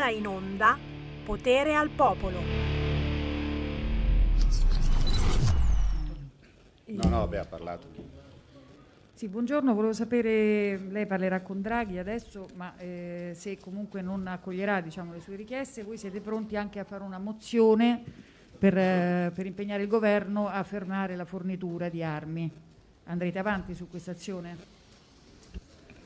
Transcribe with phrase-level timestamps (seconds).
[0.00, 0.78] ora in onda
[1.26, 2.40] Potere al Popolo.
[6.86, 7.86] No, no, vabbè, ha parlato.
[9.12, 14.80] Sì, buongiorno, volevo sapere, lei parlerà con Draghi adesso, ma eh, se comunque non accoglierà
[14.80, 18.02] diciamo, le sue richieste, voi siete pronti anche a fare una mozione
[18.58, 22.50] per, eh, per impegnare il governo a fermare la fornitura di armi.
[23.04, 24.79] Andrete avanti su questa azione?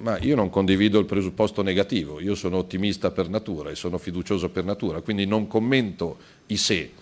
[0.04, 4.50] Ma io non condivido il presupposto negativo, io sono ottimista per natura e sono fiducioso
[4.50, 6.92] per natura, quindi non commento i se.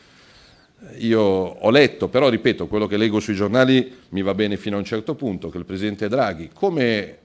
[0.98, 4.78] Io ho letto, però ripeto, quello che leggo sui giornali mi va bene fino a
[4.78, 7.18] un certo punto, che il Presidente Draghi, come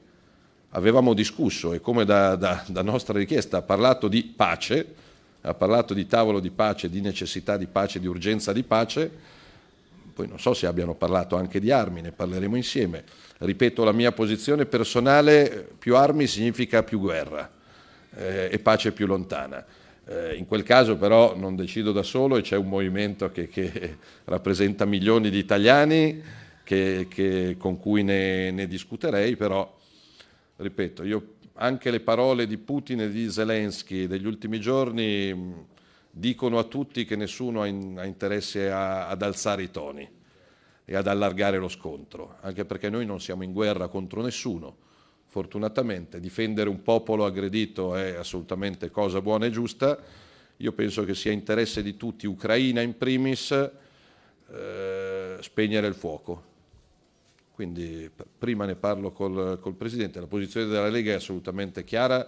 [0.70, 4.96] avevamo discusso e come da, da, da nostra richiesta ha parlato di pace,
[5.42, 9.12] ha parlato di tavolo di pace, di necessità di pace, di urgenza di pace,
[10.18, 13.04] poi non so se abbiano parlato anche di armi, ne parleremo insieme
[13.40, 17.50] ripeto la mia posizione personale, più armi significa più guerra
[18.16, 19.64] eh, e pace più lontana.
[20.06, 23.98] Eh, in quel caso però non decido da solo e c'è un movimento che, che
[24.26, 26.24] rappresenta milioni di italiani
[26.64, 29.76] che, che, con cui ne, ne, discuterei, però
[30.56, 35.66] ripeto, io, anche le parole di Putin e di Zelensky degli ultimi giorni
[36.10, 40.17] dicono a tutti che nessuno ha, in, ha interesse a, ad alzare i toni
[40.90, 44.74] e ad allargare lo scontro, anche perché noi non siamo in guerra contro nessuno.
[45.26, 50.00] Fortunatamente difendere un popolo aggredito è assolutamente cosa buona e giusta.
[50.56, 56.44] Io penso che sia interesse di tutti, Ucraina in primis, eh, spegnere il fuoco.
[57.52, 62.26] Quindi prima ne parlo col, col Presidente, la posizione della Lega è assolutamente chiara,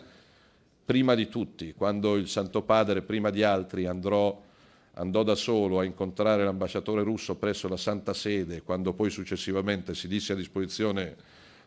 [0.84, 4.48] prima di tutti, quando il Santo Padre, prima di altri, andrò
[5.00, 10.08] andò da solo a incontrare l'ambasciatore russo presso la Santa Sede, quando poi successivamente si
[10.10, 11.16] disse a disposizione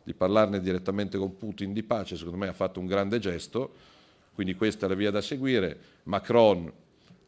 [0.02, 3.72] di parlarne direttamente con Putin di pace, secondo me ha fatto un grande gesto,
[4.34, 5.78] quindi questa è la via da seguire.
[6.04, 6.70] Macron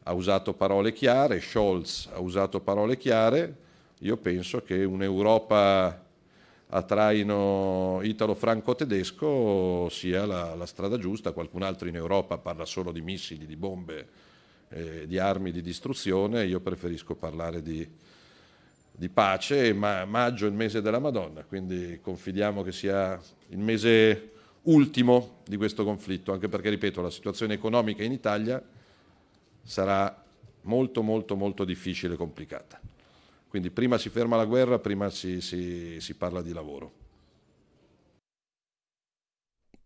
[0.03, 3.55] ha usato parole chiare, Scholz ha usato parole chiare,
[3.99, 6.03] io penso che un'Europa
[6.67, 13.01] a traino italo-franco-tedesco sia la, la strada giusta, qualcun altro in Europa parla solo di
[13.01, 14.24] missili, di bombe,
[14.75, 17.87] eh, di armi di distruzione, io preferisco parlare di,
[18.91, 23.19] di pace, ma maggio è il mese della Madonna, quindi confidiamo che sia
[23.49, 24.31] il mese
[24.63, 28.61] ultimo di questo conflitto, anche perché, ripeto, la situazione economica in Italia
[29.63, 30.23] sarà
[30.63, 32.79] molto, molto, molto difficile e complicata.
[33.47, 37.04] Quindi prima si ferma la guerra, prima si, si, si parla di lavoro.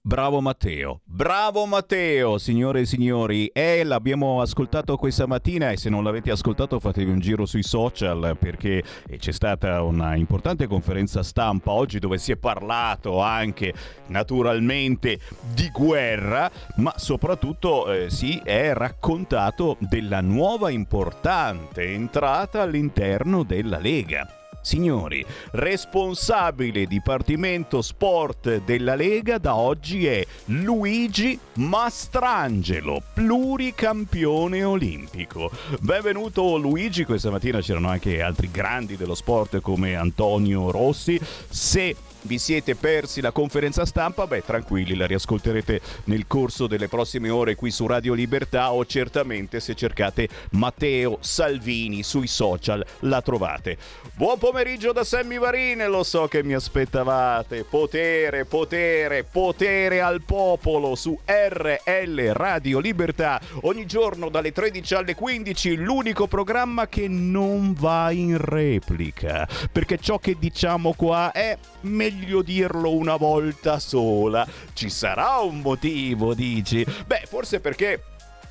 [0.01, 3.47] Bravo Matteo, bravo Matteo, signore e signori.
[3.47, 8.37] E l'abbiamo ascoltato questa mattina e se non l'avete ascoltato fatevi un giro sui social
[8.39, 8.81] perché
[9.17, 13.73] c'è stata una importante conferenza stampa oggi dove si è parlato anche
[14.07, 15.19] naturalmente
[15.53, 24.38] di guerra, ma soprattutto eh, si è raccontato della nuova importante entrata all'interno della Lega.
[24.69, 35.49] Signori, responsabile Dipartimento Sport della Lega da oggi è Luigi Mastrangelo, pluricampione olimpico.
[35.79, 41.19] Benvenuto Luigi, questa mattina c'erano anche altri grandi dello sport come Antonio Rossi.
[41.49, 47.29] Se vi siete persi la conferenza stampa, beh tranquilli, la riascolterete nel corso delle prossime
[47.29, 53.77] ore qui su Radio Libertà o certamente se cercate Matteo Salvini sui social la trovate.
[54.15, 57.63] Buon pomeriggio da Sammy Varine, lo so che mi aspettavate.
[57.63, 63.39] Potere, potere, potere al popolo su RL Radio Libertà.
[63.61, 69.47] Ogni giorno dalle 13 alle 15 l'unico programma che non va in replica.
[69.71, 72.08] Perché ciò che diciamo qua è meglio
[72.41, 74.47] dirlo una volta sola.
[74.73, 76.85] Ci sarà un motivo, dici?
[77.05, 78.03] Beh, forse perché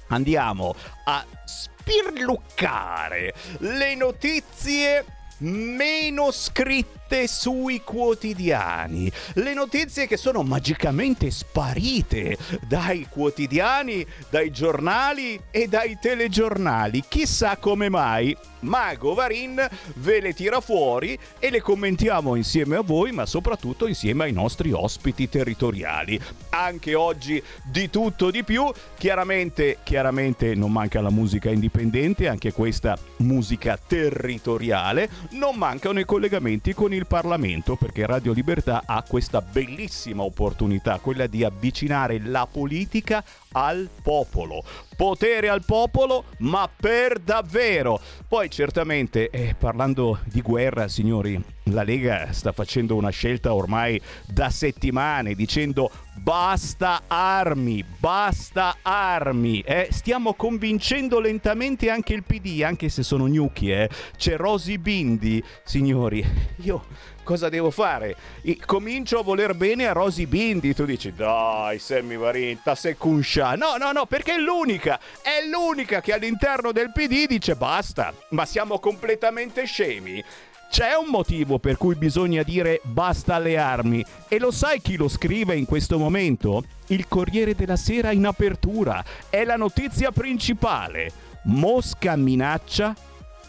[0.09, 0.75] andiamo
[1.05, 5.05] a spirluccare le notizie
[5.39, 9.11] meno scritte sui quotidiani.
[9.35, 12.37] Le notizie che sono magicamente sparite
[12.67, 17.05] dai quotidiani, dai giornali e dai telegiornali.
[17.09, 18.37] Chissà come mai.
[18.61, 24.25] Mago Varin ve le tira fuori e le commentiamo insieme a voi, ma soprattutto insieme
[24.25, 26.21] ai nostri ospiti territoriali.
[26.51, 28.69] Anche oggi di tutto di più.
[28.97, 35.09] Chiaramente, chiaramente non manca la musica indipendente, anche questa musica territoriale.
[35.31, 41.27] Non mancano i collegamenti con il Parlamento perché Radio Libertà ha questa bellissima opportunità, quella
[41.27, 44.63] di avvicinare la politica al popolo
[44.99, 48.01] potere al popolo, ma per davvero.
[48.27, 51.41] Poi certamente, eh, parlando di guerra, signori,
[51.71, 59.61] la Lega sta facendo una scelta ormai da settimane dicendo basta armi, basta armi.
[59.61, 59.87] Eh?
[59.93, 63.71] Stiamo convincendo lentamente anche il PD, anche se sono gnocchi.
[63.71, 63.89] Eh?
[64.17, 66.27] C'è Rosy Bindi, signori.
[66.63, 66.85] Io
[67.29, 68.17] cosa devo fare?
[68.65, 70.75] comincio a voler bene a Rosy Bindi.
[70.75, 73.55] Tu dici, dai, Sammy Varin, sei cunscia.
[73.55, 78.47] No, no, no, perché è l'unica, è l'unica che all'interno del PD dice basta, ma
[78.47, 80.25] siamo completamente scemi.
[80.71, 85.09] C'è un motivo per cui bisogna dire basta alle armi e lo sai chi lo
[85.09, 86.65] scrive in questo momento?
[86.87, 89.05] Il Corriere della Sera in apertura.
[89.29, 91.13] È la notizia principale.
[91.45, 92.95] Mosca minaccia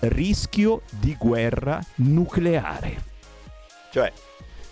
[0.01, 3.08] rischio di guerra nucleare.
[3.91, 4.11] Cioè,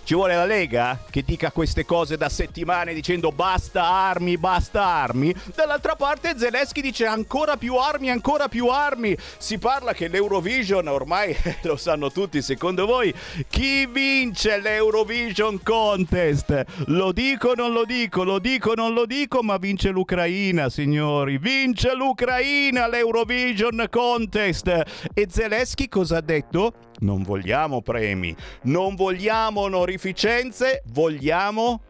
[0.08, 5.36] ci vuole la Lega che dica queste cose da settimane dicendo basta armi, basta armi.
[5.54, 9.18] Dall'altra parte Zelensky dice ancora più armi, ancora più armi.
[9.38, 13.14] Si parla che l'Eurovision, ormai lo sanno tutti secondo voi,
[13.50, 16.64] chi vince l'Eurovision Contest?
[16.86, 21.38] Lo dico, non lo dico, lo dico, non lo dico, ma vince l'Ucraina, signori.
[21.38, 24.84] Vince l'Ucraina l'Eurovision Contest.
[25.14, 26.72] E Zelensky cosa ha detto?
[27.00, 31.82] Non vogliamo premi, non vogliamo onorificenze, vogliamo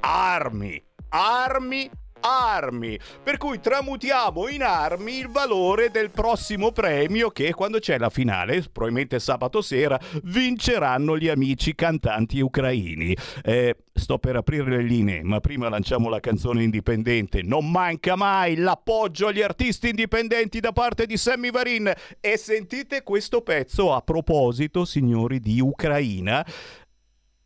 [0.00, 0.82] armi.
[1.10, 1.90] Armi,
[2.22, 2.98] armi.
[3.22, 8.62] Per cui tramutiamo in armi il valore del prossimo premio che quando c'è la finale,
[8.72, 13.16] probabilmente sabato sera, vinceranno gli amici cantanti ucraini.
[13.42, 17.42] Eh, sto per aprire le linee, ma prima lanciamo la canzone indipendente.
[17.42, 21.92] Non manca mai l'appoggio agli artisti indipendenti da parte di Sammy Varin.
[22.20, 26.44] E sentite questo pezzo a proposito, signori, di Ucraina.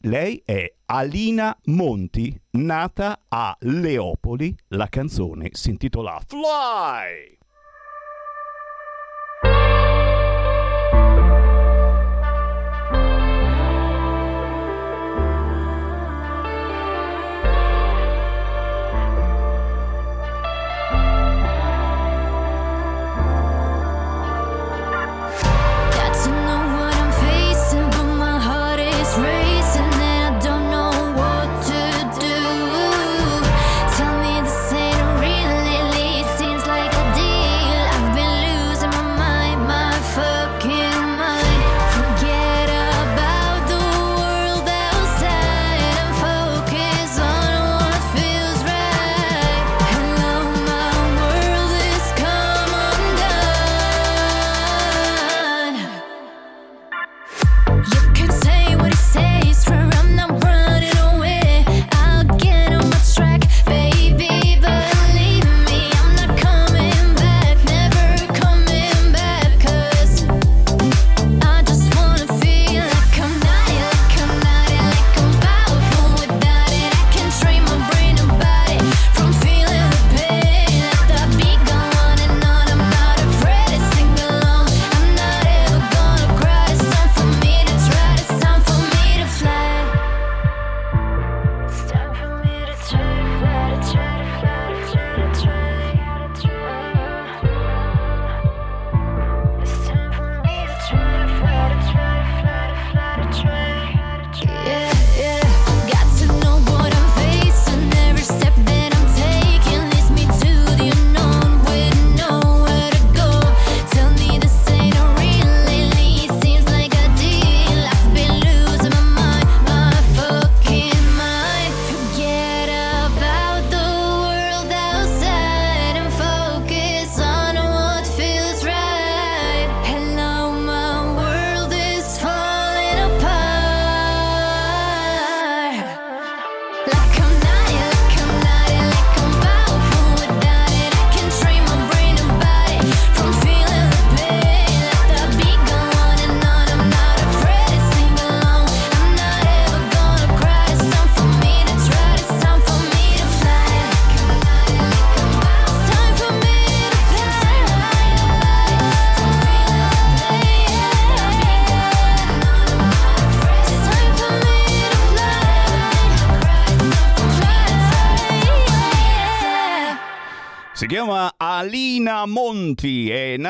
[0.01, 4.55] Lei è Alina Monti, nata a Leopoli.
[4.69, 7.37] La canzone si intitola Fly!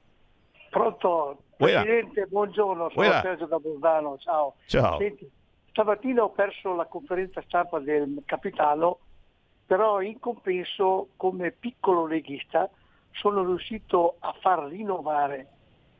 [0.69, 1.39] Pronto?
[1.57, 3.21] Presidente, buongiorno, sono Uela.
[3.21, 4.55] Sergio da Bolzano, ciao.
[4.65, 4.97] Ciao.
[4.97, 5.29] Senti,
[5.71, 8.99] stamattina ho perso la conferenza stampa del capitano,
[9.65, 12.69] però in compenso come piccolo leghista
[13.11, 15.47] sono riuscito a far rinnovare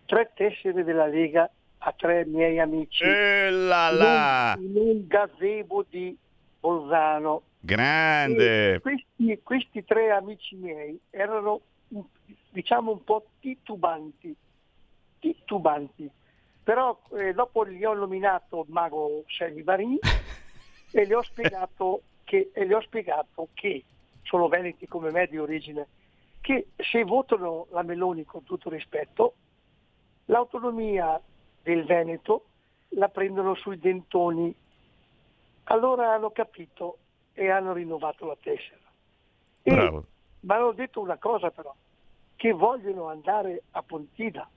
[0.06, 4.56] tre tessere della Lega a tre miei amici E là in là!
[4.58, 6.16] un, in un gazebo di
[6.60, 7.44] Bolzano.
[7.60, 8.80] Grande!
[8.82, 11.62] Questi, questi tre amici miei erano
[12.50, 14.36] diciamo un po' titubanti,
[15.20, 16.10] titubanti,
[16.64, 20.00] però eh, dopo gli ho nominato mago Selmi Varini
[20.92, 23.86] e le ho spiegato che, e le ho spiegato che
[24.24, 25.88] sono veneti come me di origine,
[26.42, 29.36] che se votano la Meloni con tutto rispetto,
[30.26, 31.22] l'autonomia
[31.64, 32.46] del Veneto
[32.90, 34.54] la prendono sui dentoni.
[35.66, 36.98] Allora hanno capito
[37.34, 38.82] e hanno rinnovato la tessera.
[39.64, 40.06] E Bravo.
[40.42, 41.74] mi hanno detto una cosa però,
[42.36, 44.48] che vogliono andare a Pontida.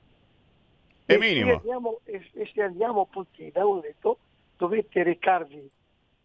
[1.05, 1.47] È E minimo.
[1.47, 4.19] Se andiamo, e, e se andiamo a Pontida, ho detto,
[4.57, 5.71] dovete recarvi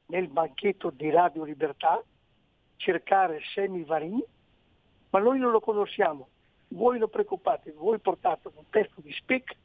[0.08, 2.04] nel banchetto di Radio Libertà,
[2.78, 4.24] cercare Semi Varini,
[5.10, 6.28] ma noi non lo conosciamo.
[6.70, 9.56] Voi non preoccupate, voi portate un testo di spec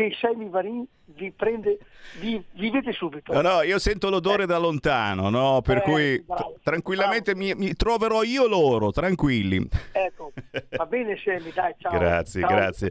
[0.00, 1.78] e Semi Varini vi prende,
[2.20, 3.32] vi, vi vede subito.
[3.32, 5.62] No, no, io sento l'odore da lontano, no?
[5.62, 9.66] Per Eh, cui bravo, tranquillamente mi, mi troverò io loro, tranquilli.
[9.92, 10.32] Ecco,
[10.76, 11.98] va bene Semi, dai, ciao.
[11.98, 12.90] Grazie, Ciao, grazie.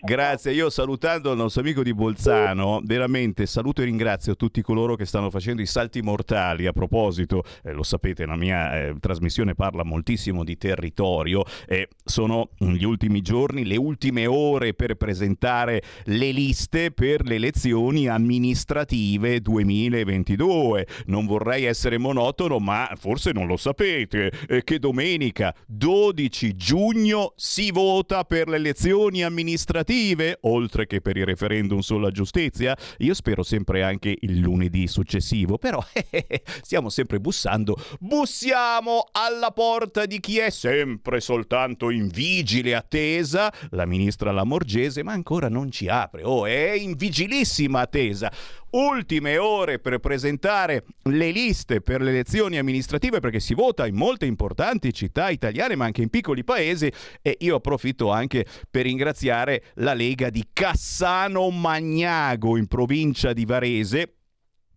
[0.00, 5.04] Grazie, io salutando il nostro amico di Bolzano, veramente saluto e ringrazio tutti coloro che
[5.04, 6.66] stanno facendo i salti mortali.
[6.66, 12.50] A proposito, eh, lo sapete, la mia eh, trasmissione parla moltissimo di territorio e sono
[12.56, 20.86] gli ultimi giorni, le ultime ore per presentare le liste per le elezioni amministrative 2022.
[21.06, 27.72] Non vorrei essere monotono, ma forse non lo sapete, eh, che domenica 12 giugno si
[27.72, 32.76] vota per le elezioni amministrative, oltre che per il referendum sulla giustizia.
[32.98, 35.84] Io spero sempre anche il lunedì successivo, però
[36.62, 37.76] stiamo sempre bussando.
[37.98, 45.10] Bussiamo alla porta di chi è sempre soltanto in vigile attesa, la ministra Lamorgese, ma
[45.10, 46.26] ancora non ci apre.
[46.28, 48.30] Oh, è in vigilissima attesa.
[48.70, 54.26] Ultime ore per presentare le liste per le elezioni amministrative perché si vota in molte
[54.26, 56.92] importanti città italiane ma anche in piccoli paesi
[57.22, 64.17] e io approfitto anche per ringraziare la Lega di Cassano Magnago in provincia di Varese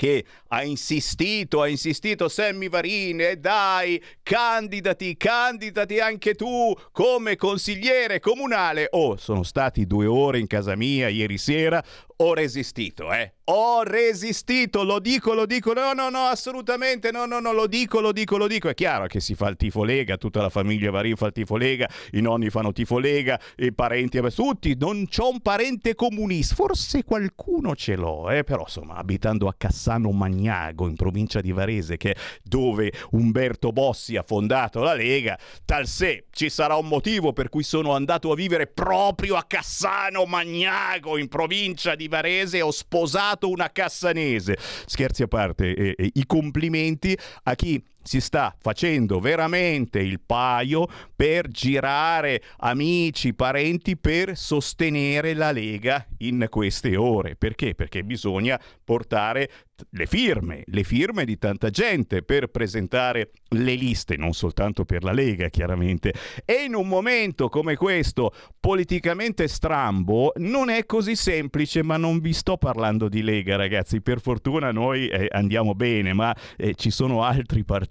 [0.02, 8.88] che ha insistito, ha insistito Sammy Varine, dai, candidati, candidati anche tu come consigliere comunale.
[8.90, 11.84] Oh, sono stati due ore in casa mia ieri sera,
[12.22, 13.34] ho resistito, eh.
[13.46, 18.00] Ho resistito, lo dico, lo dico, no, no, no, assolutamente, no, no, no, lo dico,
[18.00, 18.70] lo dico, lo dico.
[18.70, 21.58] È chiaro che si fa il tifo Lega, tutta la famiglia Varin fa il tifo
[21.58, 27.04] Lega, i nonni fanno tifo Lega, i parenti, tutti, non c'ho un parente comunista, forse
[27.04, 32.12] qualcuno ce l'ho, eh, però insomma, abitando a Cassano Magnago, in provincia di Varese, che
[32.12, 37.50] è dove Umberto Bossi ha fondato la Lega, tal se ci sarà un motivo per
[37.50, 43.50] cui sono andato a vivere proprio a Cassano Magnago, in provincia di Varese, ho sposato
[43.50, 44.58] una cassanese.
[44.86, 50.88] Scherzi a parte, eh, eh, i complimenti a chi si sta facendo veramente il paio
[51.16, 57.36] per girare amici, parenti per sostenere la Lega in queste ore.
[57.36, 57.76] Perché?
[57.76, 59.50] Perché bisogna portare
[59.92, 65.12] le firme, le firme di tanta gente per presentare le liste, non soltanto per la
[65.12, 66.14] Lega chiaramente.
[66.46, 72.34] E in un momento come questo, politicamente strambo, non è così semplice, ma non vi
[72.34, 77.24] sto parlando di Lega ragazzi, per fortuna noi eh, andiamo bene, ma eh, ci sono
[77.24, 77.91] altri partiti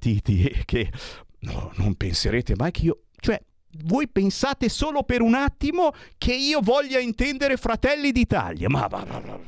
[0.64, 0.90] che
[1.40, 3.02] no, non penserete mai che io...
[3.16, 3.40] Cioè,
[3.84, 8.88] voi pensate solo per un attimo che io voglia intendere Fratelli d'Italia, ma,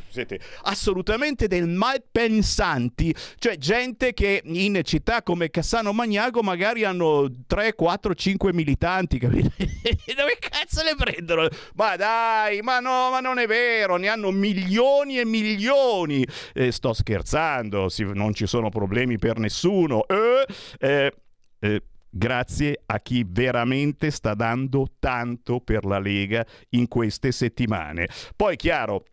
[0.08, 7.74] siete assolutamente del malpensanti, cioè gente che in città come Cassano Magnago magari hanno 3,
[7.74, 9.50] 4, 5 militanti, capite?
[10.14, 11.48] Dove cazzo le prendono?
[11.74, 16.26] Ma dai, ma no, ma non è vero, ne hanno milioni e milioni.
[16.54, 20.06] Eh, sto scherzando, non ci sono problemi per nessuno.
[20.06, 20.46] Eh,
[20.78, 21.12] eh,
[21.58, 28.08] eh grazie a chi veramente sta dando tanto per la Lega in queste settimane.
[28.36, 29.04] Poi chiaro,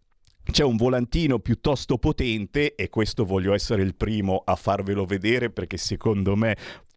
[0.52, 5.78] c'è un volantino piuttosto potente e questo voglio essere il primo a farvelo vedere perché
[5.78, 6.56] secondo me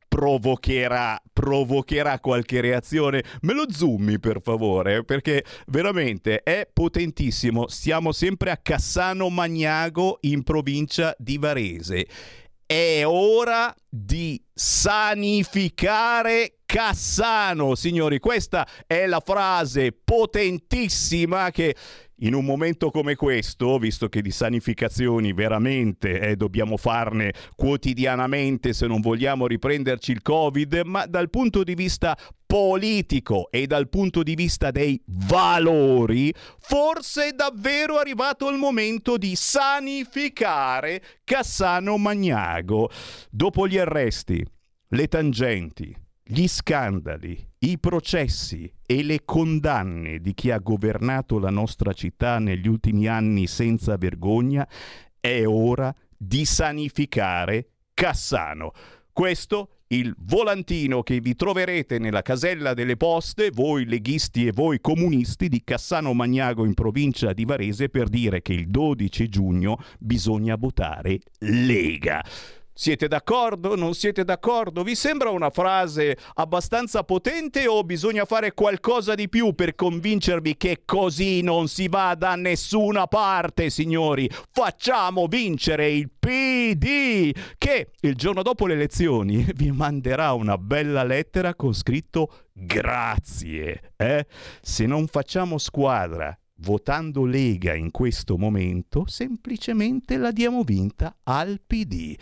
[0.08, 3.24] provocherà, provocherà qualche reazione.
[3.42, 7.66] Me lo zoomi per favore, perché veramente è potentissimo.
[7.68, 12.06] Siamo sempre a Cassano Magnago in provincia di Varese
[12.72, 18.18] è ora di sanificare Cassano, signori.
[18.18, 21.76] Questa è la frase potentissima che
[22.22, 28.86] in un momento come questo, visto che di sanificazioni veramente eh, dobbiamo farne quotidianamente se
[28.86, 34.34] non vogliamo riprenderci il Covid, ma dal punto di vista politico e dal punto di
[34.34, 42.90] vista dei valori, forse è davvero arrivato il momento di sanificare Cassano Magnago.
[43.30, 44.44] Dopo gli arresti,
[44.88, 45.96] le tangenti,
[46.32, 52.66] gli scandali, i processi e le condanne di chi ha governato la nostra città negli
[52.66, 54.66] ultimi anni senza vergogna,
[55.20, 58.72] è ora di sanificare Cassano.
[59.12, 65.50] Questo il volantino che vi troverete nella casella delle poste, voi leghisti e voi comunisti
[65.50, 71.18] di Cassano Magnago in provincia di Varese per dire che il 12 giugno bisogna votare
[71.40, 72.24] Lega.
[72.82, 73.76] Siete d'accordo?
[73.76, 74.82] Non siete d'accordo?
[74.82, 80.82] Vi sembra una frase abbastanza potente o bisogna fare qualcosa di più per convincervi che
[80.84, 84.28] così non si va da nessuna parte, signori?
[84.50, 91.54] Facciamo vincere il PD che il giorno dopo le elezioni vi manderà una bella lettera
[91.54, 93.92] con scritto grazie.
[93.96, 94.26] Eh?
[94.60, 102.16] Se non facciamo squadra votando Lega in questo momento, semplicemente la diamo vinta al PD.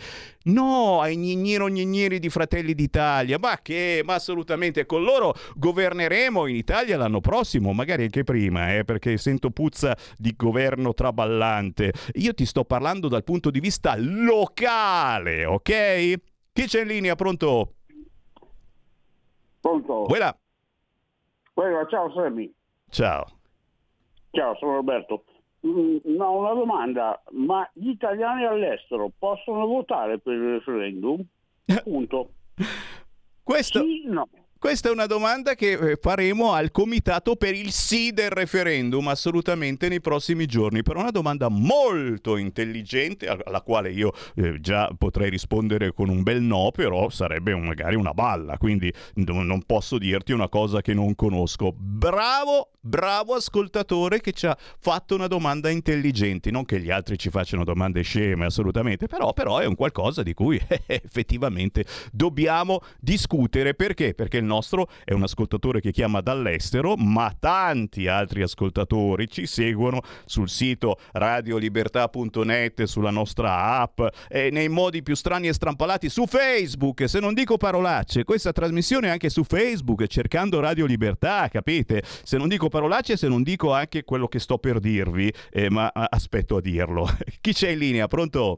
[0.45, 6.55] No, ai gnignero gnigneri di Fratelli d'Italia, ma che, ma assolutamente, con loro governeremo in
[6.55, 11.93] Italia l'anno prossimo, magari anche prima, eh, perché sento puzza di governo traballante.
[12.15, 16.13] Io ti sto parlando dal punto di vista locale, ok?
[16.51, 17.15] Chi c'è in linea?
[17.15, 17.75] Pronto?
[19.61, 20.01] Pronto?
[20.07, 20.35] Quella.
[21.53, 22.51] Quella, ciao Sammy.
[22.89, 23.40] Ciao.
[24.31, 25.25] Ciao, sono Roberto.
[25.67, 31.23] Mm, no, una domanda, ma gli italiani all'estero possono votare per il referendum?
[31.83, 32.31] Punto.
[33.43, 33.81] Questo...
[33.81, 34.27] Sì, no.
[34.61, 39.89] Questa è una domanda che eh, faremo al comitato per il sì del referendum assolutamente
[39.89, 45.93] nei prossimi giorni, però una domanda molto intelligente alla quale io eh, già potrei rispondere
[45.93, 50.47] con un bel no, però sarebbe un, magari una balla, quindi non posso dirti una
[50.47, 51.73] cosa che non conosco.
[51.75, 57.31] Bravo, bravo ascoltatore che ci ha fatto una domanda intelligente, non che gli altri ci
[57.31, 64.13] facciano domande sceme assolutamente, però, però è un qualcosa di cui effettivamente dobbiamo discutere perché?
[64.13, 70.01] Perché il nostro è un ascoltatore che chiama dall'estero, ma tanti altri ascoltatori ci seguono
[70.25, 77.07] sul sito radiolibertà.net, sulla nostra app, nei modi più strani e strampalati su Facebook.
[77.07, 82.03] Se non dico parolacce, questa trasmissione è anche su Facebook, cercando Radio Libertà, capite?
[82.23, 85.91] Se non dico parolacce, se non dico anche quello che sto per dirvi, eh, ma
[85.93, 87.07] aspetto a dirlo.
[87.39, 88.07] Chi c'è in linea?
[88.07, 88.57] Pronto?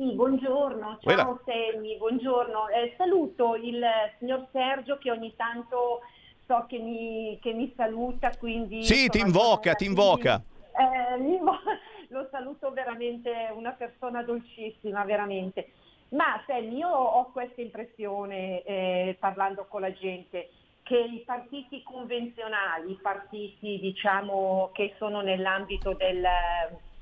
[0.00, 1.42] Sì, buongiorno, ciao.
[1.44, 2.68] Sammy, buongiorno.
[2.68, 3.84] Eh, saluto il
[4.18, 6.00] signor Sergio che ogni tanto
[6.46, 8.82] so che mi, che mi saluta, quindi...
[8.82, 10.40] Sì, ti invoca, ti invoca.
[10.72, 11.18] Eh,
[12.08, 15.72] lo saluto veramente, una persona dolcissima, veramente.
[16.12, 20.48] Ma Sammy, io ho questa impressione, eh, parlando con la gente,
[20.82, 26.26] che i partiti convenzionali, i partiti diciamo che sono nell'ambito del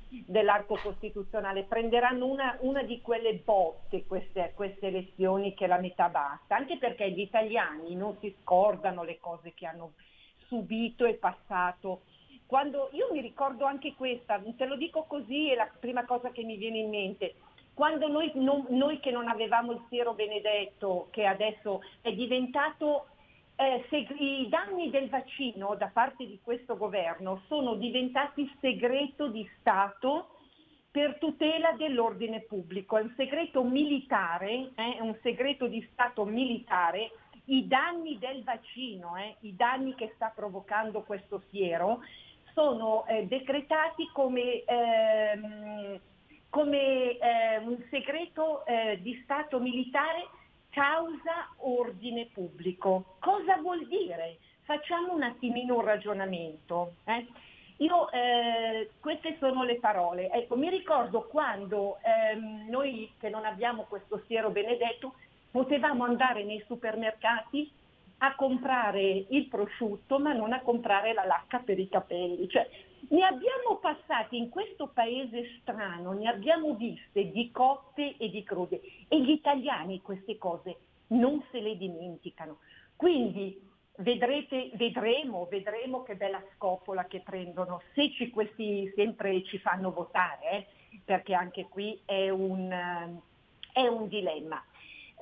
[0.09, 6.55] dell'arco costituzionale, prenderanno una, una di quelle botte queste, queste, elezioni che la metà basta,
[6.55, 9.93] anche perché gli italiani non si scordano le cose che hanno
[10.47, 12.01] subito e passato.
[12.45, 16.43] Quando, io mi ricordo anche questa, te lo dico così, è la prima cosa che
[16.43, 17.35] mi viene in mente.
[17.75, 23.05] Quando noi, non, noi che non avevamo il siero benedetto, che adesso è diventato
[23.59, 23.85] eh,
[24.19, 30.35] i danni del vaccino da parte di questo governo sono diventati segreto di Stato
[30.89, 37.11] per tutela dell'ordine pubblico, è un segreto militare, eh, è un segreto di Stato militare,
[37.45, 41.99] i danni del vaccino, eh, i danni che sta provocando questo siero,
[42.53, 45.99] sono eh, decretati come, ehm,
[46.49, 50.27] come eh, un segreto eh, di Stato militare
[50.69, 53.15] causa ordine pubblico.
[53.19, 54.37] Cosa vuol dire?
[54.63, 56.93] Facciamo un attimino un ragionamento.
[57.05, 57.25] Eh?
[57.77, 60.29] Io, eh, queste sono le parole.
[60.31, 65.13] Ecco, mi ricordo quando ehm, noi che non abbiamo questo siero benedetto
[65.51, 67.71] potevamo andare nei supermercati
[68.19, 72.49] a comprare il prosciutto ma non a comprare la lacca per i capelli.
[72.49, 72.69] Cioè,
[73.09, 78.81] ne abbiamo passati in questo paese strano, ne abbiamo viste di cotte e di crude
[79.07, 82.59] e gli italiani queste cose non se le dimenticano.
[82.95, 83.59] Quindi
[83.97, 90.49] vedrete, vedremo, vedremo che bella scopola che prendono, se ci, questi sempre ci fanno votare,
[90.51, 90.67] eh,
[91.03, 92.69] perché anche qui è un,
[93.71, 94.63] è un dilemma.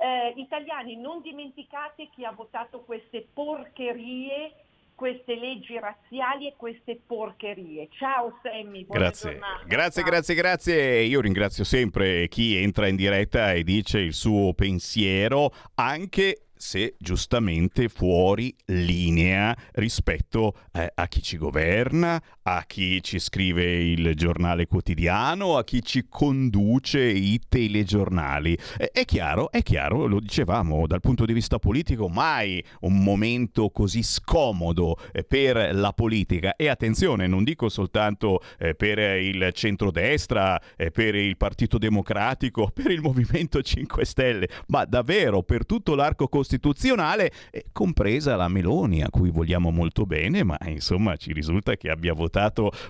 [0.00, 4.52] Eh, italiani, non dimenticate chi ha votato queste porcherie
[4.98, 7.86] queste leggi razziali e queste porcherie.
[7.92, 9.30] Ciao Sammy, buona grazie.
[9.30, 9.64] Giornata.
[9.64, 10.10] Grazie, Ciao.
[10.10, 11.00] grazie, grazie.
[11.02, 17.88] Io ringrazio sempre chi entra in diretta e dice il suo pensiero, anche se giustamente
[17.88, 25.58] fuori linea rispetto eh, a chi ci governa, a chi ci scrive il giornale quotidiano,
[25.58, 28.56] a chi ci conduce i telegiornali.
[28.90, 34.02] È chiaro, è chiaro, lo dicevamo, dal punto di vista politico mai un momento così
[34.02, 40.90] scomodo eh, per la politica e attenzione, non dico soltanto eh, per il centrodestra, eh,
[40.90, 47.30] per il Partito Democratico, per il Movimento 5 Stelle, ma davvero per tutto l'arco costituzionale,
[47.72, 52.37] compresa la Meloni, a cui vogliamo molto bene, ma insomma ci risulta che abbia votato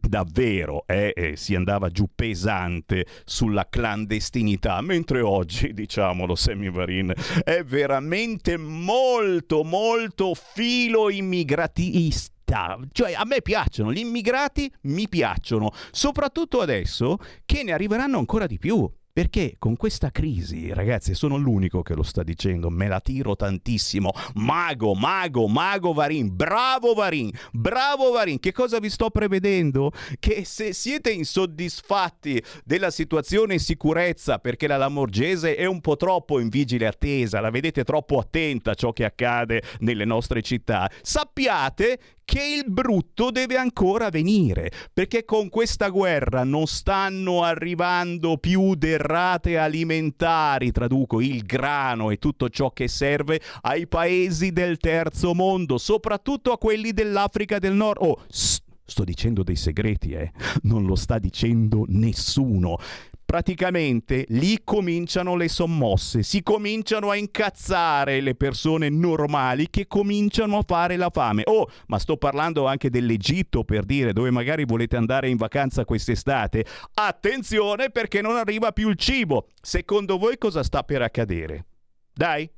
[0.00, 7.12] davvero eh, eh, si andava giù pesante sulla clandestinità, mentre oggi, diciamolo, Sammy Varin
[7.44, 12.78] è veramente molto, molto filo immigratista.
[12.92, 18.58] Cioè, a me piacciono, gli immigrati mi piacciono, soprattutto adesso che ne arriveranno ancora di
[18.58, 18.90] più.
[19.18, 24.12] Perché con questa crisi, ragazzi, sono l'unico che lo sta dicendo, me la tiro tantissimo.
[24.34, 28.38] Mago, mago, mago Varin, bravo Varin, bravo Varin.
[28.38, 29.90] Che cosa vi sto prevedendo?
[30.20, 36.38] Che se siete insoddisfatti della situazione in sicurezza perché la Lamorgese è un po' troppo
[36.38, 41.98] in vigile attesa, la vedete troppo attenta a ciò che accade nelle nostre città, sappiate
[42.28, 49.56] che il brutto deve ancora venire, perché con questa guerra non stanno arrivando più derrate
[49.56, 56.52] alimentari, traduco il grano e tutto ciò che serve ai paesi del terzo mondo, soprattutto
[56.52, 58.02] a quelli dell'Africa del Nord.
[58.02, 60.30] Oh, sto dicendo dei segreti, eh?
[60.64, 62.76] Non lo sta dicendo nessuno
[63.28, 70.64] praticamente lì cominciano le sommosse, si cominciano a incazzare le persone normali che cominciano a
[70.66, 71.42] fare la fame.
[71.44, 76.64] Oh, ma sto parlando anche dell'Egitto per dire dove magari volete andare in vacanza quest'estate.
[76.94, 79.48] Attenzione perché non arriva più il cibo.
[79.60, 81.66] Secondo voi cosa sta per accadere?
[82.14, 82.50] Dai,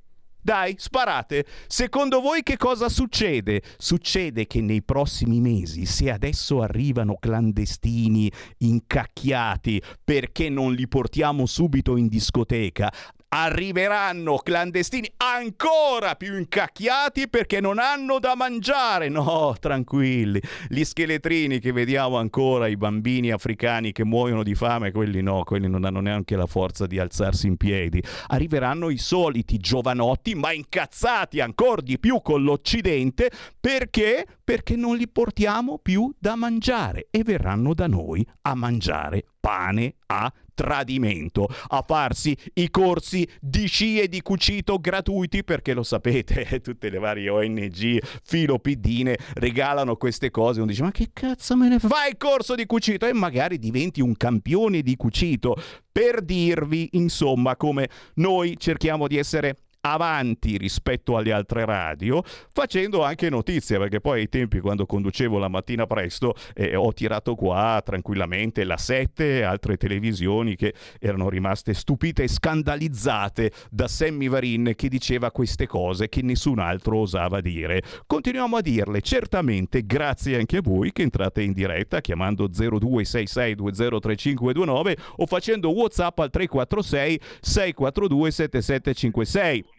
[0.42, 1.44] dai, sparate.
[1.66, 3.62] Secondo voi che cosa succede?
[3.76, 11.96] Succede che nei prossimi mesi, se adesso arrivano clandestini incacchiati perché non li portiamo subito
[11.96, 12.92] in discoteca,
[13.33, 19.09] arriveranno clandestini ancora più incacchiati perché non hanno da mangiare.
[19.09, 20.40] No, tranquilli.
[20.69, 25.69] Gli scheletrini che vediamo ancora, i bambini africani che muoiono di fame, quelli no, quelli
[25.69, 28.03] non hanno neanche la forza di alzarsi in piedi.
[28.29, 34.27] Arriveranno i soliti giovanotti, ma incazzati ancora di più con l'Occidente perché?
[34.50, 40.32] Perché non li portiamo più da mangiare e verranno da noi a mangiare pane a
[40.52, 46.90] tradimento, a farsi i corsi di sci e di cucito gratuiti perché lo sapete, tutte
[46.90, 52.10] le varie ONG filopidine regalano queste cose, uno dice ma che cazzo me ne fai
[52.10, 53.06] il corso di cucito!
[53.06, 55.54] E magari diventi un campione di cucito.
[55.92, 63.31] Per dirvi insomma come noi cerchiamo di essere avanti rispetto alle altre radio, facendo anche
[63.31, 68.62] notizie, perché poi ai tempi quando conducevo la mattina presto eh, ho tirato qua tranquillamente
[68.64, 75.31] la 7 altre televisioni che erano rimaste stupite e scandalizzate da Sammy Varin che diceva
[75.31, 77.83] queste cose che nessun altro osava dire.
[78.07, 85.27] Continuiamo a dirle, certamente grazie anche a voi che entrate in diretta chiamando 0266203529 o
[85.27, 89.69] facendo WhatsApp al 346 642 7756.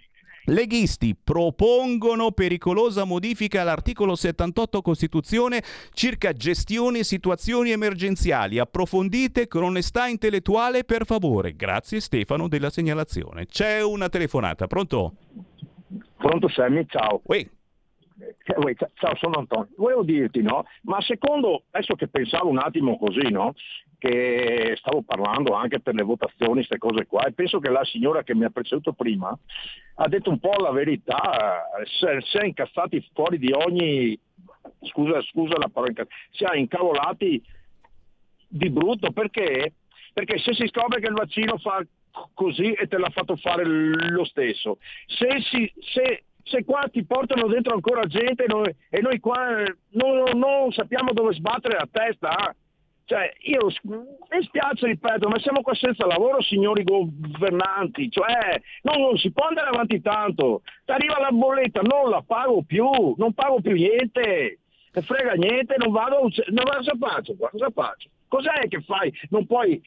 [0.46, 5.62] Leghisti propongono pericolosa modifica all'articolo 78 Costituzione
[5.94, 8.58] circa gestione e situazioni emergenziali.
[8.58, 11.56] Approfondite con onestà intellettuale, per favore.
[11.56, 13.46] Grazie Stefano della segnalazione.
[13.46, 15.14] C'è una telefonata, pronto?
[16.18, 17.22] Pronto Sammy, ciao.
[17.24, 17.38] Uè.
[17.38, 19.70] Eh, ciao, sono Antonio.
[19.78, 20.66] Volevo dirti, no?
[20.84, 23.54] Ma secondo, adesso che pensavo un attimo così, no?
[24.02, 28.24] Che stavo parlando anche per le votazioni, queste cose qua, e penso che la signora
[28.24, 29.38] che mi ha preceduto prima
[29.96, 34.20] ha detto un po' la verità, si è incazzati fuori di ogni,
[34.90, 37.44] scusa, scusa la parola, si è incavolati
[38.48, 39.74] di brutto perché?
[40.14, 41.86] Perché se si scopre che il vaccino fa
[42.34, 47.48] così e te l'ha fatto fare lo stesso, se, si, se se qua ti portano
[47.48, 52.56] dentro ancora gente noi, e noi qua non, non, sappiamo dove sbattere la testa,
[53.12, 59.18] cioè, io mi spiace, ripeto, ma siamo qua senza lavoro, signori governanti, cioè, non, non
[59.18, 60.62] si può andare avanti tanto.
[60.86, 64.60] Ti arriva la bolletta, non la pago più, non pago più niente,
[64.94, 68.10] ne frega niente, non vado, non cosa faccio Cosa faccio?
[68.30, 69.14] Cos'è che fai?
[69.30, 69.82] Non puoi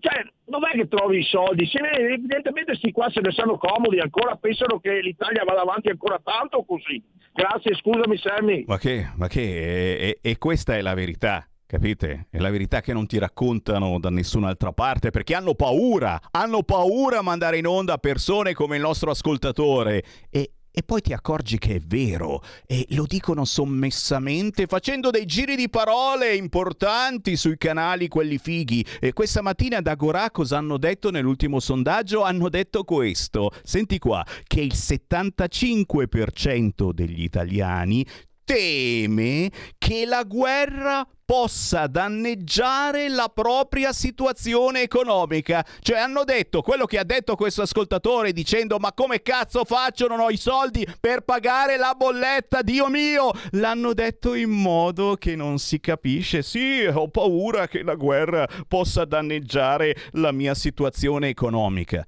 [0.00, 1.66] cioè, dov'è che trovi i soldi?
[1.66, 6.18] Se, evidentemente questi qua se ne sanno comodi ancora, pensano che l'Italia vada avanti ancora
[6.22, 7.02] tanto così.
[7.32, 8.64] Grazie, scusami Sammy.
[8.66, 11.46] Ma che, ma che, e, e questa è la verità.
[11.70, 12.28] Capite?
[12.30, 17.18] È la verità che non ti raccontano da nessun'altra parte perché hanno paura, hanno paura
[17.18, 21.74] a mandare in onda persone come il nostro ascoltatore e, e poi ti accorgi che
[21.74, 28.38] è vero e lo dicono sommessamente facendo dei giri di parole importanti sui canali quelli
[28.38, 28.82] fighi.
[28.98, 32.22] E questa mattina da Gorà cosa hanno detto nell'ultimo sondaggio?
[32.22, 33.50] Hanno detto questo.
[33.62, 38.06] Senti qua, che il 75% degli italiani
[38.42, 45.62] teme che la guerra possa danneggiare la propria situazione economica.
[45.80, 50.20] Cioè hanno detto quello che ha detto questo ascoltatore dicendo ma come cazzo faccio non
[50.20, 53.32] ho i soldi per pagare la bolletta, Dio mio!
[53.50, 56.40] L'hanno detto in modo che non si capisce.
[56.40, 62.06] Sì, ho paura che la guerra possa danneggiare la mia situazione economica.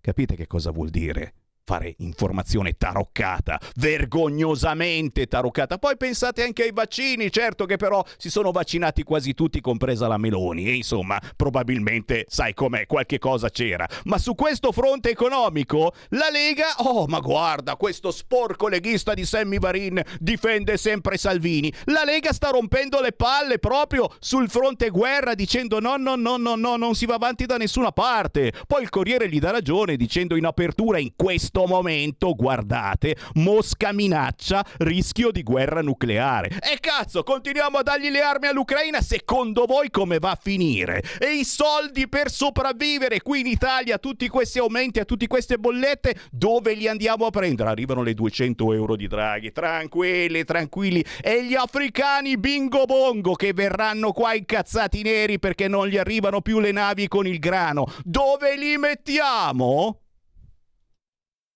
[0.00, 1.34] Capite che cosa vuol dire?
[1.66, 5.78] Fare informazione taroccata, vergognosamente taroccata.
[5.78, 10.16] Poi pensate anche ai vaccini, certo che però si sono vaccinati quasi tutti, compresa la
[10.16, 13.86] Meloni, e insomma, probabilmente sai com'è, qualche cosa c'era.
[14.04, 19.58] Ma su questo fronte economico, la Lega, oh ma guarda, questo sporco leghista di Sammy
[19.58, 21.72] Varin difende sempre Salvini.
[21.86, 26.54] La Lega sta rompendo le palle proprio sul fronte guerra dicendo no, no, no, no,
[26.54, 28.52] no, non si va avanti da nessuna parte.
[28.68, 33.90] Poi il Corriere gli dà ragione dicendo in apertura in questo questo momento, guardate, Mosca
[33.92, 36.48] minaccia rischio di guerra nucleare.
[36.48, 39.00] E cazzo, continuiamo a dargli le armi all'Ucraina?
[39.00, 41.02] Secondo voi come va a finire?
[41.18, 46.16] E i soldi per sopravvivere qui in Italia, tutti questi aumenti, a tutte queste bollette,
[46.30, 47.70] dove li andiamo a prendere?
[47.70, 51.02] Arrivano le 200 euro di Draghi, tranquilli, tranquilli.
[51.22, 56.60] E gli africani bingo bongo che verranno qua incazzati neri perché non gli arrivano più
[56.60, 57.86] le navi con il grano.
[58.04, 60.00] Dove li mettiamo?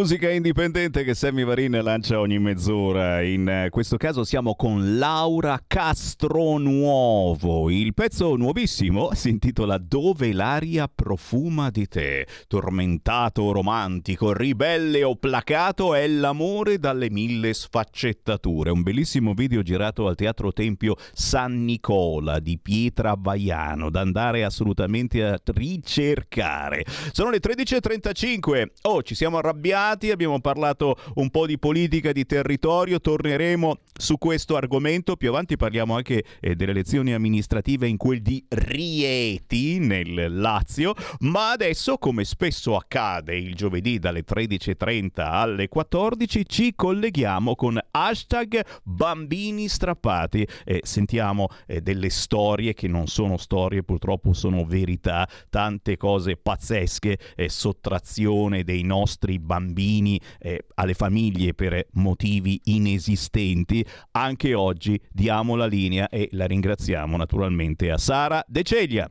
[0.00, 3.20] Musica indipendente che Sammy Varin lancia ogni mezz'ora.
[3.20, 7.68] In eh, questo caso siamo con Laura Castronuovo.
[7.68, 12.26] Il pezzo nuovissimo si intitola Dove l'aria profuma di te.
[12.46, 18.70] Tormentato romantico, ribelle o placato è l'amore dalle mille sfaccettature.
[18.70, 25.22] Un bellissimo video girato al Teatro Tempio San Nicola di Pietra Baiano da andare assolutamente
[25.22, 26.86] a ricercare.
[27.12, 28.66] Sono le 13.35.
[28.84, 34.56] Oh, ci siamo arrabbiati abbiamo parlato un po' di politica, di territorio, torneremo su questo
[34.56, 40.94] argomento, più avanti parliamo anche eh, delle elezioni amministrative in quel di Rieti nel Lazio,
[41.20, 48.64] ma adesso come spesso accade il giovedì dalle 13.30 alle 14 ci colleghiamo con hashtag
[48.84, 50.46] bambini strappati.
[50.64, 57.18] E sentiamo eh, delle storie che non sono storie, purtroppo sono verità, tante cose pazzesche,
[57.34, 65.56] eh, sottrazione dei nostri bambini bambini eh, alle famiglie per motivi inesistenti, anche oggi diamo
[65.56, 69.10] la linea e la ringraziamo naturalmente a Sara De Ceglia.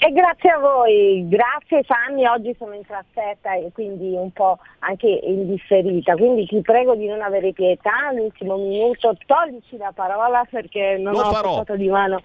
[0.00, 5.06] E grazie a voi, grazie Sammy, oggi sono in trassetta e quindi un po' anche
[5.06, 11.12] indifferita, quindi ti prego di non avere pietà, all'ultimo minuto toglici la parola perché non
[11.12, 11.54] Lo ho farò.
[11.56, 12.20] portato di mano.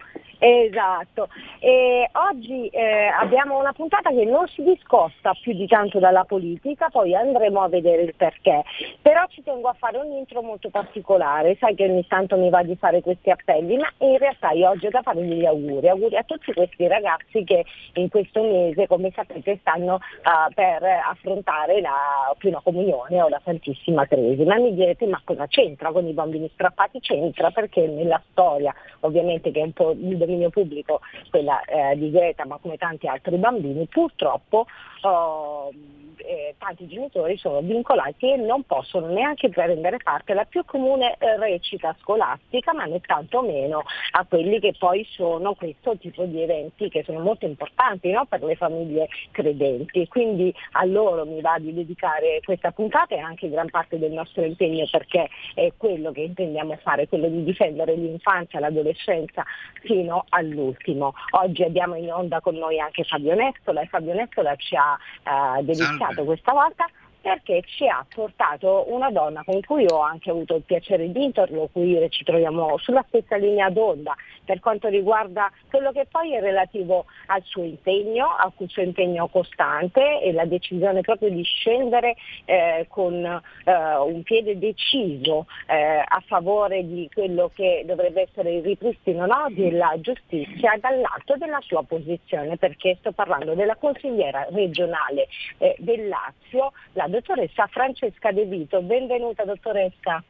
[0.45, 1.29] Esatto,
[1.59, 6.89] e oggi eh, abbiamo una puntata che non si discosta più di tanto dalla politica,
[6.89, 8.61] poi andremo a vedere il perché,
[9.01, 12.61] però ci tengo a fare un intro molto particolare, sai che ogni tanto mi va
[12.61, 16.17] di fare questi appelli, ma in realtà io oggi ho da fare degli auguri, auguri
[16.17, 17.63] a tutti questi ragazzi che
[17.93, 24.05] in questo mese, come sapete, stanno ah, per affrontare la prima comunione o la Santissima
[24.05, 24.57] Tresima.
[24.57, 26.99] Mi direte ma cosa c'entra con i bambini strappati?
[26.99, 32.11] C'entra perché nella storia, ovviamente che è un po' il dominio pubblico, quella eh, di
[32.11, 34.65] Greta, ma come tanti altri bambini, purtroppo
[35.03, 35.71] oh,
[36.17, 41.37] eh, tanti genitori sono vincolati e non possono neanche prendere parte alla più comune eh,
[41.37, 47.03] recita scolastica, ma né tantomeno a quelli che poi sono questo tipo di eventi che
[47.03, 48.25] sono molto importanti no?
[48.25, 50.07] per le famiglie credenti.
[50.07, 54.43] Quindi a loro mi va di dedicare questa puntata e anche gran parte del nostro
[54.43, 59.43] impegno perché è quello che intendiamo fare, quello di difendere l'infanzia, l'adolescenza
[59.81, 61.13] fino all'ultimo.
[61.31, 64.92] Oggi abbiamo in onda con noi anche Fabio Nestola e Fabio Nestola ci ha
[65.23, 66.85] eh, dedicato questa volta
[67.23, 72.09] perché ci ha portato una donna con cui ho anche avuto il piacere di interloquire,
[72.09, 74.13] ci troviamo sulla stessa linea d'onda
[74.43, 80.19] per quanto riguarda quello che poi è relativo al suo impegno, al suo impegno costante
[80.21, 86.85] e la decisione proprio di scendere eh, con eh, un piede deciso eh, a favore
[86.85, 92.97] di quello che dovrebbe essere il ripristino no, della giustizia dall'alto della sua posizione, perché
[92.99, 98.81] sto parlando della consigliera regionale eh, del Lazio, la dottoressa Francesca De Vito.
[98.81, 100.23] Benvenuta dottoressa.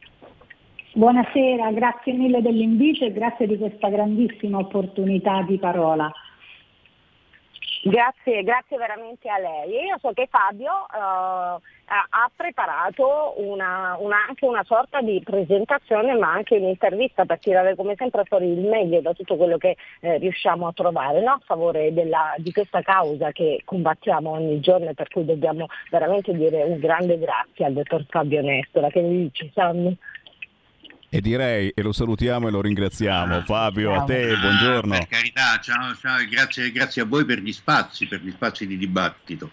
[0.91, 6.11] Buonasera, grazie mille dell'invito e grazie di questa grandissima opportunità di parola.
[7.83, 9.85] Grazie, grazie veramente a lei.
[9.85, 16.31] Io so che Fabio eh, ha preparato una, una- anche una sorta di presentazione ma
[16.31, 20.67] anche un'intervista per tirare come sempre fuori il meglio da tutto quello che eh, riusciamo
[20.67, 21.31] a trovare no?
[21.33, 26.33] a favore della- di questa causa che combattiamo ogni giorno e per cui dobbiamo veramente
[26.33, 28.89] dire un grande grazie al dottor Fabio Nestola.
[28.89, 29.95] Che mi dici Sammy?
[31.13, 33.41] E direi, e lo salutiamo e lo ringraziamo.
[33.41, 34.97] Fabio, a te, buongiorno.
[34.97, 38.79] Per carità, ciao, ciao, grazie, grazie a voi per gli spazi, per gli spazi di
[38.79, 39.51] dibattito,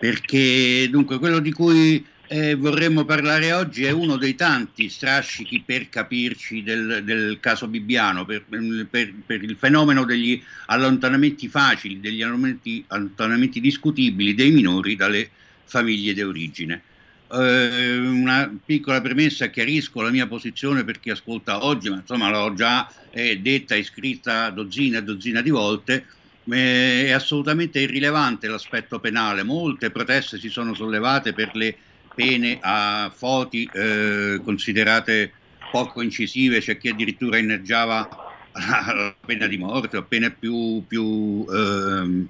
[0.00, 5.88] perché dunque quello di cui eh, vorremmo parlare oggi è uno dei tanti strascichi per
[5.88, 8.42] capirci del, del caso Bibbiano, per,
[8.90, 15.30] per- per il fenomeno degli allontanamenti facili, degli allontanamenti, allontanamenti discutibili dei minori dalle
[15.66, 16.82] famiglie di origine.
[17.28, 22.52] Eh, una piccola premessa, chiarisco la mia posizione per chi ascolta oggi, ma insomma l'ho
[22.54, 26.06] già eh, detta e scritta dozzina e dozzina di volte.
[26.48, 29.42] Eh, è assolutamente irrilevante l'aspetto penale.
[29.42, 31.76] Molte proteste si sono sollevate per le
[32.14, 35.32] pene a foti eh, considerate
[35.68, 38.08] poco incisive, c'è chi addirittura inneggiava
[38.52, 42.28] la pena di morte o pene più, più, ehm,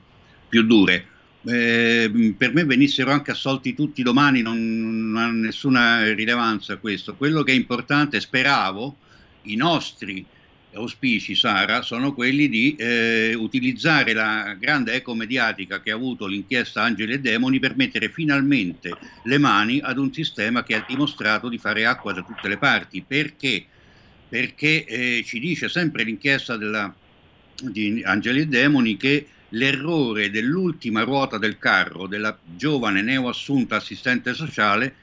[0.49, 1.11] più dure.
[1.47, 7.14] Eh, per me venissero anche assolti tutti domani, non, non ha nessuna rilevanza questo.
[7.14, 8.97] Quello che è importante, speravo,
[9.42, 10.24] i nostri
[10.74, 16.82] auspici, Sara, sono quelli di eh, utilizzare la grande eco mediatica che ha avuto l'inchiesta
[16.82, 21.59] Angeli e Demoni per mettere finalmente le mani ad un sistema che ha dimostrato di
[21.59, 23.66] fare acqua da tutte le parti, perché
[24.28, 26.92] perché eh, ci dice sempre l'inchiesta della,
[27.62, 34.94] di Angeli e Demoni che l'errore dell'ultima ruota del carro della giovane neoassunta assistente sociale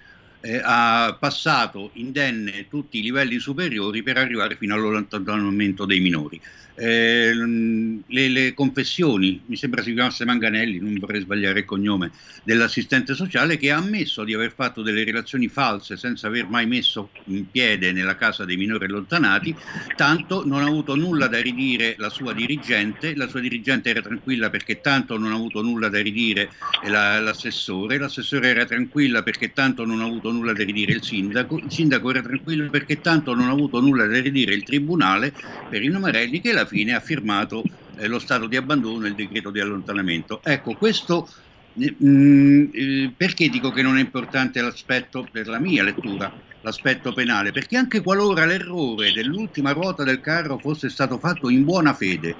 [0.41, 6.41] eh, ha passato indenne tutti i livelli superiori per arrivare fino all'allontanamento dei minori.
[6.75, 12.11] Eh, le, le, confessioni, mi sembra si chiamasse Manganelli, non vorrei sbagliare il cognome,
[12.43, 17.11] dell'assistente sociale che ha ammesso di aver fatto delle relazioni false senza aver mai messo
[17.25, 19.55] in piede nella casa dei minori allontanati,
[19.95, 24.49] tanto non ha avuto nulla da ridire la sua dirigente, la sua dirigente era tranquilla
[24.49, 26.49] perché tanto non ha avuto nulla da ridire
[26.87, 31.57] la, l'assessore, l'assessore era tranquilla perché tanto non ha avuto nulla da ridire il sindaco,
[31.57, 35.33] il sindaco era tranquillo perché tanto non ha avuto nulla da ridire il tribunale
[35.69, 37.63] per i Nomarelli che la alla fine ha firmato
[37.97, 40.41] eh, lo stato di abbandono e il decreto di allontanamento.
[40.43, 41.29] Ecco, questo
[41.73, 47.13] mh, mm, eh, perché dico che non è importante l'aspetto per la mia lettura, l'aspetto
[47.13, 47.51] penale?
[47.51, 52.35] Perché anche qualora l'errore dell'ultima ruota del carro fosse stato fatto in buona fede,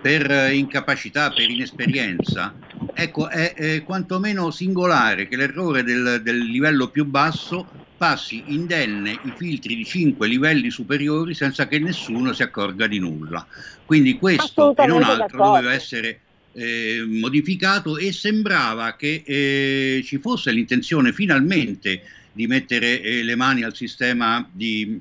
[0.00, 2.54] per eh, incapacità, per inesperienza,
[2.94, 9.32] ecco, è, è quantomeno singolare che l'errore del, del livello più basso passi indenne i
[9.36, 13.46] filtri di 5 livelli superiori senza che nessuno si accorga di nulla.
[13.84, 16.20] Quindi questo e non altro doveva essere
[16.54, 22.00] eh, modificato e sembrava che eh, ci fosse l'intenzione finalmente
[22.32, 24.98] di mettere eh, le mani al sistema di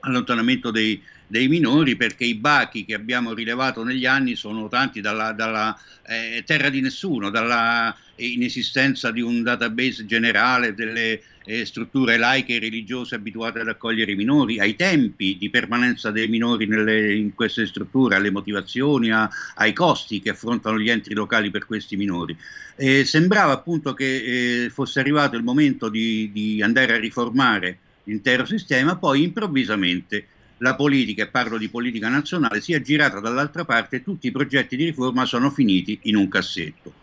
[0.00, 1.02] allontanamento dei,
[1.32, 5.74] dei minori perché i bachi che abbiamo rilevato negli anni sono tanti dalla, dalla
[6.06, 12.58] eh, terra di nessuno, dalla inesistenza di un database generale delle eh, strutture laiche e
[12.58, 17.64] religiose abituate ad accogliere i minori, ai tempi di permanenza dei minori nelle, in queste
[17.64, 22.36] strutture, alle motivazioni, a, ai costi che affrontano gli enti locali per questi minori.
[22.76, 28.44] Eh, sembrava appunto che eh, fosse arrivato il momento di, di andare a riformare l'intero
[28.44, 30.26] sistema, poi improvvisamente
[30.62, 34.30] la politica, e parlo di politica nazionale, si è girata dall'altra parte e tutti i
[34.30, 36.94] progetti di riforma sono finiti in un cassetto.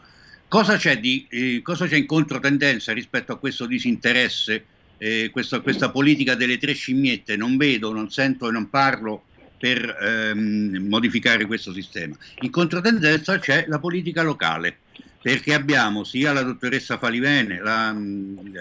[0.47, 4.66] Cosa c'è, di, eh, cosa c'è in controtendenza rispetto a questo disinteresse,
[4.97, 7.36] eh, questa, questa, politica delle tre scimmiette?
[7.36, 9.26] Non vedo, non sento e non parlo
[9.60, 12.16] per ehm, modificare questo sistema.
[12.41, 14.78] In controtendenza c'è la politica locale,
[15.22, 17.93] perché abbiamo sia la dottoressa Falivene, la,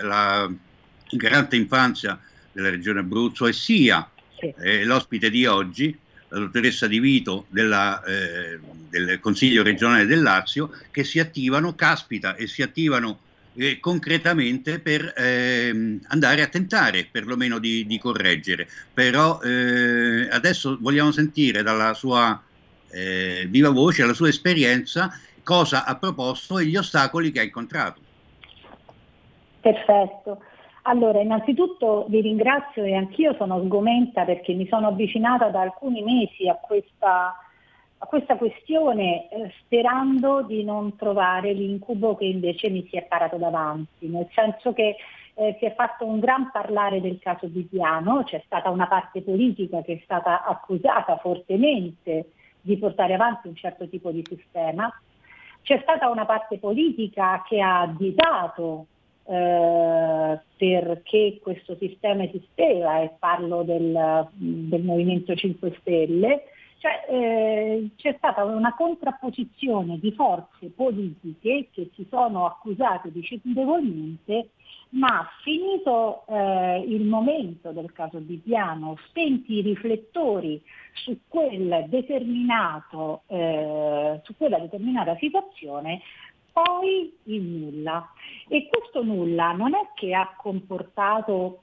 [0.03, 0.53] la
[1.13, 2.19] garante infanzia
[2.51, 4.07] della regione Abruzzo, e sia
[4.41, 5.97] eh, l'ospite di oggi,
[6.29, 8.59] la dottoressa Di Vito della, eh,
[8.91, 13.21] del Consiglio regionale del Lazio, che si attivano, caspita, e si attivano
[13.55, 18.69] eh, concretamente per ehm, andare a tentare perlomeno di, di correggere.
[18.93, 22.41] Però eh, adesso vogliamo sentire dalla sua
[22.91, 28.01] eh, viva voce, la sua esperienza, cosa ha proposto e gli ostacoli che ha incontrato.
[29.61, 30.43] Perfetto.
[30.89, 36.49] Allora, innanzitutto vi ringrazio e anch'io sono sgomenta perché mi sono avvicinata da alcuni mesi
[36.49, 37.37] a questa,
[37.99, 43.37] a questa questione eh, sperando di non trovare l'incubo che invece mi si è parato
[43.37, 44.97] davanti, nel senso che
[45.35, 49.21] eh, si è fatto un gran parlare del caso di Piano, c'è stata una parte
[49.21, 52.31] politica che è stata accusata fortemente
[52.63, 54.91] di portare avanti un certo tipo di sistema,
[55.61, 58.87] c'è stata una parte politica che ha additato
[59.31, 66.45] eh, perché questo sistema esisteva e parlo del, del Movimento 5 Stelle,
[66.79, 74.51] cioè, eh, c'è stata una contrapposizione di forze politiche che si sono accusate vicendevolmente,
[74.91, 80.63] ma finito eh, il momento del caso di Piano, spenti i riflettori
[80.93, 81.87] su, quel
[83.27, 86.01] eh, su quella determinata situazione,
[86.63, 88.11] poi il nulla.
[88.49, 91.63] E questo nulla non è che ha comportato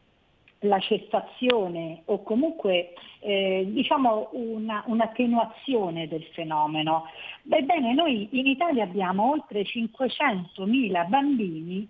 [0.59, 7.05] la cessazione o comunque eh, diciamo una, un'attenuazione del fenomeno.
[7.47, 11.87] Ebbene, noi in Italia abbiamo oltre 500.000 bambini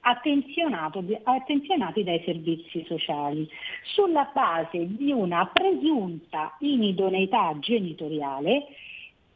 [0.00, 3.48] attenzionati dai servizi sociali
[3.82, 8.66] sulla base di una presunta inidoneità genitoriale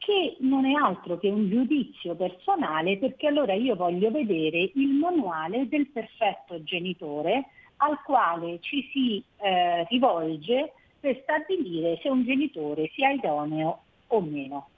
[0.01, 5.69] che non è altro che un giudizio personale perché allora io voglio vedere il manuale
[5.69, 13.11] del perfetto genitore al quale ci si eh, rivolge per stabilire se un genitore sia
[13.11, 14.69] idoneo o meno.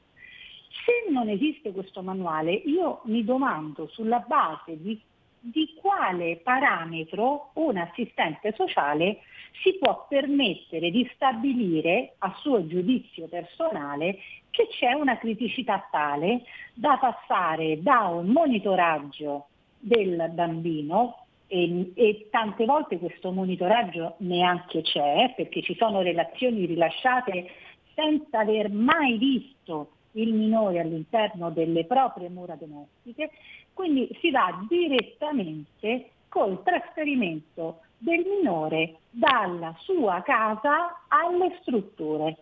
[0.84, 5.00] Se non esiste questo manuale, io mi domando sulla base di,
[5.38, 9.20] di quale parametro un assistente sociale
[9.62, 14.18] si può permettere di stabilire a suo giudizio personale
[14.52, 16.42] che c'è una criticità tale
[16.74, 19.46] da passare da un monitoraggio
[19.78, 27.50] del bambino e, e, tante volte questo monitoraggio neanche c'è perché ci sono relazioni rilasciate
[27.94, 33.30] senza aver mai visto il minore all'interno delle proprie mura domestiche,
[33.72, 42.36] quindi si va direttamente col trasferimento del minore dalla sua casa alle strutture.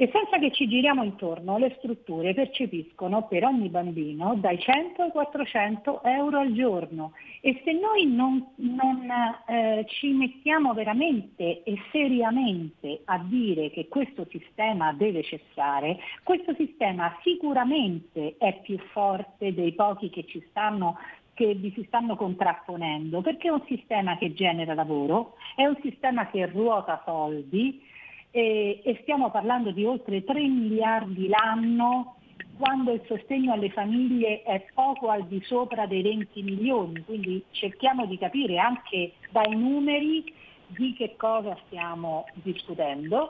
[0.00, 5.10] E senza che ci giriamo intorno, le strutture percepiscono per ogni bambino dai 100 ai
[5.10, 7.14] 400 euro al giorno.
[7.40, 9.10] E se noi non, non
[9.48, 17.18] eh, ci mettiamo veramente e seriamente a dire che questo sistema deve cessare, questo sistema
[17.24, 20.96] sicuramente è più forte dei pochi che ci stanno
[21.34, 26.26] che vi si stanno contrapponendo, perché è un sistema che genera lavoro, è un sistema
[26.26, 27.80] che ruota soldi,
[28.38, 32.14] e, e stiamo parlando di oltre 3 miliardi l'anno
[32.56, 38.06] quando il sostegno alle famiglie è poco al di sopra dei 20 milioni, quindi cerchiamo
[38.06, 40.32] di capire anche dai numeri
[40.68, 43.28] di che cosa stiamo discutendo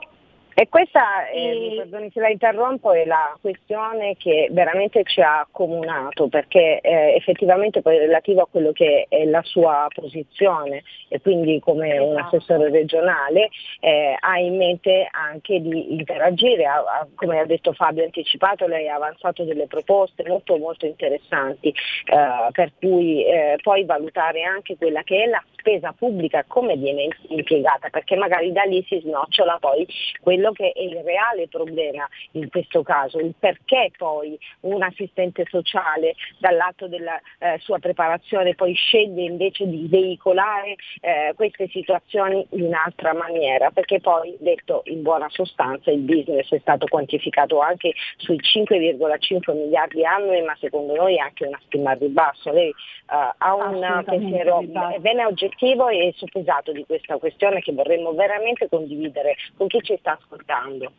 [0.59, 5.39] e questa, eh, mi perdoni se la interrompo, è la questione che veramente ci ha
[5.39, 11.21] accomunato, perché eh, effettivamente poi è relativo a quello che è la sua posizione e
[11.21, 12.35] quindi come un esatto.
[12.35, 13.47] assessore regionale
[13.79, 18.89] eh, ha in mente anche di interagire, ha, ha, come ha detto Fabio anticipato, lei
[18.89, 25.03] ha avanzato delle proposte molto molto interessanti, eh, per cui eh, poi valutare anche quella
[25.03, 29.87] che è la spesa pubblica, come viene impiegata, perché magari da lì si snocciola poi
[30.21, 36.15] quello che è il reale problema in questo caso, il perché poi un assistente sociale
[36.39, 43.13] dall'atto della eh, sua preparazione poi sceglie invece di veicolare eh, queste situazioni in un'altra
[43.13, 49.55] maniera, perché poi detto in buona sostanza il business è stato quantificato anche sui 5,5
[49.55, 52.51] miliardi annui, ma secondo noi anche una stima al ribasso.
[52.51, 54.61] Lei uh, ha un pensiero
[54.99, 55.48] bene oggettivo
[55.89, 60.91] e soppesato di questa questione che vorremmo veramente condividere con chi ci sta ascoltando.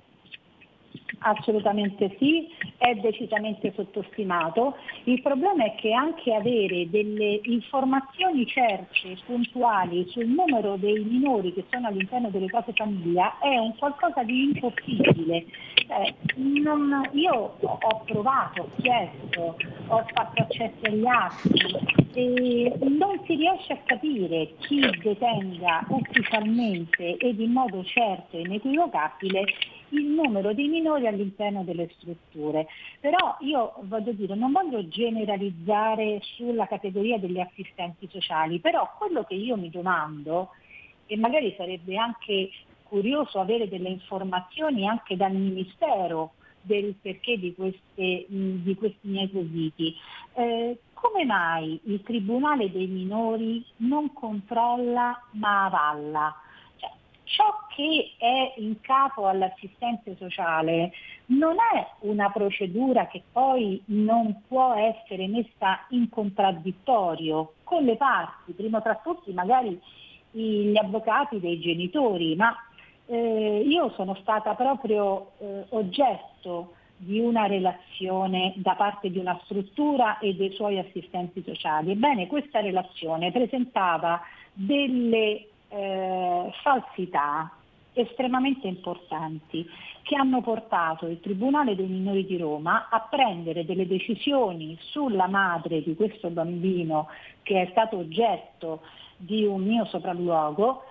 [1.19, 2.49] Assolutamente sì,
[2.79, 4.77] è decisamente sottostimato.
[5.05, 11.65] Il problema è che anche avere delle informazioni certe, puntuali sul numero dei minori che
[11.71, 15.45] sono all'interno delle case famiglia è un qualcosa di impossibile.
[15.89, 19.57] Eh, non, io ho provato, ho chiesto,
[19.89, 27.39] ho fatto accesso agli atti e non si riesce a capire chi detenga ufficialmente ed
[27.39, 29.45] in modo certo e inequivocabile
[29.91, 32.67] il numero dei minori all'interno delle strutture.
[33.01, 39.35] Però io voglio dire, non voglio generalizzare sulla categoria degli assistenti sociali, però quello che
[39.35, 40.51] io mi domando,
[41.07, 42.51] e magari sarebbe anche
[42.85, 46.33] curioso avere delle informazioni anche dal Ministero
[46.63, 49.95] del perché di, queste, di questi miei quesiti,
[50.35, 56.35] eh, come mai il Tribunale dei minori non controlla ma avalla?
[57.31, 60.93] Ciò che è in capo all'assistente sociale
[61.27, 68.53] non è una procedura che poi non può essere messa in contraddittorio con le parti,
[68.53, 69.81] prima tra tutti magari
[70.33, 72.55] gli avvocati dei genitori, ma
[73.07, 80.19] eh, io sono stata proprio eh, oggetto di una relazione da parte di una struttura
[80.19, 81.93] e dei suoi assistenti sociali.
[81.93, 84.21] Ebbene, questa relazione presentava
[84.53, 87.51] delle eh, falsità
[87.93, 89.67] estremamente importanti
[90.03, 95.83] che hanno portato il Tribunale dei minori di Roma a prendere delle decisioni sulla madre
[95.83, 97.09] di questo bambino
[97.43, 98.83] che è stato oggetto
[99.17, 100.85] di un mio sopralluogo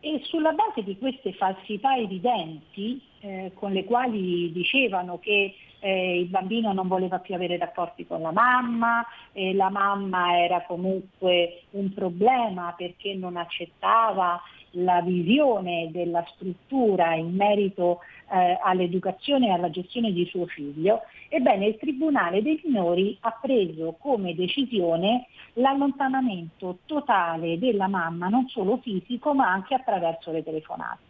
[0.00, 6.28] e sulla base di queste falsità evidenti eh, con le quali dicevano che eh, il
[6.28, 11.92] bambino non voleva più avere rapporti con la mamma, eh, la mamma era comunque un
[11.92, 14.40] problema perché non accettava
[14.74, 18.00] la visione della struttura in merito
[18.30, 23.96] eh, all'educazione e alla gestione di suo figlio, ebbene il Tribunale dei minori ha preso
[23.98, 31.09] come decisione l'allontanamento totale della mamma, non solo fisico ma anche attraverso le telefonate.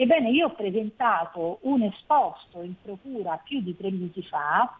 [0.00, 4.78] Ebbene, io ho presentato un esposto in procura più di tre mesi fa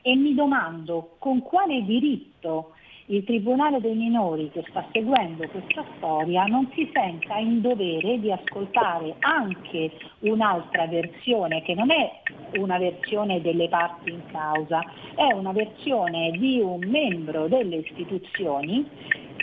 [0.00, 2.72] e mi domando con quale diritto
[3.08, 8.32] il Tribunale dei minori che sta seguendo questa storia non si senta in dovere di
[8.32, 12.22] ascoltare anche un'altra versione che non è
[12.54, 14.80] una versione delle parti in causa,
[15.14, 18.88] è una versione di un membro delle istituzioni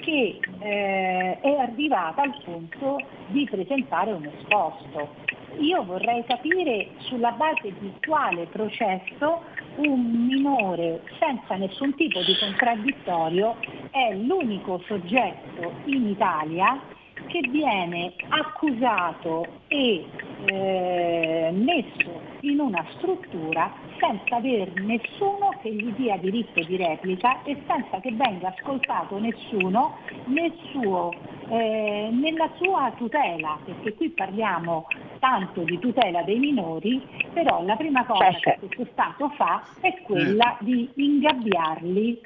[0.04, 5.16] che eh, è arrivata al punto di presentare un esposto.
[5.60, 9.42] Io vorrei capire sulla base di quale processo
[9.78, 13.56] un minore senza nessun tipo di contraddittorio
[13.92, 16.80] è l'unico soggetto in Italia
[17.28, 20.06] che viene accusato e
[20.46, 27.62] eh, messo in una struttura senza aver nessuno che gli dia diritto di replica e
[27.68, 31.12] senza che venga ascoltato nessuno nel suo,
[31.48, 34.88] eh, nella sua tutela, perché qui parliamo
[35.20, 37.02] tanto di tutela dei minori,
[37.32, 42.22] però la prima cosa che questo Stato fa è quella di ingabbiarli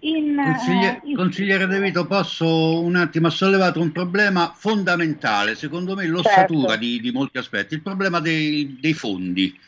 [0.00, 5.54] in, Consiglie- eh, in- consigliere De Vito, posso un attimo, ha sollevato un problema fondamentale,
[5.54, 6.84] secondo me l'ossatura Certo.
[6.84, 9.58] di, di molti aspetti, il problema dei, dei fondi.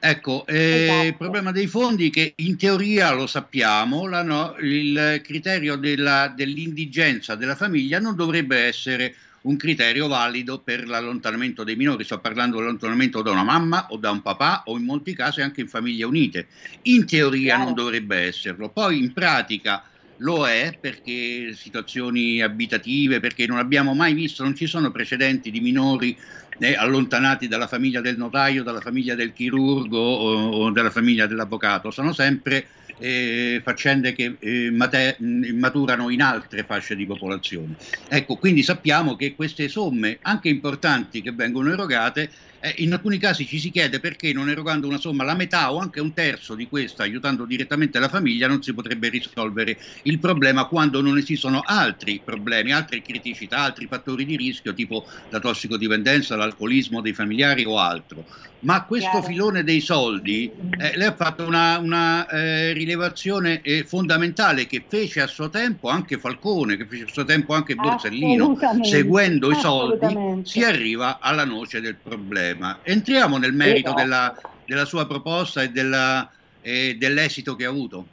[0.00, 1.06] Ecco, eh, Esatto.
[1.06, 7.34] il problema dei fondi che in teoria lo sappiamo, la no- il criterio della- dell'indigenza
[7.34, 13.22] della famiglia non dovrebbe essere un criterio valido per l'allontanamento dei minori, sto parlando dell'allontanamento
[13.22, 16.48] da una mamma o da un papà o in molti casi anche in famiglie unite.
[16.82, 19.84] In teoria non dovrebbe esserlo, poi in pratica
[20.18, 25.60] lo è perché situazioni abitative, perché non abbiamo mai visto, non ci sono precedenti di
[25.60, 26.16] minori
[26.58, 31.90] eh, allontanati dalla famiglia del notaio, dalla famiglia del chirurgo o, o dalla famiglia dell'avvocato,
[31.90, 32.66] sono sempre
[32.98, 35.16] eh, faccende che eh, mate-
[35.54, 37.76] maturano in altre fasce di popolazione.
[38.06, 42.30] Ecco, quindi sappiamo che queste somme, anche importanti, che vengono erogate,
[42.60, 45.78] eh, in alcuni casi ci si chiede perché non erogando una somma la metà o
[45.78, 50.66] anche un terzo di questa, aiutando direttamente la famiglia, non si potrebbe risolvere il problema
[50.66, 57.00] quando non esistono altri problemi, altre criticità, altri fattori di rischio, tipo la tossicodipendenza, l'alcolismo
[57.00, 58.26] dei familiari o altro.
[58.60, 59.26] Ma questo Chiaro.
[59.26, 65.20] filone dei soldi, eh, lei ha fatto una, una, eh, rilevazione eh, fondamentale che fece
[65.20, 70.42] a suo tempo anche Falcone, che fece a suo tempo anche Borsellino, seguendo i soldi
[70.42, 72.80] si arriva alla noce del problema.
[72.82, 74.02] Entriamo nel merito Esatto.
[74.02, 74.34] della,
[74.66, 76.28] della sua proposta e della-
[76.60, 78.06] dell'esito che ha avuto.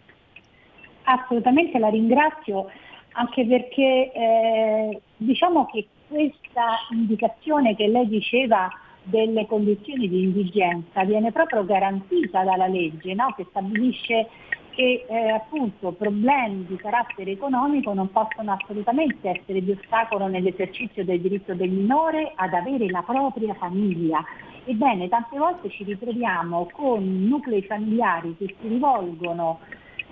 [1.04, 2.70] Assolutamente la ringrazio
[3.14, 8.70] anche perché eh, diciamo che questa indicazione che lei diceva
[9.06, 13.34] delle condizioni di indigenza viene proprio garantita dalla legge no?
[13.36, 14.28] che stabilisce
[14.76, 21.22] che eh, appunto problemi di carattere economico non possono assolutamente essere di ostacolo nell'esercizio del
[21.22, 24.24] diritto del minore ad avere la propria famiglia.
[24.66, 29.60] Ebbene, tante volte ci ritroviamo con nuclei familiari che si rivolgono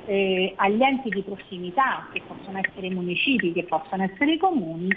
[0.05, 4.87] eh, agli enti di prossimità, che possono essere municipi, che possono essere comuni,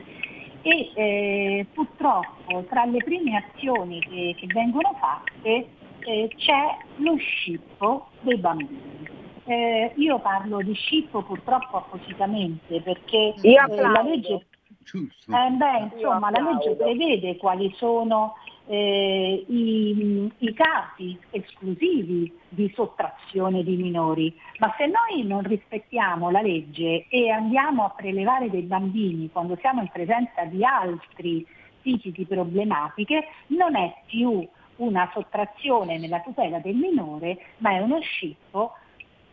[0.67, 5.69] e eh, purtroppo tra le prime azioni che, che vengono fatte
[6.01, 9.14] eh, c'è lo scippo dei bambini.
[9.45, 14.47] Eh, io parlo di scippo purtroppo appositamente perché eh, la legge
[14.93, 18.35] eh, beh, insomma, la legge prevede quali sono
[18.67, 26.43] eh, i, i casi esclusivi di sottrazione di minori, ma se noi non rispettiamo la
[26.43, 31.47] legge e andiamo a prelevare dei bambini quando siamo in presenza di altri
[31.83, 34.47] tipi di problematiche, non è più
[34.77, 38.73] una sottrazione nella tutela del minore, ma è uno scippo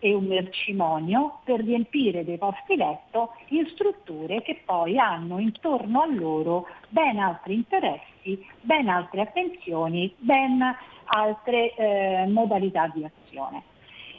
[0.05, 6.07] e un mercimonio per riempire dei posti letto in strutture che poi hanno intorno a
[6.07, 10.61] loro ben altri interessi, ben altre attenzioni, ben
[11.05, 13.63] altre eh, modalità di azione.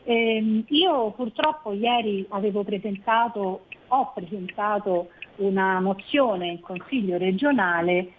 [0.04, 8.12] Ehm, io purtroppo ieri avevo presentato, ho presentato una mozione in Consiglio regionale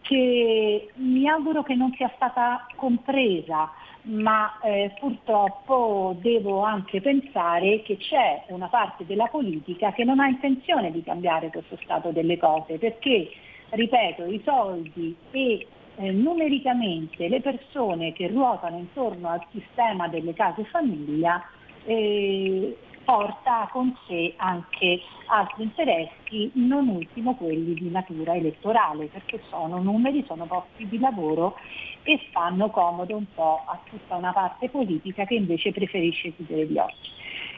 [0.00, 3.70] che mi auguro che non sia stata compresa,
[4.02, 10.26] ma eh, purtroppo devo anche pensare che c'è una parte della politica che non ha
[10.26, 13.30] intenzione di cambiare questo stato delle cose, perché,
[13.70, 20.64] ripeto, i soldi e eh, numericamente le persone che ruotano intorno al sistema delle case
[20.64, 21.44] famiglia
[21.84, 29.82] eh, porta con sé anche altri interessi, non ultimo quelli di natura elettorale, perché sono
[29.82, 31.56] numeri, sono posti di lavoro
[32.02, 36.78] e fanno comodo un po' a tutta una parte politica che invece preferisce chiudere gli
[36.78, 37.10] occhi.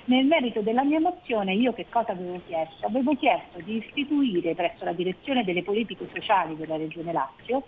[0.07, 2.87] Nel merito della mia mozione io che cosa avevo chiesto?
[2.87, 7.65] Avevo chiesto di istituire presso la direzione delle politiche sociali della Regione Lazio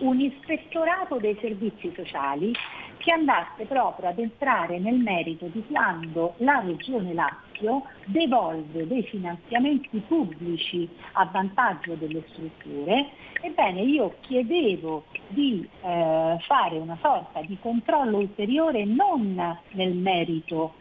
[0.00, 2.52] un ispettorato dei servizi sociali
[2.98, 9.98] che andasse proprio ad entrare nel merito di quando la Regione Lazio devolve dei finanziamenti
[10.06, 18.18] pubblici a vantaggio delle strutture, ebbene io chiedevo di eh, fare una sorta di controllo
[18.18, 20.74] ulteriore non nel merito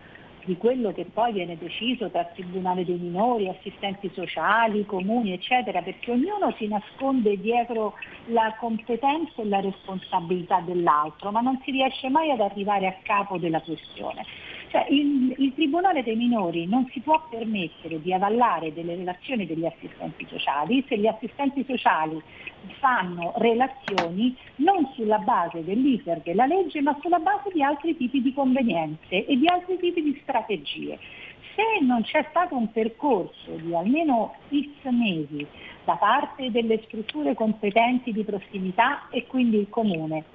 [0.45, 6.11] di quello che poi viene deciso tra Tribunale dei minori, assistenti sociali, comuni, eccetera, perché
[6.11, 7.95] ognuno si nasconde dietro
[8.27, 13.37] la competenza e la responsabilità dell'altro, ma non si riesce mai ad arrivare a capo
[13.37, 14.23] della questione.
[14.75, 19.65] Cioè, il, il, Tribunale dei minori non si può permettere di avallare delle relazioni degli
[19.65, 22.21] assistenti sociali se gli assistenti sociali
[22.79, 28.33] fanno relazioni non sulla base dell'iter della legge ma sulla base di altri tipi di
[28.33, 30.99] convenienze e di altri tipi di strategie.
[31.55, 35.47] Se non c'è stato un percorso di almeno X mesi
[35.85, 40.25] da parte delle strutture competenti di prossimità e quindi il comune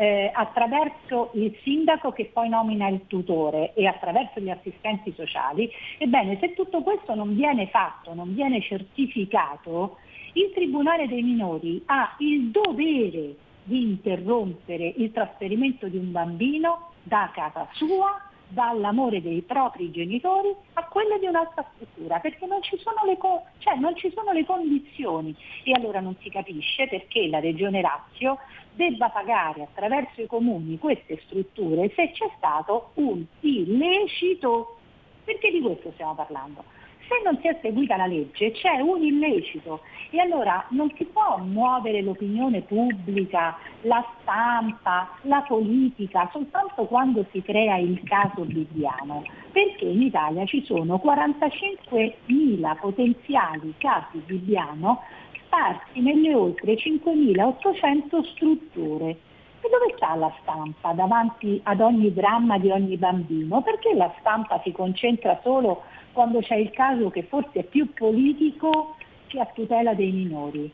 [0.00, 6.38] eh, attraverso il sindaco che poi nomina il tutore e attraverso gli assistenti sociali, ebbene
[6.40, 9.98] se tutto questo non viene fatto, non viene certificato,
[10.32, 17.30] il Tribunale dei minori ha il dovere di interrompere il trasferimento di un bambino da
[17.34, 22.76] casa sua dall'amore dei propri genitori a quello di un'altra struttura, perché non ci,
[23.06, 23.18] le,
[23.58, 25.34] cioè non ci sono le condizioni.
[25.62, 28.38] E allora non si capisce perché la Regione Lazio
[28.74, 34.78] debba pagare attraverso i comuni queste strutture se c'è stato un illecito,
[35.24, 36.64] perché di questo stiamo parlando?
[37.10, 39.80] Se non si è seguita la legge c'è un illecito.
[40.10, 47.42] E allora non si può muovere l'opinione pubblica, la stampa, la politica soltanto quando si
[47.42, 55.02] crea il caso Bibbiano, perché in Italia ci sono 45.000 potenziali casi Bibbiano
[55.50, 59.18] sparsi nelle oltre 5.800 strutture.
[59.62, 63.60] E dove sta la stampa davanti ad ogni dramma di ogni bambino?
[63.60, 65.82] Perché la stampa si concentra solo
[66.12, 68.94] quando c'è il caso che forse è più politico
[69.26, 70.72] che a tutela dei minori.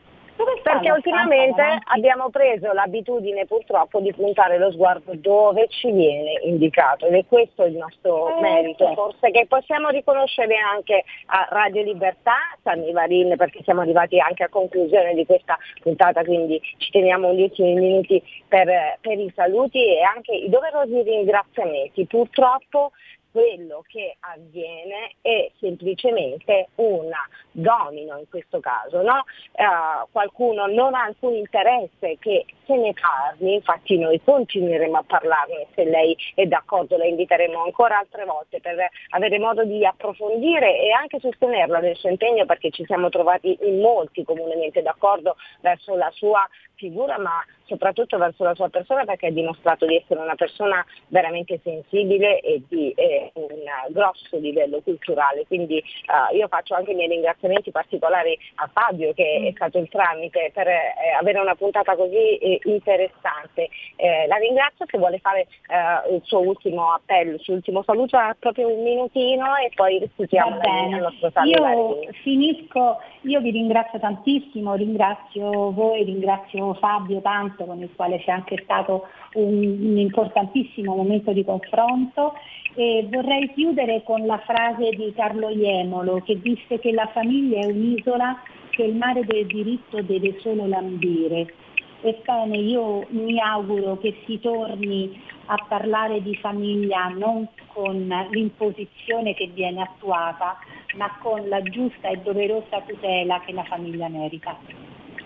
[0.61, 7.15] Perché ultimamente abbiamo preso l'abitudine purtroppo di puntare lo sguardo dove ci viene indicato ed
[7.15, 9.01] è questo il nostro eh, merito, certo.
[9.01, 14.49] forse che possiamo riconoscere anche a Radio Libertà, Sammy Varin, perché siamo arrivati anche a
[14.49, 18.67] conclusione di questa puntata, quindi ci teniamo 10 minuti per,
[19.01, 22.05] per i saluti e anche i doverosi ringraziamenti.
[22.05, 22.91] Purtroppo
[23.31, 27.09] quello che avviene è semplicemente un
[27.57, 29.01] domino in questo caso.
[29.01, 29.23] No?
[29.53, 35.67] Uh, qualcuno non ha alcun interesse che se ne parli, infatti noi continueremo a parlarne
[35.73, 38.75] se lei è d'accordo, la inviteremo ancora altre volte per
[39.09, 43.79] avere modo di approfondire e anche sostenerla nel suo impegno perché ci siamo trovati in
[43.79, 49.31] molti comunemente d'accordo verso la sua figura ma soprattutto verso la sua persona perché ha
[49.31, 53.47] dimostrato di essere una persona veramente sensibile e di eh, un
[53.89, 55.45] grosso livello culturale.
[55.47, 59.45] Quindi uh, io faccio anche i miei ringraziamenti particolari a Fabio che mm.
[59.45, 63.69] è stato il tramite per eh, avere una puntata così eh, interessante.
[63.95, 68.17] Eh, la ringrazio se vuole fare eh, il suo ultimo appello, il suo ultimo saluto,
[68.39, 72.01] proprio un minutino e poi restituiamo il nostro saluto.
[72.01, 78.31] Io finisco, io vi ringrazio tantissimo, ringrazio voi, ringrazio Fabio tanto con il quale c'è
[78.31, 79.07] anche stato
[79.37, 82.33] un, un importantissimo momento di confronto
[82.75, 87.65] e vorrei chiudere con la frase di Carlo Iemolo che disse che la famiglia è
[87.65, 91.53] un'isola che il mare del diritto deve solo lambire.
[92.01, 99.47] Ebbene, io mi auguro che si torni a parlare di famiglia non con l'imposizione che
[99.47, 100.57] viene attuata,
[100.95, 104.55] ma con la giusta e doverosa tutela che la famiglia merita.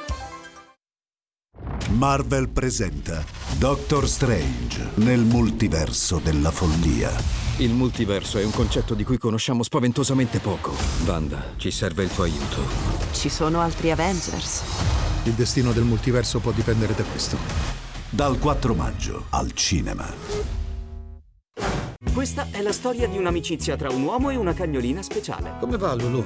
[1.89, 3.23] Marvel presenta
[3.57, 7.11] Doctor Strange nel multiverso della follia.
[7.57, 10.73] Il multiverso è un concetto di cui conosciamo spaventosamente poco.
[11.05, 12.63] Wanda, ci serve il tuo aiuto.
[13.11, 14.63] Ci sono altri Avengers.
[15.23, 17.37] Il destino del multiverso può dipendere da questo.
[18.09, 20.09] Dal 4 maggio al cinema.
[22.13, 25.53] Questa è la storia di un'amicizia tra un uomo e una cagnolina speciale.
[25.59, 26.25] Come va Lulu?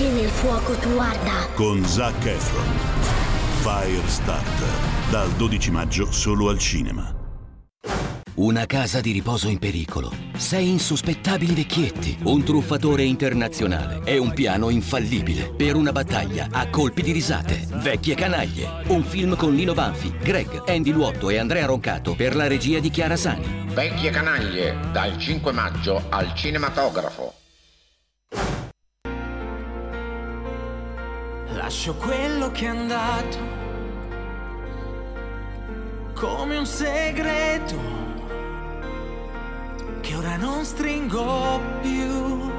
[0.00, 1.46] che nel fuoco tu arda.
[1.54, 2.64] Con Zac Efron.
[3.60, 4.68] Firestarter.
[5.10, 7.14] Dal 12 maggio solo al cinema.
[8.36, 10.10] Una casa di riposo in pericolo.
[10.38, 12.16] Sei insospettabili vecchietti.
[12.22, 14.00] Un truffatore internazionale.
[14.04, 15.52] E un piano infallibile.
[15.54, 17.66] Per una battaglia a colpi di risate.
[17.70, 18.84] Vecchie canaglie.
[18.86, 22.88] Un film con Lino Banfi, Greg, Andy Luotto e Andrea Roncato per la regia di
[22.88, 23.66] Chiara Sani.
[23.74, 27.34] Vecchie canaglie, dal 5 maggio al cinematografo.
[31.70, 33.38] Lascio quello che è andato
[36.14, 37.76] come un segreto
[40.00, 42.50] che ora non stringo più.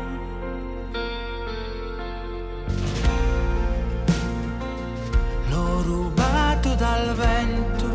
[5.50, 7.88] L'ho rubato dal vento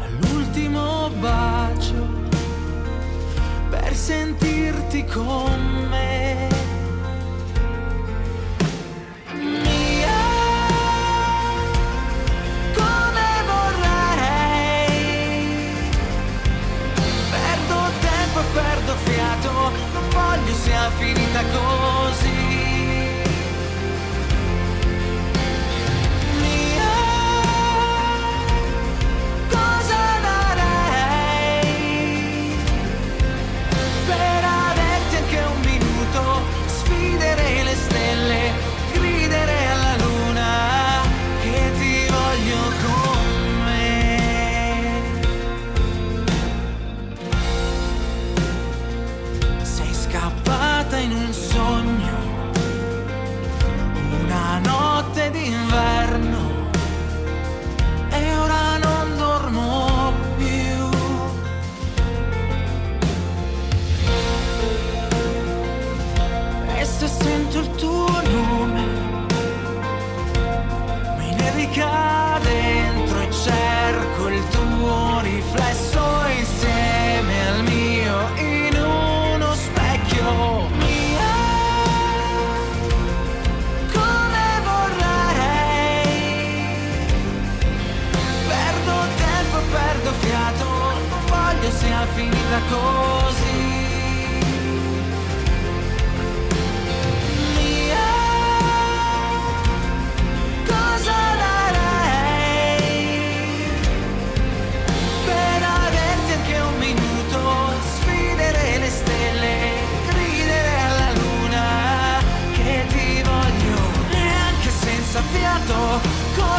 [0.00, 2.04] all'ultimo bacio
[3.70, 6.47] per sentirti con me.
[20.96, 22.37] Finita così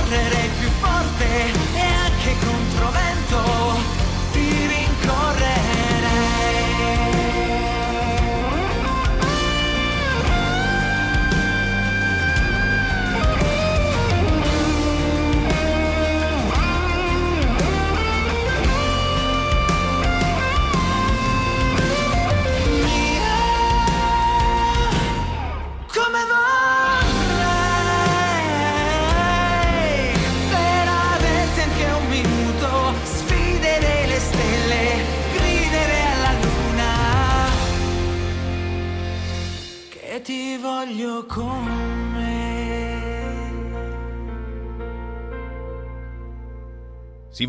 [0.09, 0.58] correre più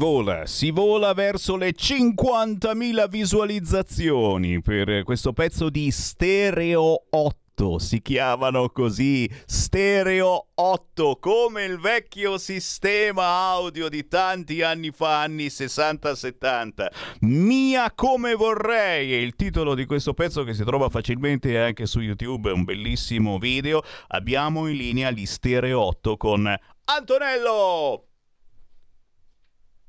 [0.00, 7.78] vola, si vola verso le 50.000 visualizzazioni per questo pezzo di Stereo 8.
[7.78, 15.48] Si chiamano così Stereo 8, come il vecchio sistema audio di tanti anni fa, anni
[15.48, 16.86] 60-70.
[17.20, 22.00] Mia come vorrei è il titolo di questo pezzo che si trova facilmente anche su
[22.00, 23.82] YouTube, è un bellissimo video.
[24.08, 28.09] Abbiamo in linea gli Stereo 8 con Antonello!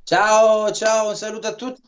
[0.04, 1.82] Ciao, ciao, un saluto a tutti.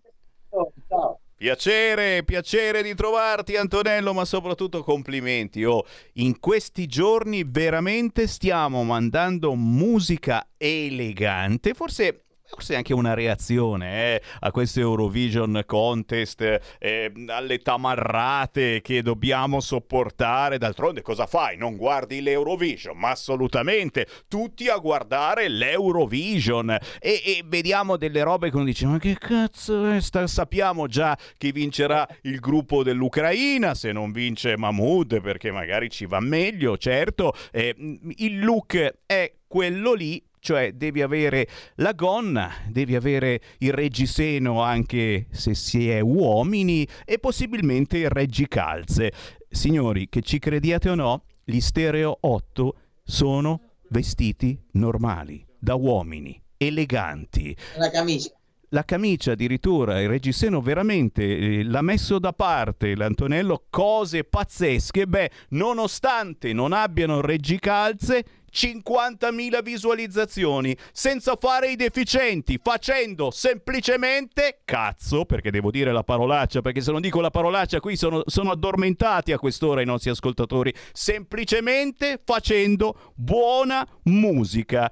[0.87, 1.19] Ciao.
[1.35, 5.65] Piacere, piacere di trovarti Antonello, ma soprattutto complimenti.
[5.65, 5.83] Oh,
[6.13, 12.22] in questi giorni veramente stiamo mandando musica elegante, forse
[12.53, 20.59] forse anche una reazione eh, a questo Eurovision contest, eh, alle tamarrate che dobbiamo sopportare.
[20.59, 21.57] D'altronde cosa fai?
[21.57, 22.95] Non guardi l'Eurovision?
[22.95, 28.99] Ma assolutamente, tutti a guardare l'Eurovision e, e vediamo delle robe che uno dice ma
[28.99, 29.99] che cazzo è?
[29.99, 36.05] Sta, sappiamo già chi vincerà il gruppo dell'Ucraina, se non vince Mahmoud perché magari ci
[36.05, 37.33] va meglio, certo.
[37.51, 37.75] Eh,
[38.17, 45.27] il look è quello lì, cioè devi avere la gonna, devi avere il reggiseno anche
[45.31, 49.13] se si è uomini e possibilmente il reggicalze.
[49.49, 52.75] Signori, che ci crediate o no, gli stereo 8
[53.05, 57.55] sono vestiti normali, da uomini, eleganti.
[57.77, 58.31] La camicia
[58.73, 65.31] la camicia addirittura, il reggiseno veramente eh, l'ha messo da parte l'Antonello, cose pazzesche, beh,
[65.49, 75.71] nonostante non abbiano reggicalze, 50.000 visualizzazioni senza fare i deficienti, facendo semplicemente cazzo, perché devo
[75.71, 79.81] dire la parolaccia, perché se non dico la parolaccia qui sono, sono addormentati a quest'ora
[79.81, 84.91] i nostri ascoltatori, semplicemente facendo buona musica.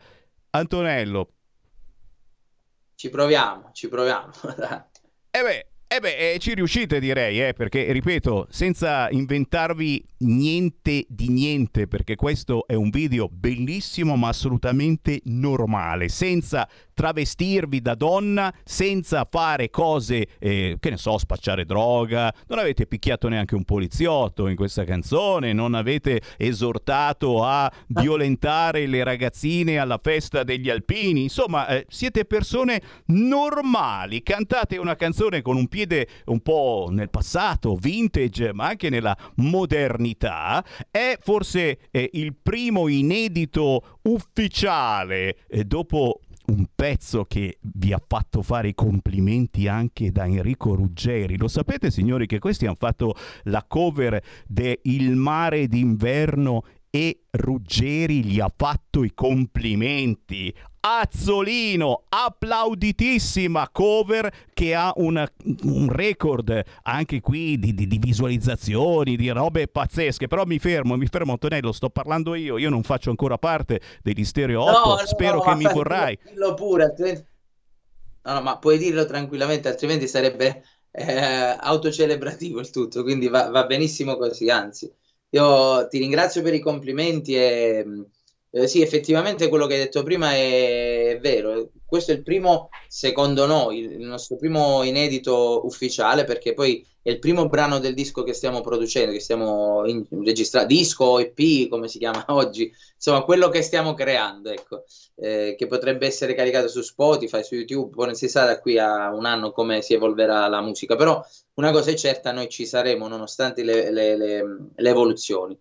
[0.51, 1.29] Antonello,
[3.01, 4.29] ci proviamo, ci proviamo.
[5.31, 11.29] eh beh, eh beh, eh, ci riuscite direi, eh, perché ripeto, senza inventarvi niente di
[11.29, 19.27] niente, perché questo è un video bellissimo ma assolutamente normale, senza travestirvi da donna senza
[19.29, 24.55] fare cose, eh, che ne so, spacciare droga, non avete picchiato neanche un poliziotto in
[24.55, 31.85] questa canzone, non avete esortato a violentare le ragazzine alla festa degli alpini, insomma eh,
[31.89, 38.67] siete persone normali, cantate una canzone con un piede un po' nel passato, vintage, ma
[38.67, 46.19] anche nella modernità, è forse eh, il primo inedito ufficiale eh, dopo
[46.51, 51.37] un pezzo che vi ha fatto fare i complimenti anche da Enrico Ruggeri.
[51.37, 58.25] Lo sapete signori che questi hanno fatto la cover de Il mare d'inverno e Ruggeri
[58.25, 60.53] gli ha fatto i complimenti.
[60.83, 65.31] Azzolino, applauditissima cover che ha una,
[65.63, 70.27] un record anche qui di, di, di, visualizzazioni, di robe pazzesche.
[70.27, 74.25] Però mi fermo, mi fermo Antonello, sto parlando io, io non faccio ancora parte degli
[74.25, 76.17] Stereo 8, no, no, spero no, che mi vorrai.
[76.23, 77.25] Dillo pure, altrimenti...
[78.23, 83.65] No, no, ma puoi dirlo tranquillamente, altrimenti sarebbe eh, autocelebrativo il tutto, quindi va, va
[83.65, 84.91] benissimo così, anzi.
[85.29, 87.85] Io ti ringrazio per i complimenti e
[88.53, 91.69] eh, sì, effettivamente quello che hai detto prima è, è, vero.
[91.85, 97.19] Questo è il primo, secondo noi, il nostro primo inedito ufficiale, perché poi è il
[97.19, 102.25] primo brano del disco che stiamo producendo, che stiamo registrando, disco EP, come si chiama
[102.29, 104.83] oggi, insomma, quello che stiamo creando, ecco,
[105.15, 108.77] eh, che potrebbe essere caricato su Spotify, su YouTube, poi non si sa da qui
[108.77, 111.23] a un anno come si evolverà la musica, però
[111.55, 114.43] una cosa è certa, noi ci saremo nonostante le, le, le,
[114.75, 115.57] le evoluzioni.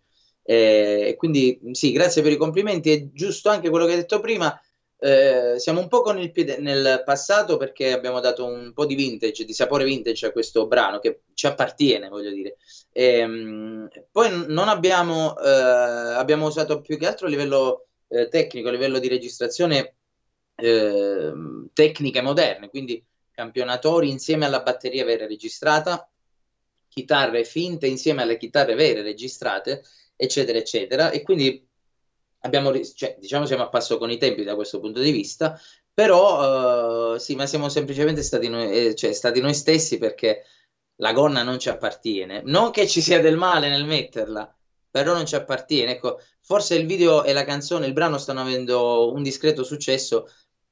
[0.51, 2.90] Eh, e quindi sì, grazie per i complimenti.
[2.90, 4.61] È giusto anche quello che hai detto prima.
[4.98, 8.96] Eh, siamo un po' con il piede nel passato perché abbiamo dato un po' di
[8.96, 12.57] vintage, di sapore vintage a questo brano che ci appartiene, voglio dire.
[12.90, 18.68] E, ehm, poi non abbiamo, eh, abbiamo usato più che altro a livello eh, tecnico,
[18.68, 19.98] a livello di registrazione
[20.57, 26.11] ehm, tecniche moderne, quindi campionatori insieme alla batteria vera registrata,
[26.88, 29.84] chitarre finte insieme alle chitarre vere registrate
[30.21, 31.11] eccetera, eccetera.
[31.11, 31.66] E quindi
[32.41, 35.59] abbiamo, cioè, diciamo, siamo a passo con i tempi da questo punto di vista,
[35.92, 40.45] però uh, sì, ma siamo semplicemente stati noi, eh, cioè, stati noi stessi perché
[40.97, 42.42] la gonna non ci appartiene.
[42.45, 44.55] Non che ci sia del male nel metterla,
[44.91, 45.92] però non ci appartiene.
[45.92, 50.29] Ecco, forse il video e la canzone, il brano stanno avendo un discreto successo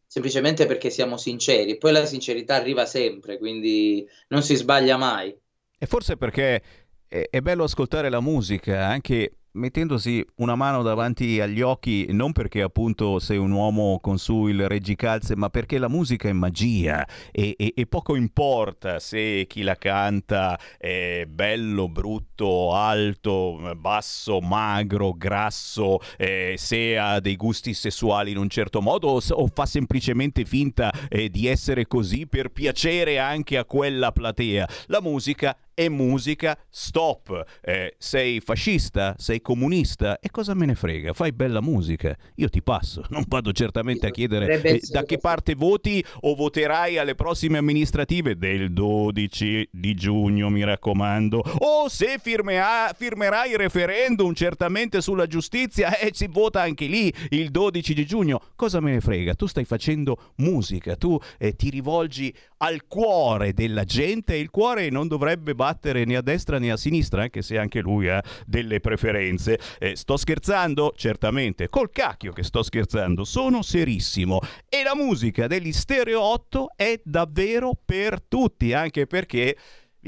[0.06, 1.76] semplicemente perché siamo sinceri.
[1.78, 5.36] Poi la sincerità arriva sempre, quindi non si sbaglia mai.
[5.78, 6.62] E forse perché
[7.06, 12.62] è, è bello ascoltare la musica anche mettendosi una mano davanti agli occhi non perché
[12.62, 17.54] appunto sei un uomo con su il reggicalze, ma perché la musica è magia e,
[17.58, 25.98] e, e poco importa se chi la canta è bello, brutto, alto, basso, magro, grasso,
[26.16, 30.92] eh, se ha dei gusti sessuali in un certo modo o, o fa semplicemente finta
[31.08, 34.68] eh, di essere così per piacere anche a quella platea.
[34.86, 37.44] La musica è musica, stop.
[37.62, 39.14] Eh, sei fascista?
[39.16, 40.18] Sei comunista?
[40.18, 41.12] E cosa me ne frega?
[41.12, 42.16] Fai bella musica.
[42.34, 43.04] Io ti passo.
[43.10, 48.36] Non vado certamente a chiedere eh, da che parte voti o voterai alle prossime amministrative
[48.36, 51.44] del 12 di giugno, mi raccomando.
[51.58, 57.12] O se firmea, firmerai il referendum certamente sulla giustizia e eh, si vota anche lì
[57.28, 58.40] il 12 di giugno.
[58.56, 59.34] Cosa me ne frega?
[59.34, 64.90] Tu stai facendo musica, tu eh, ti rivolgi al cuore della gente e il cuore
[64.90, 68.80] non dovrebbe battere né a destra né a sinistra, anche se anche lui ha delle
[68.80, 69.58] preferenze.
[69.78, 70.92] Eh, sto scherzando?
[70.96, 74.40] Certamente, col cacchio che sto scherzando, sono serissimo.
[74.68, 79.56] E la musica degli Stereo 8 è davvero per tutti, anche perché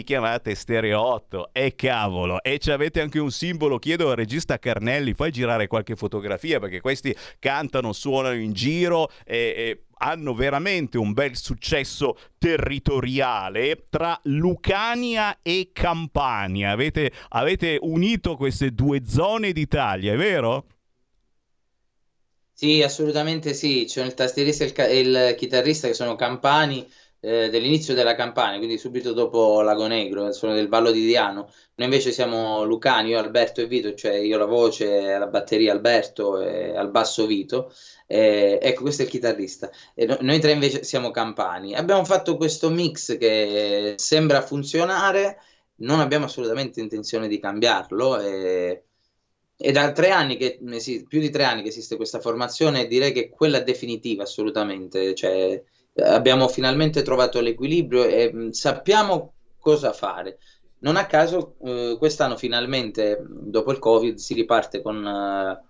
[0.00, 4.58] vi chiamate Stereo 8 e cavolo e ci avete anche un simbolo chiedo al regista
[4.58, 10.96] Carnelli fai girare qualche fotografia perché questi cantano suonano in giro e, e hanno veramente
[10.96, 16.70] un bel successo territoriale tra Lucania e Campania.
[16.70, 20.64] Avete, avete unito queste due zone d'Italia, è vero?
[22.54, 23.84] Sì, assolutamente sì.
[23.86, 26.88] C'è il tastierista e il, il chitarrista che sono campani
[27.20, 31.52] eh, dell'inizio della campagna, quindi subito dopo Lago Negro, sono del Vallo di Diano.
[31.74, 36.40] Noi invece siamo Lucani, io Alberto e Vito, cioè io la voce, la batteria Alberto
[36.40, 37.72] e al basso Vito.
[38.06, 39.70] Eh, ecco, questo è il chitarrista.
[39.94, 41.74] E no, noi tre invece siamo campani.
[41.74, 45.38] Abbiamo fatto questo mix che sembra funzionare,
[45.76, 48.18] non abbiamo assolutamente intenzione di cambiarlo.
[48.20, 48.84] E...
[49.56, 50.58] È da tre anni che,
[51.06, 55.14] più di tre anni che esiste questa formazione, direi che quella definitiva assolutamente.
[55.14, 55.62] Cioè,
[56.02, 60.38] abbiamo finalmente trovato l'equilibrio e mh, sappiamo cosa fare.
[60.80, 65.62] Non a caso eh, quest'anno finalmente, dopo il Covid, si riparte con eh,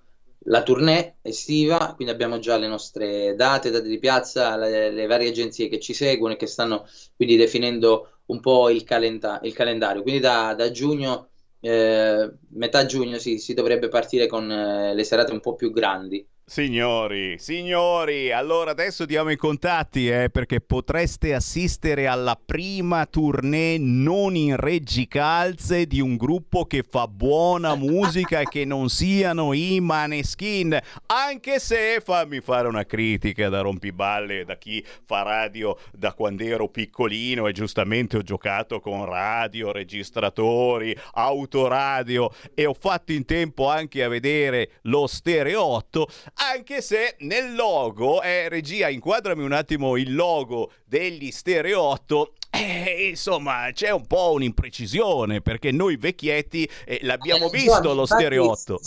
[0.44, 5.28] la tournée estiva, quindi abbiamo già le nostre date, date di piazza, le, le, varie
[5.28, 6.86] agenzie che ci seguono e che stanno
[7.16, 10.02] quindi definendo un po' il, calenda- il calendario.
[10.02, 11.28] Quindi da, da giugno,
[11.60, 16.26] eh, metà giugno sì, si dovrebbe partire con eh, le serate un po' più grandi.
[16.50, 24.34] Signori, signori, allora adesso diamo i contatti eh, perché potreste assistere alla prima tournée non
[24.34, 30.76] in reggicalze di un gruppo che fa buona musica e che non siano i Maneskin,
[31.06, 36.68] anche se fammi fare una critica da rompiballe da chi fa radio da quando ero
[36.68, 44.02] piccolino e giustamente ho giocato con radio, registratori, autoradio e ho fatto in tempo anche
[44.02, 46.08] a vedere lo Stereo 8
[46.40, 53.08] anche se nel logo, eh, regia, inquadrami un attimo il logo degli Stereo 8, eh,
[53.10, 58.80] insomma, c'è un po' un'imprecisione perché noi vecchietti eh, l'abbiamo eh, visto lo Stereo 8.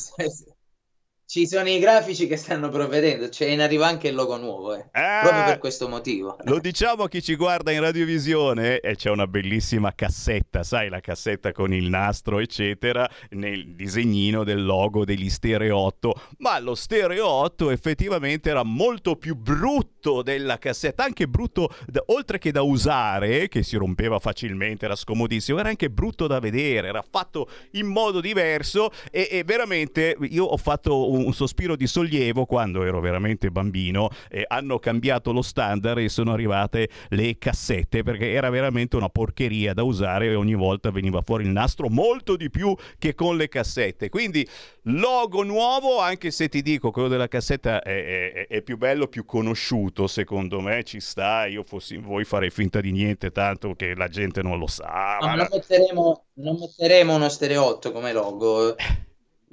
[1.26, 4.86] Ci sono i grafici che stanno provvedendo, c'è in arrivo anche il logo nuovo, eh.
[4.92, 6.38] ah, proprio per questo motivo.
[6.44, 11.00] Lo diciamo a chi ci guarda in radiovisione e c'è una bellissima cassetta, sai, la
[11.00, 17.26] cassetta con il nastro, eccetera, nel disegnino del logo degli Stereo 8, ma lo Stereo
[17.26, 23.48] 8 effettivamente era molto più brutto della cassetta, anche brutto, da, oltre che da usare,
[23.48, 28.20] che si rompeva facilmente, era scomodissimo, era anche brutto da vedere, era fatto in modo
[28.20, 34.10] diverso e, e veramente io ho fatto un sospiro di sollievo quando ero veramente bambino
[34.30, 39.74] eh, hanno cambiato lo standard e sono arrivate le cassette perché era veramente una porcheria
[39.74, 43.48] da usare e ogni volta veniva fuori il nastro molto di più che con le
[43.48, 44.10] cassette.
[44.10, 44.48] Quindi
[44.84, 49.26] logo nuovo anche se ti dico quello della cassetta è, è, è più bello più
[49.26, 51.46] conosciuto secondo me ci sta.
[51.46, 55.36] Io fossi voi farei finta di niente tanto che la gente non lo sa no,
[55.36, 58.76] non, metteremo, non metteremo uno stereotto come logo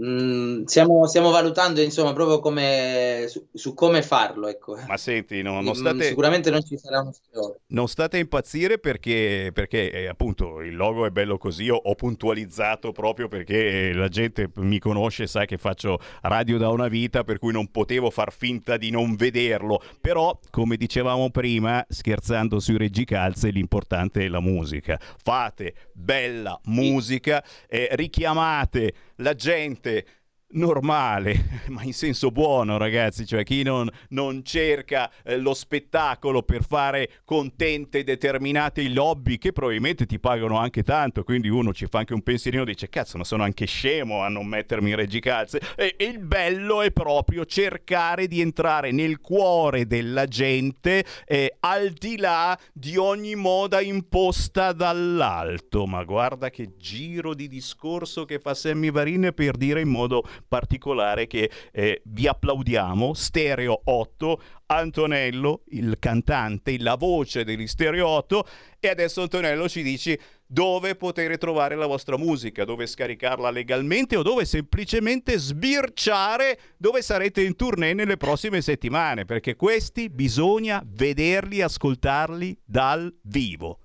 [0.02, 4.48] Mm, stiamo, stiamo, valutando insomma proprio come, su, su, come farlo.
[4.48, 4.78] Ecco.
[4.86, 7.60] Ma senti, no, non mm, state, sicuramente non ci sarà uno stereotipo.
[7.66, 11.68] Non state a impazzire perché, perché eh, appunto il logo è bello così.
[11.68, 16.88] Ho, ho, puntualizzato proprio perché la gente mi conosce, sa che faccio radio da una
[16.88, 19.82] vita, per cui non potevo far finta di non vederlo.
[20.00, 24.98] Però, come dicevamo prima, scherzando sui reggicalze, l'importante è la musica.
[25.22, 30.06] Fate bella musica, eh, richiamate la gente
[30.52, 36.64] normale, ma in senso buono ragazzi, cioè chi non, non cerca eh, lo spettacolo per
[36.64, 42.14] fare contente determinate lobby che probabilmente ti pagano anche tanto, quindi uno ci fa anche
[42.14, 46.04] un pensierino dice cazzo ma sono anche scemo a non mettermi in reggicalze e, e
[46.04, 52.58] il bello è proprio cercare di entrare nel cuore della gente eh, al di là
[52.72, 59.32] di ogni moda imposta dall'alto, ma guarda che giro di discorso che fa Sammy Varin
[59.34, 66.94] per dire in modo particolare che eh, vi applaudiamo, Stereo 8, Antonello, il cantante, la
[66.94, 68.46] voce degli Stereo 8
[68.78, 74.22] e adesso Antonello ci dici dove poter trovare la vostra musica, dove scaricarla legalmente o
[74.22, 82.58] dove semplicemente sbirciare dove sarete in tournée nelle prossime settimane, perché questi bisogna vederli, ascoltarli
[82.64, 83.78] dal vivo.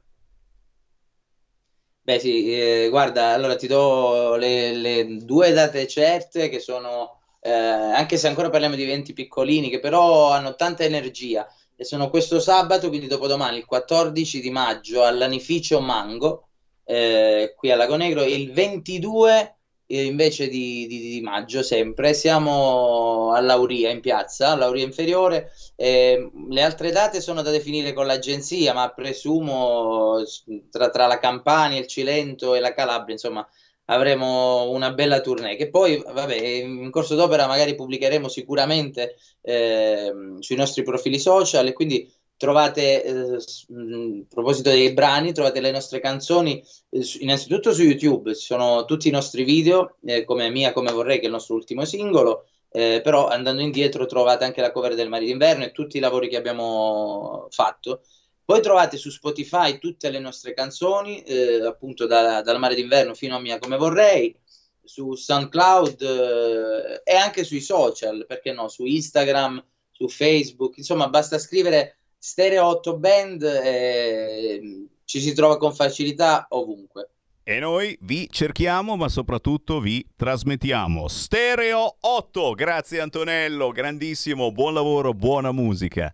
[2.06, 7.50] Beh sì, eh, guarda, allora ti do le, le, due date certe che sono, eh,
[7.52, 12.40] anche se ancora parliamo di eventi piccolini, che però hanno tanta energia, e sono questo
[12.40, 16.50] sabato, quindi dopodomani, il 14 di maggio, all'Anificio Mango,
[16.84, 19.55] eh, qui a Lago Negro, e il 22 eh,
[19.88, 26.32] invece di, di, di, maggio sempre, siamo a Lauria in piazza, a Lauria Inferiore, eh,
[26.50, 30.24] le altre date sono da definire con l'agenzia, ma presumo
[30.72, 33.48] tra, tra, la Campania, il Cilento e la Calabria, insomma,
[33.86, 35.56] avremo una bella tournée.
[35.56, 41.74] Che poi, vabbè, in corso d'opera magari pubblicheremo sicuramente eh, sui nostri profili social e
[41.74, 48.36] quindi trovate, eh, a proposito dei brani, trovate le nostre canzoni eh, innanzitutto su YouTube,
[48.36, 51.56] ci sono tutti i nostri video, eh, come Mia come vorrei, che è il nostro
[51.56, 55.98] ultimo singolo, eh, però andando indietro trovate anche la cover del Mare d'inverno e tutti
[55.98, 58.02] i lavori che abbiamo fatto.
[58.44, 63.36] Poi trovate su Spotify tutte le nostre canzoni, eh, appunto da, dal Mare d'inverno fino
[63.36, 64.38] a Mia come vorrei,
[64.84, 71.40] su SoundCloud eh, e anche sui social, perché no, su Instagram, su Facebook, insomma basta
[71.40, 77.12] scrivere Stereo 8 Band eh, ci si trova con facilità ovunque.
[77.44, 81.08] E noi vi cerchiamo, ma soprattutto vi trasmettiamo.
[81.08, 86.12] Stereo 8, grazie Antonello, grandissimo, buon lavoro, buona musica.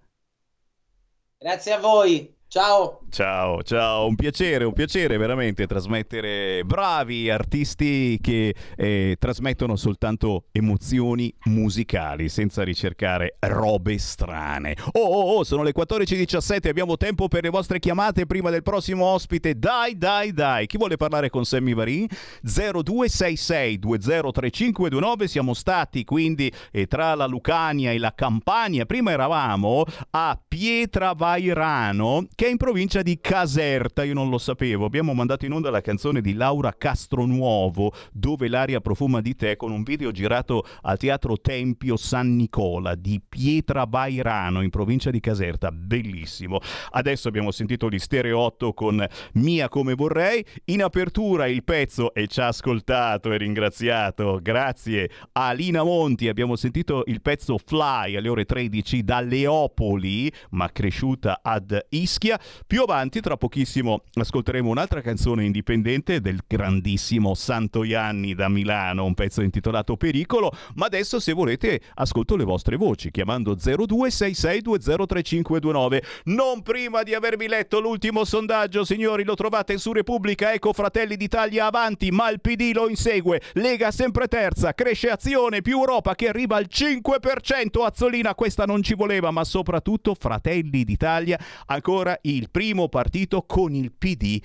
[1.38, 2.36] Grazie a voi.
[2.53, 2.99] Ciao.
[3.11, 11.34] Ciao, ciao, un piacere, un piacere veramente trasmettere bravi artisti che eh, trasmettono soltanto emozioni
[11.45, 14.76] musicali senza ricercare robe strane.
[14.94, 19.06] Oh, oh, oh, sono le 14.17, abbiamo tempo per le vostre chiamate prima del prossimo
[19.06, 19.57] ospite.
[19.57, 22.07] Dai, dai, dai, chi vuole parlare con Sammy Varin?
[22.41, 30.40] 0266 203529, siamo stati quindi eh, tra la Lucania e la Campania, prima eravamo a
[30.48, 34.85] Pietra Vairano che è in provincia di Caserta, io non lo sapevo.
[34.85, 39.69] Abbiamo mandato in onda la canzone di Laura Castronuovo, Dove l'aria profuma di te, con
[39.69, 45.72] un video girato al Teatro Tempio San Nicola di Pietra Bairano, in provincia di Caserta.
[45.72, 46.59] Bellissimo.
[46.89, 50.43] Adesso abbiamo sentito gli Stereo 8 con Mia come vorrei.
[50.65, 54.39] In apertura il pezzo e ci ha ascoltato e ringraziato.
[54.41, 56.27] Grazie a Lina Monti.
[56.27, 62.30] Abbiamo sentito il pezzo Fly alle ore 13 da Leopoli, ma cresciuta ad Ischia.
[62.66, 69.14] Più avanti, tra pochissimo, ascolteremo un'altra canzone indipendente del grandissimo Santo Ianni da Milano, un
[69.14, 76.03] pezzo intitolato Pericolo, ma adesso se volete ascolto le vostre voci chiamando 0266203529.
[76.26, 81.66] Non prima di avervi letto l'ultimo sondaggio, signori, lo trovate su Repubblica, ecco Fratelli d'Italia
[81.66, 86.58] avanti, ma il PD lo insegue, Lega sempre terza, cresce azione, più Europa che arriva
[86.58, 93.43] al 5%, Azzolina questa non ci voleva, ma soprattutto Fratelli d'Italia ancora il primo partito
[93.43, 94.39] con il PD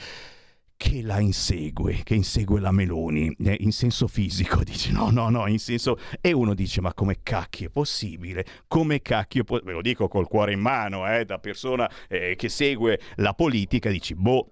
[0.76, 5.46] che la insegue, che insegue la Meloni, eh, in senso fisico, dice no, no, no,
[5.46, 5.98] in senso...
[6.20, 8.44] E uno dice ma come cacchio è possibile?
[8.68, 9.60] Come cacchio po-?
[9.64, 13.90] Ve lo dico col cuore in mano, eh, da persona eh, che segue la politica,
[13.90, 14.50] dici boh,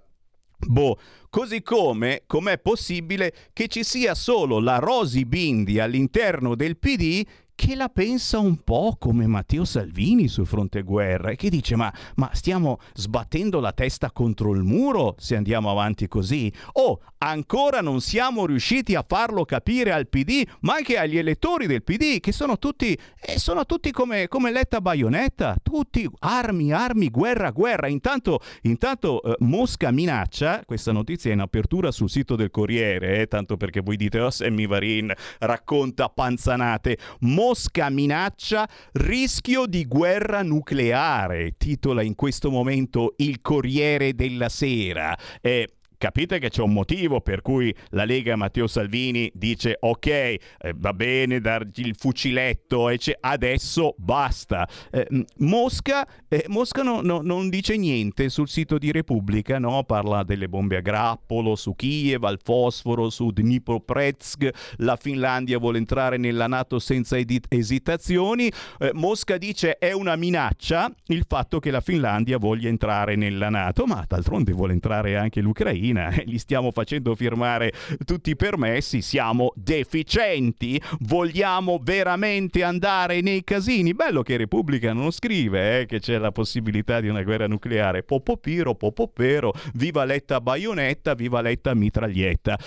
[0.67, 0.99] Boh,
[1.29, 7.23] così come com'è possibile che ci sia solo la Rosi Bindi all'interno del PD
[7.55, 11.93] che la pensa un po' come Matteo Salvini sul fronte guerra e che dice ma,
[12.17, 16.53] ma, stiamo sbattendo la testa contro il muro se andiamo avanti così?
[16.73, 21.83] O ancora non siamo riusciti a farlo capire al PD ma anche agli elettori del
[21.83, 27.51] PD che sono tutti, eh, sono tutti come, come Letta Baionetta, tutti armi, armi, guerra,
[27.51, 27.87] guerra.
[27.87, 33.27] Intanto, intanto eh, Mosca minaccia, questa notizia è in apertura sul sito del Corriere, eh,
[33.27, 37.44] tanto perché voi dite oh Sammy Varin racconta panzanate, Mosca
[37.91, 45.17] minaccia rischio di guerra nucleare, titola in questo momento il Corriere della Sera.
[45.41, 45.69] Eh,
[45.99, 50.41] capite che c'è un motivo per cui la Lega Matteo Salvini dice ok, eh,
[50.75, 52.91] va bene dargli il fuciletto,
[53.21, 54.69] adesso basta.
[54.91, 55.07] Eh,
[55.39, 59.85] Mosca, eh, Mosca no, no, non dice niente sul sito di Repubblica, no?
[59.85, 64.49] parla delle bombe a grappolo su Kiev, al fosforo, su Dnipropetsk,
[64.79, 68.51] la Finlandia vuole entrare nella Nato senza edit- esitazioni.
[68.79, 73.87] Eh, Mosca dice è una minaccia il fatto che la Finlandia voglia entrare nella Nato,
[73.87, 77.73] ma d'altronde vuole entrare anche l'Ucraina Ucraina, gli stiamo facendo firmare
[78.05, 83.93] tutti i permessi, siamo deficienti, vogliamo veramente andare nei casini.
[83.93, 88.03] Bello che Repubblica non scrive eh, che c'è la possibilità di una guerra nucleare.
[88.03, 92.59] Popopiro, popopero, viva Letta baionetta, viva Letta mitraglietta.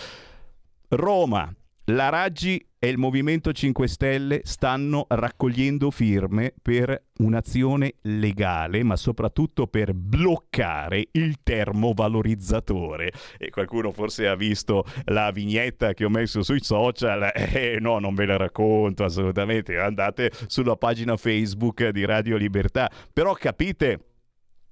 [0.89, 1.52] Roma,
[1.85, 9.67] la Raggi e il Movimento 5 Stelle stanno raccogliendo firme per un'azione legale, ma soprattutto
[9.67, 13.11] per bloccare il termovalorizzatore.
[13.37, 17.31] E qualcuno forse ha visto la vignetta che ho messo sui social.
[17.33, 19.77] Eh, no, non ve la racconto assolutamente.
[19.77, 22.91] Andate sulla pagina Facebook di Radio Libertà.
[23.11, 24.16] Però capite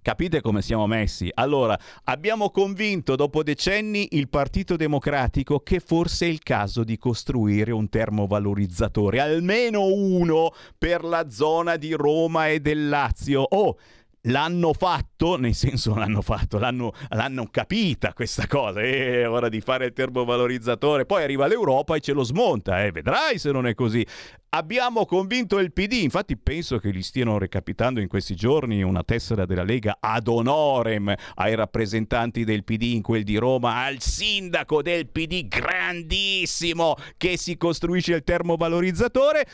[0.05, 1.31] Capite come siamo messi?
[1.33, 7.71] Allora, abbiamo convinto dopo decenni il Partito Democratico che forse è il caso di costruire
[7.71, 13.41] un termovalorizzatore, almeno uno per la zona di Roma e del Lazio.
[13.41, 13.79] Oh,
[14.25, 19.61] l'hanno fatto, nel senso l'hanno fatto, l'hanno, l'hanno capita questa cosa, è eh, ora di
[19.61, 23.73] fare il termovalorizzatore, poi arriva l'Europa e ce lo smonta, eh, vedrai se non è
[23.73, 24.05] così.
[24.49, 29.45] Abbiamo convinto il PD, infatti penso che gli stiano recapitando in questi giorni una tessera
[29.45, 35.09] della Lega ad honorem ai rappresentanti del PD in quel di Roma, al sindaco del
[35.09, 39.45] PD grandissimo che si costruisce il termovalorizzatore,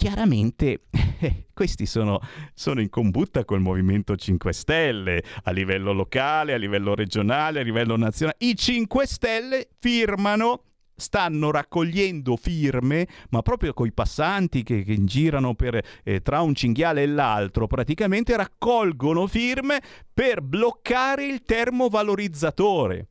[0.00, 0.84] chiaramente
[1.52, 2.20] questi sono,
[2.54, 7.98] sono, in combutta col Movimento 5 Stelle a livello locale, a livello regionale, a livello
[7.98, 8.38] nazionale.
[8.40, 10.62] I 5 Stelle firmano
[10.96, 17.02] stanno raccogliendo firme, ma proprio coi passanti che, che girano per, eh, tra un cinghiale
[17.02, 19.82] e l'altro, praticamente raccolgono firme
[20.14, 23.08] per bloccare il termovalorizzatore.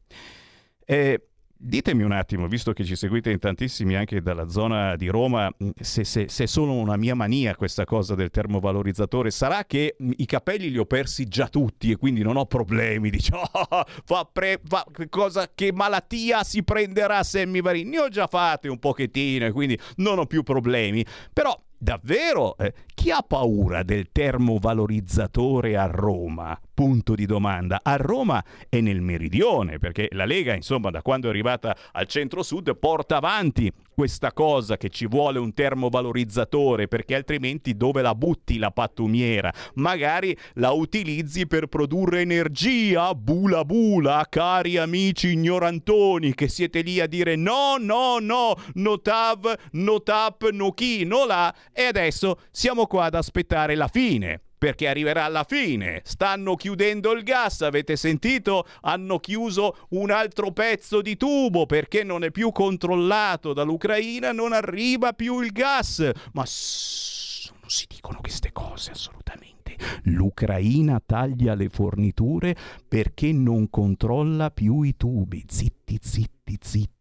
[0.85, 1.28] Eh,
[1.61, 5.71] Ditemi un attimo, visto che ci seguite in tantissimi anche dalla zona di Roma, mm,
[5.77, 10.71] se, se, se, è una mia mania questa cosa del termovalorizzatore, sarà che i capelli
[10.71, 13.09] li ho persi già tutti e quindi non ho problemi.
[13.11, 17.89] Dice, oh, fa pre, fa, cosa, che malattia si prenderà Sammy Varin?
[17.89, 21.05] Ne ho già fatte un pochettino e quindi non ho più problemi.
[21.33, 26.59] Però davvero, eh, chi ha paura del termovalorizzatore a Roma?
[26.79, 27.81] punto di domanda.
[27.83, 32.73] A Roma e nel meridione, perché la Lega, insomma, da quando è arrivata al centro-sud,
[32.77, 38.71] porta avanti questa cosa che ci vuole un termovalorizzatore, perché altrimenti dove la butti la
[38.71, 39.51] pattumiera?
[39.73, 47.07] Magari la utilizzi per produrre energia, bula bula, cari amici ignorantoni che siete lì a
[47.07, 52.87] dire no, no, no, no tav, no tap, no chi, no la, e adesso siamo
[52.89, 56.01] qua ad aspettare la fine perché arriverà alla fine.
[56.03, 58.65] Stanno chiudendo il gas, avete sentito?
[58.81, 65.13] Hanno chiuso un altro pezzo di tubo perché non è più controllato dall'Ucraina, non arriva
[65.13, 65.99] più il gas.
[66.33, 69.77] Ma non si dicono queste cose assolutamente.
[70.03, 72.53] L'Ucraina taglia le forniture
[72.85, 75.45] perché non controlla più i tubi.
[75.47, 76.98] Zitti, zitti, zitti.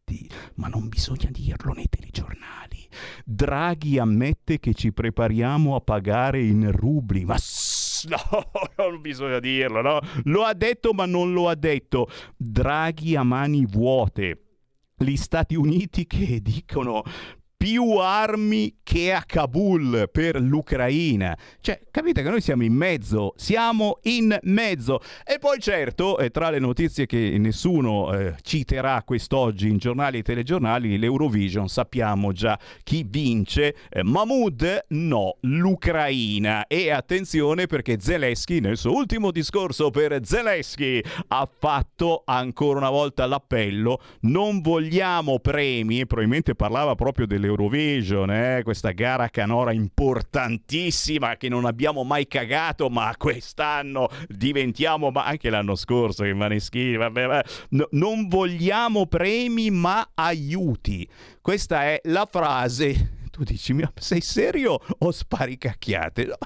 [0.54, 2.88] Ma non bisogna dirlo nei telegiornali.
[3.24, 7.36] Draghi ammette che ci prepariamo a pagare in rubli, ma
[8.08, 10.00] no, non bisogna dirlo, no?
[10.24, 12.08] Lo ha detto ma non lo ha detto.
[12.36, 14.42] Draghi a mani vuote.
[15.00, 17.02] Gli Stati Uniti che dicono
[17.58, 21.36] più armi che a Kabul per l'Ucraina.
[21.60, 25.00] Cioè, capite che noi siamo in mezzo, siamo in mezzo.
[25.26, 30.22] E poi certo, eh, tra le notizie che nessuno eh, citerà quest'oggi in giornali e
[30.22, 33.74] telegiornali, l'Eurovision sappiamo già chi vince.
[33.90, 36.68] Eh, Mahmoud no, l'Ucraina.
[36.68, 43.26] E attenzione perché Zelensky nel suo ultimo discorso per Zelensky ha fatto ancora una volta
[43.26, 48.60] l'appello, non vogliamo premi, probabilmente parlava proprio delle l'Eurovision, eh?
[48.62, 55.74] questa gara canora importantissima che non abbiamo mai cagato, ma quest'anno diventiamo, ma anche l'anno
[55.74, 61.08] scorso che Maneschi, vabbè, no, non vogliamo premi ma aiuti.
[61.40, 66.36] Questa è la frase tu dici, ma sei serio o spari cacchiate?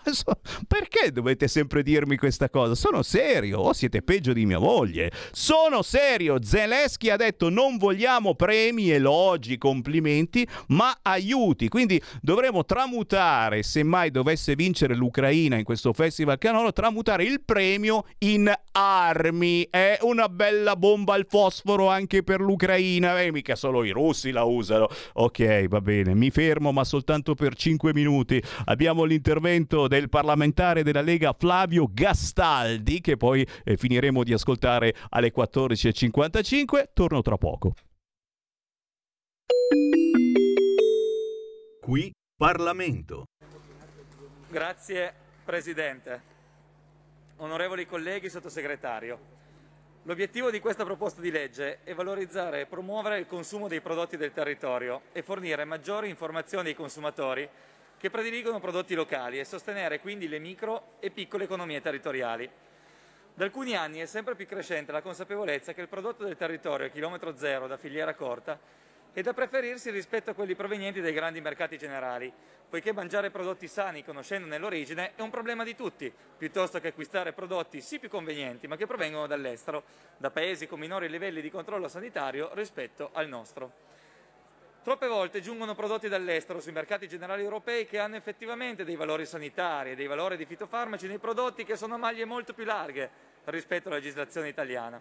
[0.68, 2.74] Perché dovete sempre dirmi questa cosa?
[2.74, 5.10] Sono serio, o siete peggio di mia moglie.
[5.30, 11.68] Sono serio, Zelensky ha detto non vogliamo premi, elogi, complimenti, ma aiuti.
[11.68, 18.04] Quindi dovremo tramutare, se mai dovesse vincere l'Ucraina in questo festival canoro, tramutare il premio
[18.18, 19.66] in armi.
[19.70, 23.20] È una bella bomba al fosforo anche per l'Ucraina.
[23.22, 24.88] Eh, mica solo i russi la usano.
[25.14, 28.42] Ok, va bene, mi fermo ma soltanto per 5 minuti.
[28.66, 35.32] Abbiamo l'intervento del parlamentare della Lega Flavio Gastaldi che poi eh, finiremo di ascoltare alle
[35.34, 36.84] 14.55.
[36.92, 37.74] Torno tra poco.
[41.80, 43.24] Qui Parlamento.
[44.48, 45.14] Grazie
[45.44, 46.30] Presidente.
[47.36, 49.41] Onorevoli colleghi, sottosegretario.
[50.06, 54.32] L'obiettivo di questa proposta di legge è valorizzare e promuovere il consumo dei prodotti del
[54.32, 57.48] territorio e fornire maggiori informazioni ai consumatori
[57.98, 62.50] che prediligono prodotti locali e sostenere quindi le micro e piccole economie territoriali.
[63.32, 66.90] Da alcuni anni è sempre più crescente la consapevolezza che il prodotto del territorio a
[66.90, 68.58] chilometro zero da filiera corta
[69.12, 72.32] è da preferirsi rispetto a quelli provenienti dai grandi mercati generali,
[72.68, 77.82] poiché mangiare prodotti sani conoscendone l'origine è un problema di tutti, piuttosto che acquistare prodotti
[77.82, 79.84] sì più convenienti ma che provengono dall'estero,
[80.16, 83.90] da paesi con minori livelli di controllo sanitario rispetto al nostro.
[84.82, 89.92] Troppe volte giungono prodotti dall'estero sui mercati generali europei che hanno effettivamente dei valori sanitari
[89.92, 93.08] e dei valori di fitofarmaci nei prodotti che sono maglie molto più larghe
[93.44, 95.00] rispetto alla legislazione italiana.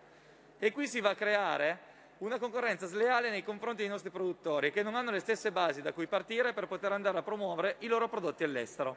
[0.59, 1.79] E qui si va a creare
[2.22, 5.91] una concorrenza sleale nei confronti dei nostri produttori che non hanno le stesse basi da
[5.91, 8.95] cui partire per poter andare a promuovere i loro prodotti all'estero.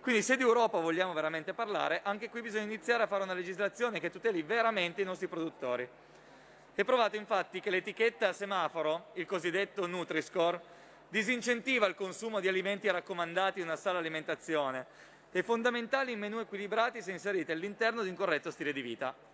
[0.00, 3.98] Quindi se di Europa vogliamo veramente parlare, anche qui bisogna iniziare a fare una legislazione
[3.98, 5.88] che tuteli veramente i nostri produttori.
[6.74, 10.60] È provato infatti che l'etichetta semaforo, il cosiddetto Nutri-Score,
[11.08, 14.86] disincentiva il consumo di alimenti raccomandati in una sala alimentazione
[15.32, 19.33] e fondamentali in menù equilibrati se inseriti all'interno di un corretto stile di vita.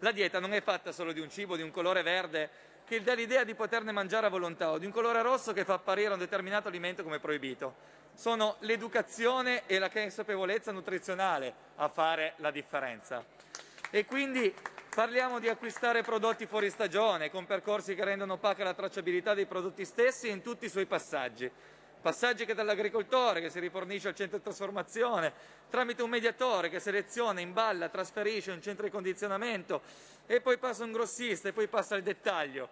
[0.00, 2.50] La dieta non è fatta solo di un cibo di un colore verde
[2.84, 5.74] che dà l'idea di poterne mangiare a volontà o di un colore rosso che fa
[5.74, 7.74] apparire un determinato alimento come proibito.
[8.14, 13.24] Sono l'educazione e la consapevolezza nutrizionale a fare la differenza.
[13.90, 14.54] E quindi
[14.94, 19.84] parliamo di acquistare prodotti fuori stagione, con percorsi che rendono opaca la tracciabilità dei prodotti
[19.84, 21.50] stessi in tutti i suoi passaggi
[22.06, 25.32] passaggi che dall'agricoltore che si rifornisce al centro di trasformazione,
[25.68, 29.82] tramite un mediatore che seleziona, imballa, trasferisce un centro di condizionamento
[30.24, 32.68] e poi passa un grossista e poi passa al dettaglio.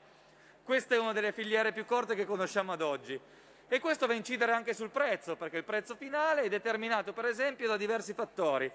[0.62, 3.18] Questa è una delle filiere più corte che conosciamo ad oggi.
[3.66, 7.24] E questo va a incidere anche sul prezzo, perché il prezzo finale è determinato per
[7.24, 8.70] esempio da diversi fattori.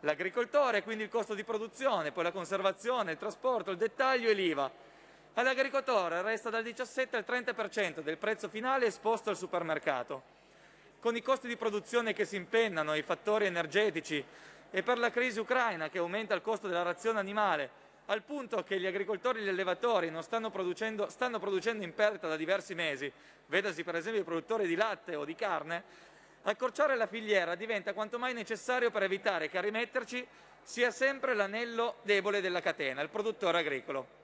[0.00, 4.88] L'agricoltore, quindi il costo di produzione, poi la conservazione, il trasporto, il dettaglio e l'IVA
[5.40, 10.38] all'agricoltore resta dal 17 al 30% del prezzo finale esposto al supermercato.
[11.00, 14.22] Con i costi di produzione che si impennano, i fattori energetici
[14.70, 18.78] e per la crisi ucraina che aumenta il costo della razione animale, al punto che
[18.78, 23.10] gli agricoltori e gli allevatori stanno producendo, stanno producendo in perdita da diversi mesi,
[23.46, 25.82] vedasi per esempio i produttori di latte o di carne,
[26.42, 30.26] accorciare la filiera diventa quanto mai necessario per evitare che a rimetterci
[30.62, 34.19] sia sempre l'anello debole della catena, il produttore agricolo.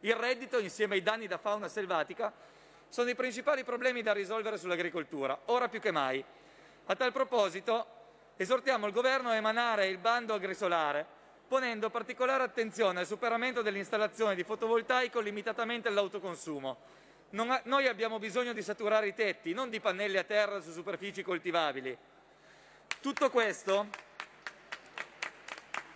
[0.00, 2.32] Il reddito, insieme ai danni da fauna selvatica,
[2.88, 6.24] sono i principali problemi da risolvere sull'agricoltura, ora più che mai.
[6.86, 7.86] A tal proposito,
[8.36, 11.06] esortiamo il Governo a emanare il bando agrisolare,
[11.46, 16.78] ponendo particolare attenzione al superamento dell'installazione di fotovoltaico limitatamente all'autoconsumo.
[17.36, 21.22] Ha, noi abbiamo bisogno di saturare i tetti, non di pannelli a terra su superfici
[21.22, 21.96] coltivabili.
[23.00, 23.86] Tutto questo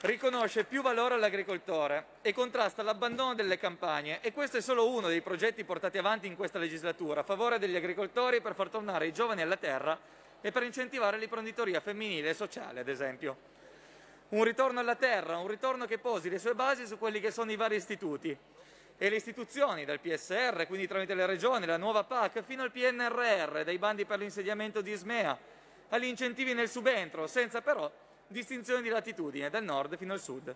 [0.04, 5.22] riconosce più valore all'agricoltore e contrasta l'abbandono delle campagne e questo è solo uno dei
[5.22, 9.40] progetti portati avanti in questa legislatura a favore degli agricoltori per far tornare i giovani
[9.40, 9.98] alla terra
[10.42, 13.52] e per incentivare l'imprenditoria femminile e sociale, ad esempio.
[14.30, 17.50] Un ritorno alla terra, un ritorno che posi le sue basi su quelli che sono
[17.50, 18.36] i vari istituti
[18.98, 23.62] e le istituzioni, dal PSR, quindi tramite le regioni, la nuova PAC, fino al PNRR,
[23.62, 25.36] dai bandi per l'insediamento di Ismea,
[25.88, 27.90] agli incentivi nel subentro, senza però
[28.34, 30.54] distinzione di latitudine, dal nord fino al sud.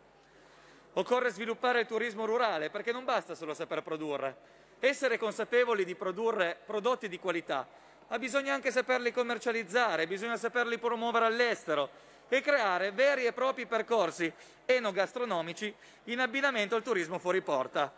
[0.94, 4.56] Occorre sviluppare il turismo rurale perché non basta solo saper produrre.
[4.80, 7.66] Essere consapevoli di produrre prodotti di qualità,
[8.09, 11.88] ma bisogna anche saperli commercializzare, bisogna saperli promuovere all'estero
[12.28, 14.30] e creare veri e propri percorsi
[14.64, 15.72] enogastronomici
[16.05, 17.92] in abbinamento al turismo fuori porta.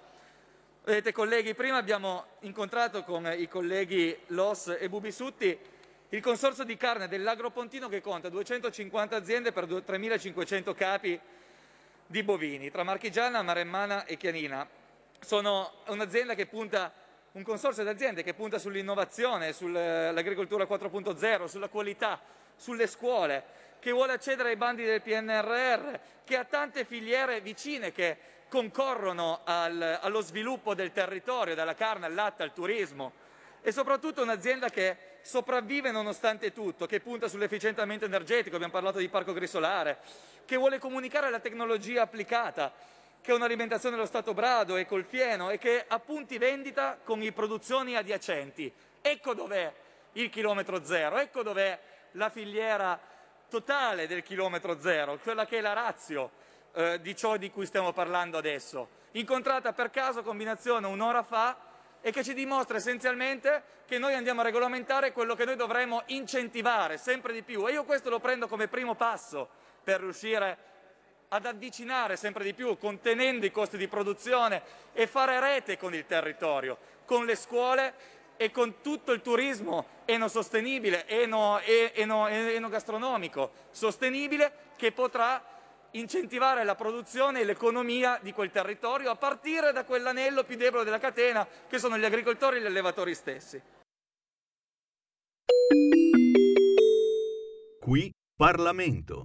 [0.84, 5.58] Vedete colleghi, prima abbiamo incontrato con i colleghi Los e Bubisutti
[6.12, 11.18] il consorzio di carne dell'Agropontino che conta 250 aziende per 3.500 capi
[12.06, 14.66] di bovini, tra marchigiana, maremmana e chianina.
[15.20, 16.92] Sono un'azienda che punta
[17.32, 22.20] un consorzio di aziende che punta sull'innovazione, sull'agricoltura 4.0, sulla qualità,
[22.56, 23.44] sulle scuole,
[23.78, 28.16] che vuole accedere ai bandi del PNRR, che ha tante filiere vicine che
[28.48, 33.12] concorrono al, allo sviluppo del territorio, dalla carne al latte al turismo
[33.62, 39.32] e soprattutto un'azienda che sopravvive nonostante tutto, che punta sull'efficientamento energetico, abbiamo parlato di parco
[39.32, 39.98] grisolare,
[40.44, 42.72] che vuole comunicare la tecnologia applicata,
[43.20, 47.22] che ha un'alimentazione dello Stato brado e col fieno e che ha punti vendita con
[47.22, 48.72] i produzioni adiacenti.
[49.02, 49.72] Ecco dov'è
[50.12, 51.78] il chilometro zero, ecco dov'è
[52.12, 52.98] la filiera
[53.48, 56.30] totale del chilometro zero, quella che è la razio
[56.72, 61.69] eh, di ciò di cui stiamo parlando adesso, incontrata per caso combinazione un'ora fa
[62.00, 66.96] e che ci dimostra essenzialmente che noi andiamo a regolamentare quello che noi dovremmo incentivare
[66.96, 67.66] sempre di più.
[67.68, 69.48] E io questo lo prendo come primo passo
[69.82, 70.68] per riuscire
[71.28, 74.62] ad avvicinare sempre di più, contenendo i costi di produzione
[74.92, 77.94] e fare rete con il territorio, con le scuole
[78.36, 85.42] e con tutto il turismo enosostenibile, eno, eno, enogastronomico sostenibile che potrà
[85.92, 90.98] incentivare la produzione e l'economia di quel territorio a partire da quell'anello più debole della
[90.98, 93.60] catena che sono gli agricoltori e gli allevatori stessi.
[97.80, 99.24] Qui Parlamento.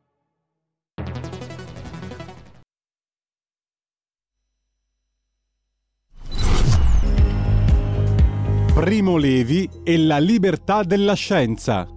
[8.81, 11.87] Primo Levi e la libertà della scienza.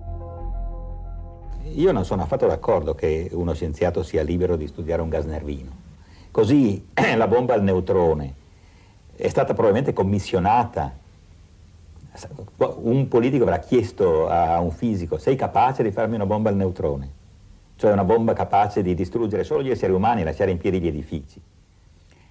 [1.72, 5.70] Io non sono affatto d'accordo che uno scienziato sia libero di studiare un gas nervino.
[6.30, 8.34] Così la bomba al neutrone
[9.16, 10.94] è stata probabilmente commissionata.
[12.58, 17.08] Un politico avrà chiesto a un fisico, sei capace di farmi una bomba al neutrone?
[17.76, 20.88] Cioè una bomba capace di distruggere solo gli esseri umani e lasciare in piedi gli
[20.88, 21.40] edifici.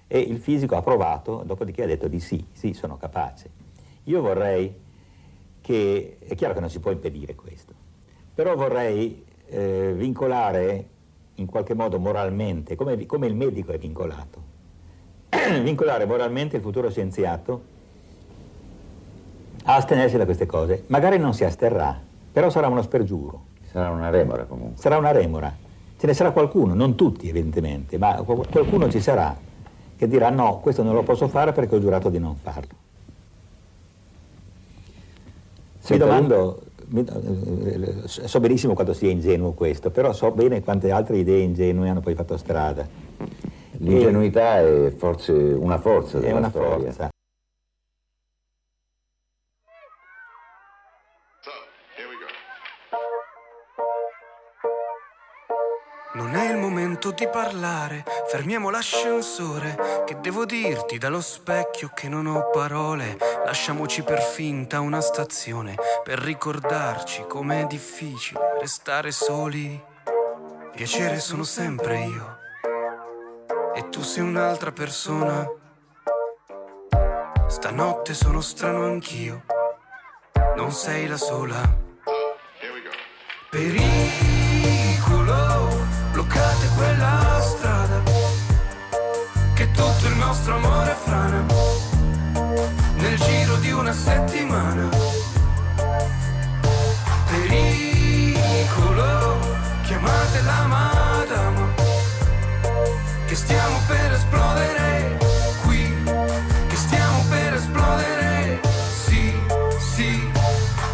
[0.06, 3.63] E il fisico ha provato, dopodiché ha detto di sì, sì, sono capace.
[4.04, 4.82] Io vorrei
[5.60, 7.72] che, è chiaro che non si può impedire questo,
[8.34, 10.88] però vorrei eh, vincolare
[11.36, 14.42] in qualche modo moralmente, come, come il medico è vincolato,
[15.62, 17.72] vincolare moralmente il futuro scienziato
[19.64, 20.84] a astenersi da queste cose.
[20.88, 21.98] Magari non si asterrà,
[22.32, 23.52] però sarà uno spergiuro.
[23.70, 24.80] Sarà una remora comunque.
[24.80, 25.52] Sarà una remora.
[25.98, 29.34] Ce ne sarà qualcuno, non tutti evidentemente, ma qualcuno ci sarà
[29.96, 32.83] che dirà no, questo non lo posso fare perché ho giurato di non farlo.
[35.88, 36.62] Mi domando,
[36.94, 42.00] eh, so benissimo quanto sia ingenuo questo, però so bene quante altre idee ingenue hanno
[42.00, 42.86] poi fatto strada.
[43.78, 46.92] L'ingenuità è forse una forza della è una storia.
[46.92, 47.13] Forza.
[56.74, 60.02] Momento di parlare, fermiamo l'ascensore.
[60.04, 63.16] Che devo dirti dallo specchio che non ho parole?
[63.44, 69.80] Lasciamoci per finta una stazione per ricordarci com'è difficile restare soli.
[70.74, 72.38] Piacere sono sempre io
[73.76, 75.48] e tu sei un'altra persona.
[77.46, 79.44] Stanotte sono strano anch'io,
[80.56, 81.82] non sei la sola.
[83.48, 84.33] Pericolo bloccate
[86.76, 88.02] quella strada
[89.54, 91.44] che tutto il nostro amore frana
[92.96, 94.88] nel giro di una settimana.
[97.94, 99.38] Pericolo
[99.82, 101.72] chiamate la madama
[103.26, 105.18] che stiamo per esplodere
[105.62, 105.94] qui
[106.68, 108.60] che stiamo per esplodere
[109.06, 109.34] sì
[109.78, 110.30] sì.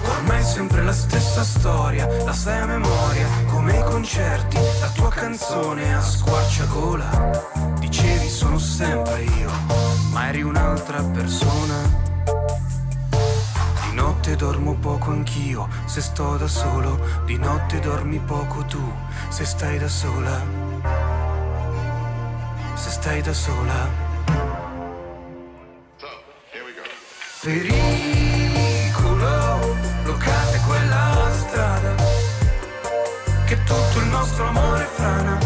[0.05, 3.29] Ormai è sempre la stessa storia la sai a memoria
[4.01, 9.51] concerti la tua canzone a squarciagola dicevi sono sempre io
[10.11, 11.77] ma eri un'altra persona
[13.85, 18.81] di notte dormo poco anch'io, se sto da solo, di notte dormi poco tu,
[19.29, 20.41] se stai da sola.
[22.75, 23.89] Se stai da sola.
[27.43, 28.20] Pericolo,
[35.01, 35.39] frana,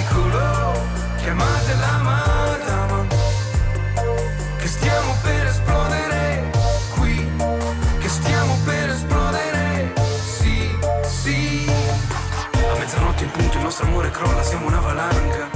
[1.18, 3.05] chiamate la madama,
[4.57, 6.51] che stiamo per esplodere
[6.95, 7.31] qui,
[7.99, 9.93] che stiamo per esplodere,
[10.39, 10.76] sì,
[11.07, 11.72] sì.
[12.73, 15.49] A mezzanotte in punto il nostro amore crolla, siamo una valanga.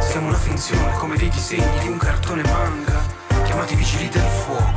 [0.00, 3.00] Siamo una finzione, come dei disegni di un cartone manga.
[3.44, 4.71] Chiamati vigili del fuoco,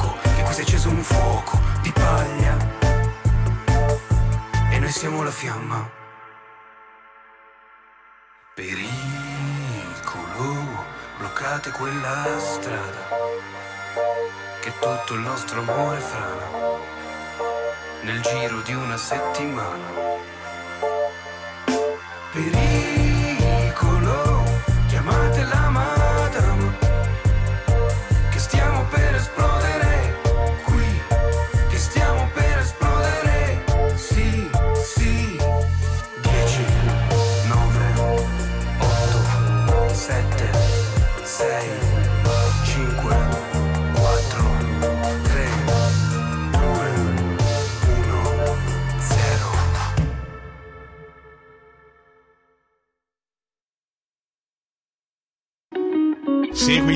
[5.05, 5.87] siamo la fiamma.
[8.55, 8.83] Pericolo,
[11.19, 13.07] bloccate quella strada.
[14.61, 16.47] Che tutto il nostro amore frana.
[18.01, 19.85] Nel giro di una settimana.
[22.31, 22.94] Pericolo,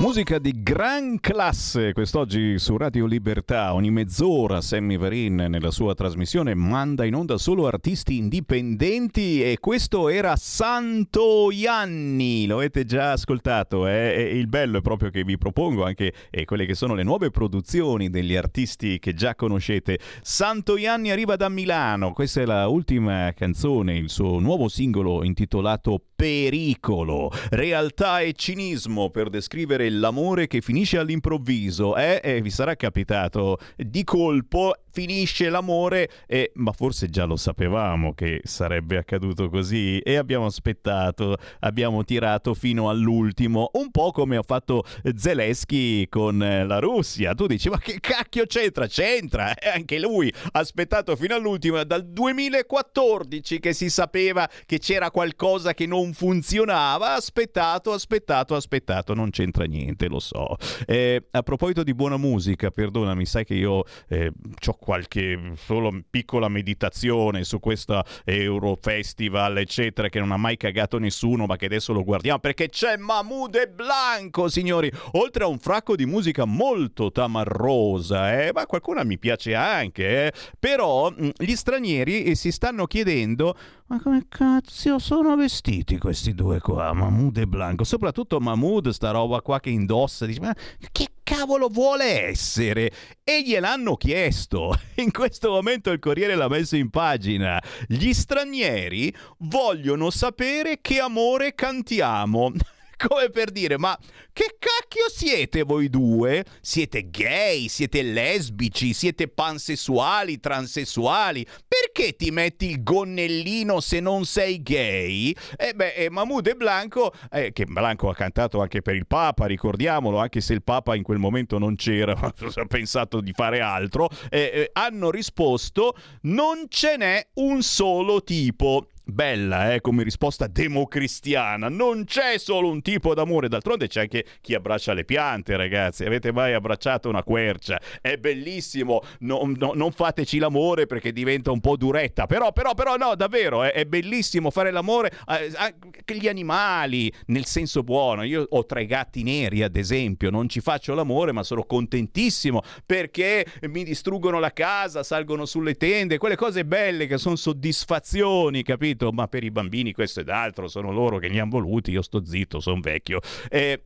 [0.00, 3.74] Musica di gran classe quest'oggi su Radio Libertà.
[3.74, 10.08] Ogni mezz'ora Sammy Varin nella sua trasmissione manda in onda solo artisti indipendenti e questo
[10.08, 12.46] era Santo Ianni.
[12.46, 13.86] Lo avete già ascoltato.
[13.86, 14.14] Eh?
[14.16, 17.30] E il bello è proprio che vi propongo anche eh, quelle che sono le nuove
[17.30, 19.98] produzioni degli artisti che già conoscete.
[20.22, 22.14] Santo Ianni arriva da Milano.
[22.14, 27.30] Questa è la ultima canzone, il suo nuovo singolo intitolato Pericolo.
[27.50, 31.96] Realtà e cinismo per descrivere l'amore che finisce all'improvviso.
[31.96, 38.14] Eh, eh, vi sarà capitato di colpo finisce l'amore e ma forse già lo sapevamo
[38.14, 44.42] che sarebbe accaduto così e abbiamo aspettato, abbiamo tirato fino all'ultimo, un po' come ha
[44.42, 44.84] fatto
[45.14, 47.34] Zelensky con eh, la Russia.
[47.34, 52.06] Tu dici "Ma che cacchio c'entra?" C'entra, eh, anche lui ha aspettato fino all'ultimo dal
[52.06, 59.30] 2014 che si sapeva che c'era qualcosa che non funzionava, ha aspettato, aspettato, aspettato, non
[59.30, 60.56] c'entra niente, lo so.
[60.86, 64.32] Eh, a proposito di buona musica, perdonami, sai che io eh,
[64.66, 71.46] ho qualche solo piccola meditazione su questo Eurofestival, eccetera, che non ha mai cagato nessuno,
[71.46, 75.94] ma che adesso lo guardiamo perché c'è Mahmoud e Blanco, signori, oltre a un fracco
[75.94, 78.50] di musica molto tamarrosa, eh?
[78.52, 80.32] ma qualcuna mi piace anche, eh?
[80.58, 83.56] però mh, gli stranieri eh, si stanno chiedendo
[83.90, 87.82] ma come cazzo sono vestiti questi due qua, Mahmood e Blanco?
[87.82, 90.54] Soprattutto Mahmood, sta roba qua che indossa, dice, ma
[90.92, 92.90] che cavolo vuole essere?
[93.22, 94.76] E gliel'hanno chiesto.
[94.96, 97.62] In questo momento il Corriere l'ha messo in pagina.
[97.86, 102.50] Gli stranieri vogliono sapere che amore cantiamo.
[103.08, 103.98] Come per dire, ma
[104.32, 106.44] che cacchio siete voi due?
[106.60, 111.46] Siete gay, siete lesbici, siete pansessuali, transessuali?
[111.66, 115.34] Perché ti metti il gonnellino se non sei gay?
[115.56, 119.46] E beh, eh, Mahmoud e Blanco, eh, che Blanco ha cantato anche per il Papa,
[119.46, 124.10] ricordiamolo, anche se il Papa in quel momento non c'era, ha pensato di fare altro,
[124.28, 128.86] eh, eh, hanno risposto non ce n'è un solo tipo.
[129.10, 131.68] Bella, eh, come risposta democristiana.
[131.68, 136.04] Non c'è solo un tipo d'amore, d'altronde c'è anche chi abbraccia le piante, ragazzi.
[136.04, 137.80] Avete mai abbracciato una quercia?
[138.00, 139.02] È bellissimo.
[139.20, 142.26] No, no, non fateci l'amore perché diventa un po' duretta.
[142.26, 147.46] Però, però, però, no, davvero, è, è bellissimo fare l'amore eh, anche gli animali, nel
[147.46, 148.22] senso buono.
[148.22, 150.30] Io ho tre gatti neri, ad esempio.
[150.30, 156.18] Non ci faccio l'amore, ma sono contentissimo perché mi distruggono la casa, salgono sulle tende,
[156.18, 158.99] quelle cose belle che sono soddisfazioni, capito?
[159.12, 162.24] Ma per i bambini questo ed altro, sono loro che li hanno voluti, io sto
[162.24, 163.20] zitto, sono vecchio.
[163.48, 163.84] Eh,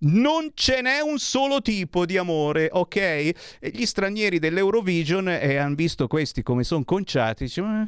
[0.00, 2.96] non ce n'è un solo tipo di amore, ok?
[2.96, 3.34] E
[3.72, 7.86] gli stranieri dell'Eurovision eh, hanno visto questi come sono conciati, dice, "Ma-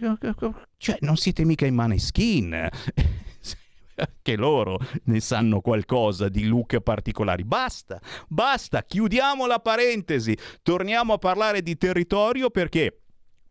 [0.76, 2.68] cioè non siete mica in maneskin.
[4.22, 7.44] Che loro ne sanno qualcosa di look particolari.
[7.44, 10.34] Basta, basta, chiudiamo la parentesi.
[10.62, 12.99] Torniamo a parlare di territorio perché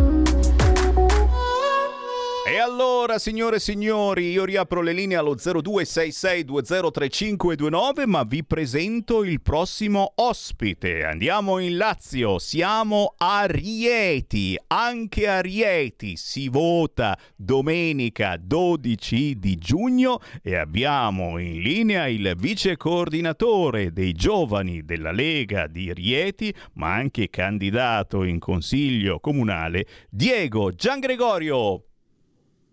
[2.51, 9.41] E allora, signore e signori, io riapro le linee allo 0266203529, ma vi presento il
[9.41, 11.05] prossimo ospite.
[11.05, 20.19] Andiamo in Lazio, siamo a Rieti, anche a Rieti si vota domenica 12 di giugno
[20.43, 27.29] e abbiamo in linea il vice coordinatore dei giovani della Lega di Rieti, ma anche
[27.29, 31.85] candidato in consiglio comunale, Diego Giangregorio.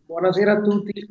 [0.09, 1.07] Buonasera a tutti.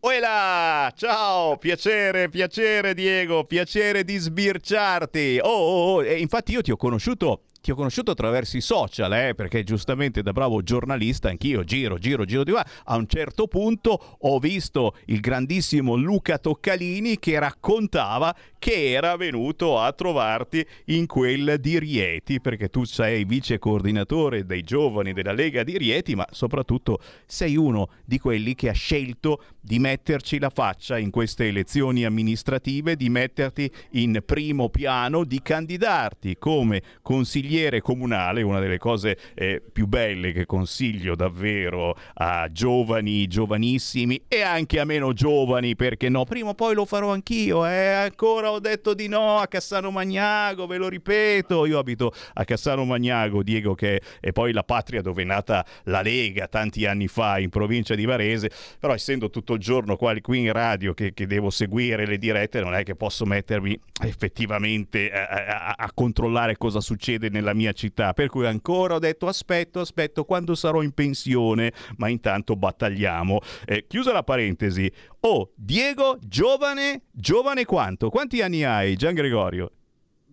[0.00, 0.90] Uela!
[0.96, 5.38] Ciao, piacere, piacere Diego, piacere di sbirciarti.
[5.42, 9.34] Oh, oh, oh, infatti io ti ho conosciuto ti ho conosciuto attraverso i social, eh,
[9.34, 12.64] perché giustamente da bravo giornalista anch'io giro, giro, giro di qua.
[12.84, 19.78] A un certo punto ho visto il grandissimo Luca Toccalini che raccontava che era venuto
[19.78, 25.62] a trovarti in quel di Rieti, perché tu sei vice coordinatore dei giovani della Lega
[25.64, 30.98] di Rieti, ma soprattutto sei uno di quelli che ha scelto di metterci la faccia
[30.98, 37.47] in queste elezioni amministrative, di metterti in primo piano, di candidarti come consigliere
[37.80, 44.80] comunale, una delle cose eh, più belle che consiglio davvero a giovani, giovanissimi e anche
[44.80, 48.94] a meno giovani, perché no, prima o poi lo farò anch'io, eh, ancora ho detto
[48.94, 54.00] di no a Cassano Magnago, ve lo ripeto, io abito a Cassano Magnago, Diego che
[54.20, 58.04] è poi la patria dove è nata la Lega tanti anni fa in provincia di
[58.04, 62.18] Varese, però essendo tutto il giorno qua, qui in radio che, che, devo seguire le
[62.18, 67.72] dirette, non è che posso mettermi effettivamente a, a, a, controllare cosa succede nella mia
[67.72, 68.12] città.
[68.12, 73.40] Per cui ancora ho detto aspetto, aspetto quando sarò in pensione, ma intanto battagliamo.
[73.64, 74.90] Eh, chiusa la parentesi.
[75.20, 78.10] Oh, Diego, giovane, giovane quanto?
[78.10, 79.70] Quanti anni hai, Gian Gregorio?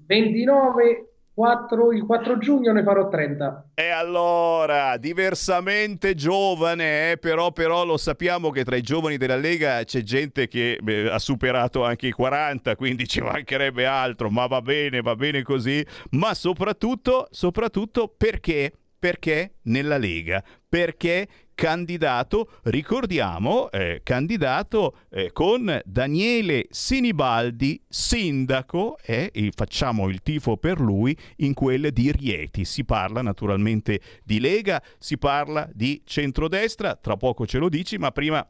[0.08, 3.72] 29 4, il 4 giugno ne farò 30.
[3.74, 9.84] E allora, diversamente giovane, eh, però, però, lo sappiamo che tra i giovani della Lega
[9.84, 14.62] c'è gente che beh, ha superato anche i 40, quindi ci mancherebbe altro, ma va
[14.62, 15.86] bene, va bene così.
[16.12, 18.72] Ma soprattutto, soprattutto perché?
[18.98, 20.42] Perché nella Lega?
[20.70, 30.80] Perché candidato, ricordiamo, eh, candidato eh, con Daniele Sinibaldi, sindaco, e facciamo il tifo per
[30.80, 32.66] lui in quelle di Rieti.
[32.66, 38.12] Si parla naturalmente di Lega, si parla di centrodestra, tra poco ce lo dici, ma
[38.12, 38.46] prima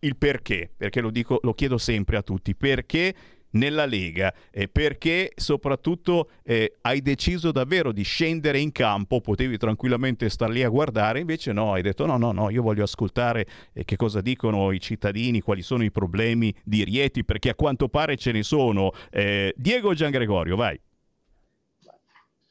[0.00, 3.14] il perché, perché lo, dico, lo chiedo sempre a tutti, perché
[3.50, 10.28] nella Lega eh, perché soprattutto eh, hai deciso davvero di scendere in campo, potevi tranquillamente
[10.28, 13.84] star lì a guardare, invece no, hai detto no, no, no, io voglio ascoltare eh,
[13.84, 18.16] che cosa dicono i cittadini, quali sono i problemi di Rieti, perché a quanto pare
[18.16, 18.92] ce ne sono.
[19.10, 20.78] Eh, Diego Giangregorio, vai.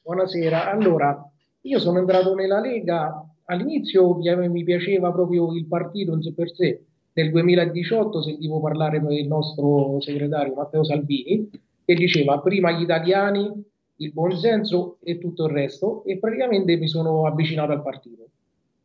[0.02, 1.30] Buonasera, allora
[1.61, 6.82] io sono entrato nella Lega, all'inizio mi piaceva proprio il partito in sé per sé,
[7.18, 11.49] nel 2018 sentivo parlare del nostro segretario Matteo Salvini
[11.84, 13.52] che diceva prima gli italiani,
[13.95, 18.30] il buonsenso e tutto il resto e praticamente mi sono avvicinato al partito.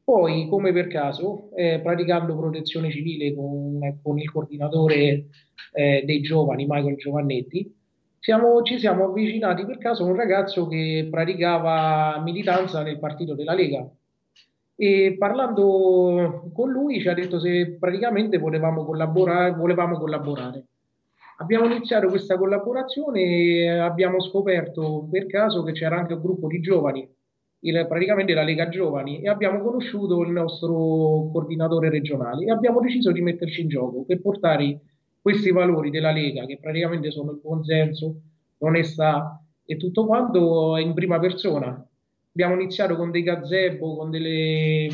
[0.05, 5.27] Poi, come per caso, eh, praticando protezione civile con, con il coordinatore
[5.75, 7.75] eh, dei giovani, Michael Giovannetti,
[8.19, 13.55] siamo, ci siamo avvicinati per caso a un ragazzo che praticava militanza nel partito della
[13.55, 13.87] Lega
[14.75, 19.53] e parlando con lui ci ha detto se praticamente volevamo collaborare.
[19.53, 20.65] Volevamo collaborare.
[21.39, 26.61] Abbiamo iniziato questa collaborazione e abbiamo scoperto per caso che c'era anche un gruppo di
[26.61, 27.09] giovani,
[27.61, 33.11] il, praticamente la Lega Giovani, e abbiamo conosciuto il nostro coordinatore regionale e abbiamo deciso
[33.11, 34.81] di metterci in gioco per portare
[35.21, 38.15] questi valori della Lega, che praticamente sono il buonsenso,
[38.59, 41.85] l'onestà e tutto quanto, in prima persona.
[42.33, 44.89] Abbiamo iniziato con dei gazebo, con, delle,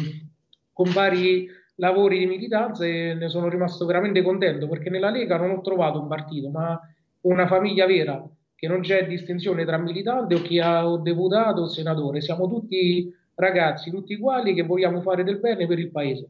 [0.72, 5.50] con vari lavori di militanza e ne sono rimasto veramente contento perché nella Lega non
[5.50, 6.80] ho trovato un partito, ma
[7.22, 8.22] una famiglia vera,
[8.54, 13.14] che non c'è distinzione tra militante o chi ha o deputato o senatore, siamo tutti
[13.36, 16.28] ragazzi, tutti uguali che vogliamo fare del bene per il paese.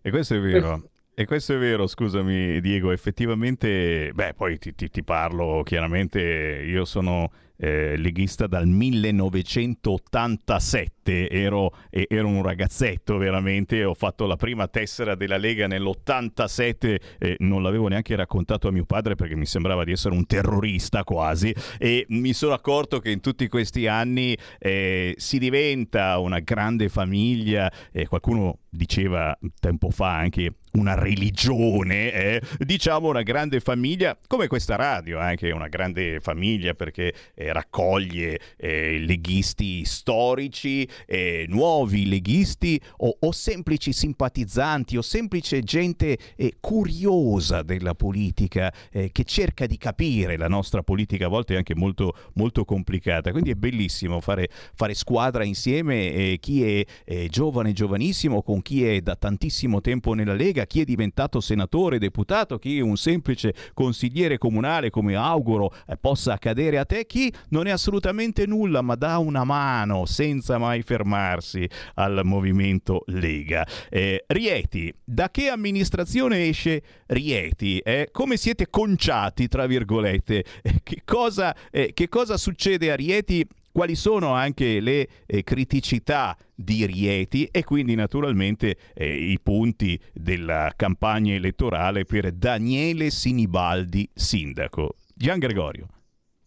[0.00, 0.88] E questo è vero.
[1.14, 6.86] E questo è vero, scusami Diego, effettivamente, beh, poi ti, ti, ti parlo chiaramente, io
[6.86, 7.30] sono
[7.62, 15.36] eh, leghista dal 1987, ero, ero, un ragazzetto veramente, ho fatto la prima tessera della
[15.36, 20.12] Lega nell'87, eh, non l'avevo neanche raccontato a mio padre perché mi sembrava di essere
[20.12, 21.54] un terrorista quasi.
[21.78, 27.70] E mi sono accorto che in tutti questi anni eh, si diventa una grande famiglia,
[28.08, 32.42] qualcuno diceva tempo fa anche una religione, eh?
[32.58, 38.98] diciamo una grande famiglia, come questa radio, anche una grande famiglia perché eh, raccoglie eh,
[38.98, 47.94] leghisti storici, eh, nuovi leghisti o, o, semplici simpatizzanti o semplice gente eh, curiosa della
[47.94, 53.30] politica eh, che cerca di capire la nostra politica, a volte anche molto, molto complicata.
[53.30, 59.16] Quindi è bellissimo fare, fare squadra insieme, chi è giovane, giovanissimo, con chi è da
[59.16, 64.90] tantissimo tempo nella Lega, chi è diventato senatore, deputato, chi è un semplice consigliere comunale,
[64.90, 70.06] come auguro possa accadere a te, chi non è assolutamente nulla, ma dà una mano
[70.06, 73.66] senza mai fermarsi al movimento Lega.
[73.90, 77.78] Eh, Rieti, da che amministrazione esce Rieti?
[77.78, 78.08] Eh?
[78.12, 80.44] Come siete conciati, tra virgolette?
[80.62, 83.46] Eh, che, cosa, eh, che cosa succede a Rieti?
[83.72, 90.72] Quali sono anche le eh, criticità di Rieti e quindi naturalmente eh, i punti della
[90.76, 94.96] campagna elettorale per Daniele Sinibaldi sindaco.
[95.14, 95.86] Gian Gregorio.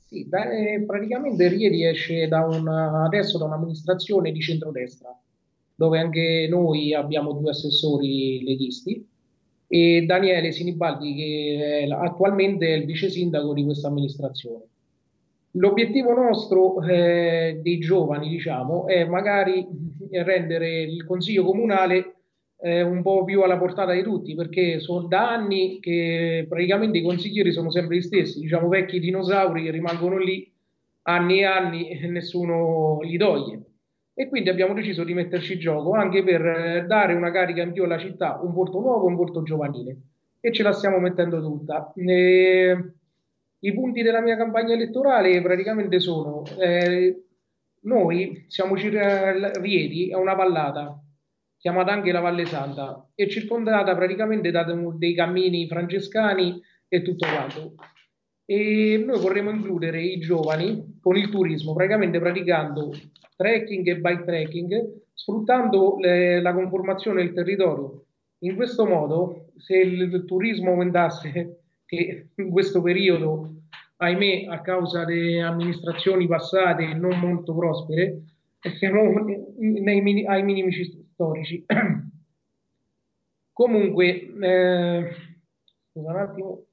[0.05, 5.09] Sì, beh, praticamente Rieti esce da una, adesso da un'amministrazione di centrodestra,
[5.73, 9.05] dove anche noi abbiamo due assessori leghisti
[9.67, 14.63] e Daniele Sinibaldi che è, attualmente è il vice sindaco di questa amministrazione.
[15.57, 19.65] L'obiettivo nostro eh, dei giovani, diciamo, è magari
[20.11, 22.15] rendere il consiglio comunale
[22.59, 27.03] eh, un po' più alla portata di tutti, perché sono da anni che praticamente i
[27.03, 30.51] consiglieri sono sempre gli stessi, diciamo vecchi dinosauri che rimangono lì
[31.03, 33.61] anni e anni e nessuno li toglie.
[34.13, 37.71] E quindi abbiamo deciso di metterci in gioco anche per eh, dare una carica in
[37.71, 39.97] più alla città, un volto nuovo, un volto giovanile.
[40.39, 41.91] E ce la stiamo mettendo tutta.
[41.95, 42.93] E
[43.65, 47.23] I punti della mia campagna elettorale praticamente sono: eh,
[47.81, 51.01] noi siamo circa Rieti, è una vallata,
[51.57, 54.63] chiamata anche la Valle Santa, è circondata praticamente da
[54.95, 57.73] dei cammini francescani e tutto quanto.
[58.45, 62.93] E noi vorremmo includere i giovani con il turismo, praticamente praticando
[63.35, 68.05] trekking e bike trekking, sfruttando le, la conformazione del territorio.
[68.43, 73.53] In questo modo, se il turismo aumentasse, che in questo periodo,
[73.97, 78.21] ahimè, a causa di amministrazioni passate non molto prospere,
[78.77, 79.13] siamo
[79.57, 80.71] nei, ai minimi
[81.13, 81.65] storici.
[83.53, 85.15] Comunque, eh,
[85.91, 86.65] scusa un attimo.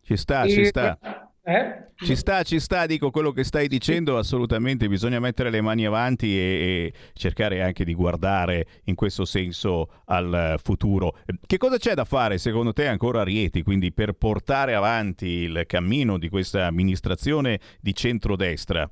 [0.00, 0.98] Ci sta, e, ci sta.
[1.44, 1.90] Eh?
[1.96, 6.38] Ci sta, ci sta, dico quello che stai dicendo, assolutamente bisogna mettere le mani avanti
[6.38, 11.16] e, e, cercare anche di guardare in questo senso al futuro.
[11.44, 15.64] Che cosa c'è da fare secondo te ancora a Rieti, quindi per portare avanti il
[15.66, 18.88] cammino di questa amministrazione di centrodestra?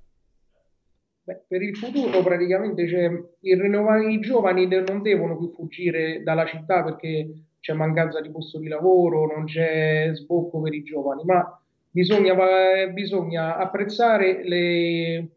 [1.22, 3.10] Beh, per il futuro praticamente c'è
[3.40, 8.59] il rinnovare i giovani non devono più fuggire dalla città perché c'è mancanza di posto
[8.59, 11.60] di lavoro, non c'è sbocco per i giovani, ma
[11.91, 12.35] bisogna,
[12.93, 15.29] bisogna apprezzare le,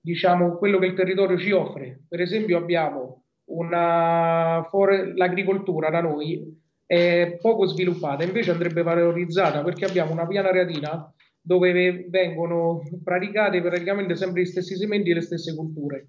[0.00, 2.02] diciamo, quello che il territorio ci offre.
[2.08, 9.84] Per esempio abbiamo una, for- l'agricoltura da noi è poco sviluppata, invece andrebbe valorizzata perché
[9.84, 15.54] abbiamo una piana reatina dove vengono praticate praticamente sempre gli stessi sementi e le stesse
[15.54, 16.08] culture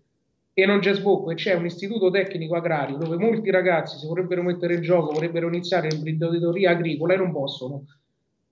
[0.53, 4.41] e non c'è sbocco e c'è un istituto tecnico agrario dove molti ragazzi si vorrebbero
[4.41, 7.85] mettere in gioco, vorrebbero iniziare l'imprenditoria agricola e non possono,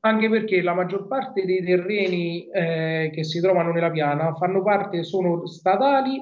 [0.06, 5.04] anche perché la maggior parte dei terreni eh, che si trovano nella piana fanno parte,
[5.04, 6.22] sono statali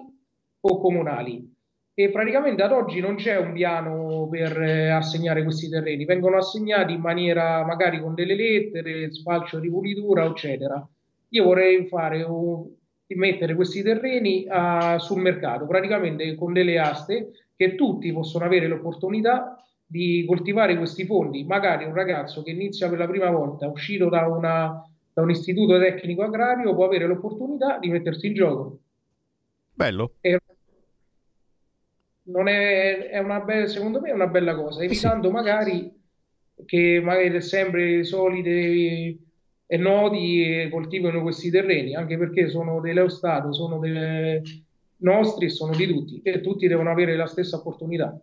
[0.62, 1.52] o comunali
[1.94, 6.94] e praticamente ad oggi non c'è un piano per eh, assegnare questi terreni, vengono assegnati
[6.94, 10.88] in maniera magari con delle lettere, spalcio di pulitura, eccetera.
[11.30, 12.66] Io vorrei fare un,
[13.16, 19.58] mettere questi terreni uh, sul mercato, praticamente con delle aste che tutti possono avere l'opportunità
[19.94, 21.44] di coltivare questi fondi.
[21.44, 24.84] Magari un ragazzo che inizia per la prima volta, uscito da, una,
[25.14, 28.80] da un istituto tecnico agrario, può avere l'opportunità di mettersi in gioco.
[29.72, 30.16] Bello.
[30.22, 30.40] E
[32.24, 35.92] non è, è una be- secondo me è una bella cosa, evitando magari
[36.66, 39.32] che magari sempre i soliti
[39.68, 44.42] e noti coltivano questi terreni, anche perché sono dello Stato, sono dei
[44.98, 48.20] nostri e sono di tutti, e tutti devono avere la stessa opportunità.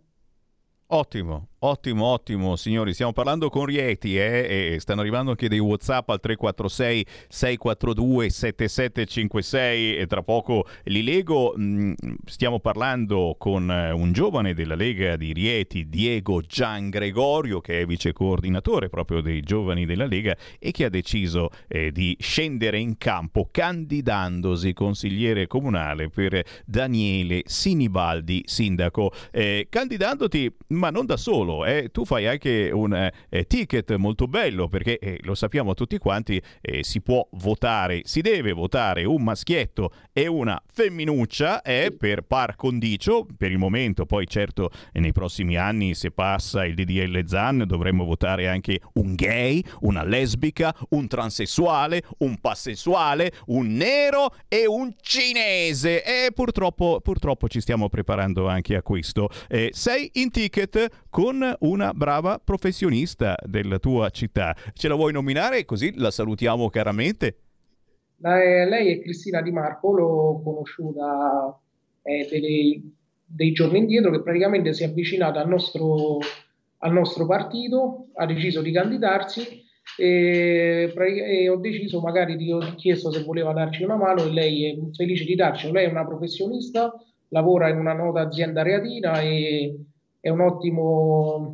[0.87, 2.93] Ottimo, ottimo, ottimo, signori.
[2.93, 4.73] Stiamo parlando con Rieti eh?
[4.73, 11.53] e stanno arrivando anche dei WhatsApp al 346 642 7756 e tra poco li leggo.
[11.57, 11.93] Mm,
[12.25, 17.85] stiamo parlando con eh, un giovane della Lega di Rieti, Diego Gian Gregorio, che è
[17.85, 22.97] vice coordinatore proprio dei giovani della Lega e che ha deciso eh, di scendere in
[22.97, 29.11] campo candidandosi consigliere comunale per Daniele Sinibaldi, sindaco.
[29.31, 31.89] Eh, candidandoti ma non da solo, eh.
[31.91, 36.83] tu fai anche un eh, ticket molto bello perché eh, lo sappiamo tutti quanti, eh,
[36.83, 43.25] si può votare, si deve votare un maschietto e una femminuccia eh, per par condicio,
[43.37, 48.47] per il momento poi certo nei prossimi anni se passa il DDL ZAN dovremmo votare
[48.47, 56.31] anche un gay, una lesbica, un transessuale, un passessuale, un nero e un cinese e
[56.31, 59.29] purtroppo, purtroppo ci stiamo preparando anche a questo.
[59.47, 64.55] Eh, sei in ticket con una brava professionista della tua città.
[64.73, 67.37] Ce la vuoi nominare così la salutiamo caramente?
[68.21, 71.59] lei è Cristina Di Marco, l'ho conosciuta
[72.03, 72.95] eh, dei,
[73.25, 76.19] dei, giorni indietro, che praticamente si è avvicinata al nostro,
[76.79, 79.63] al nostro partito, ha deciso di candidarsi
[79.97, 84.65] e, e, ho deciso magari, di, ho chiesto se voleva darci una mano e lei
[84.65, 85.71] è felice di darci.
[85.71, 86.93] Lei è una professionista,
[87.29, 89.75] lavora in una nota azienda reatina e
[90.21, 91.53] è un ottimo,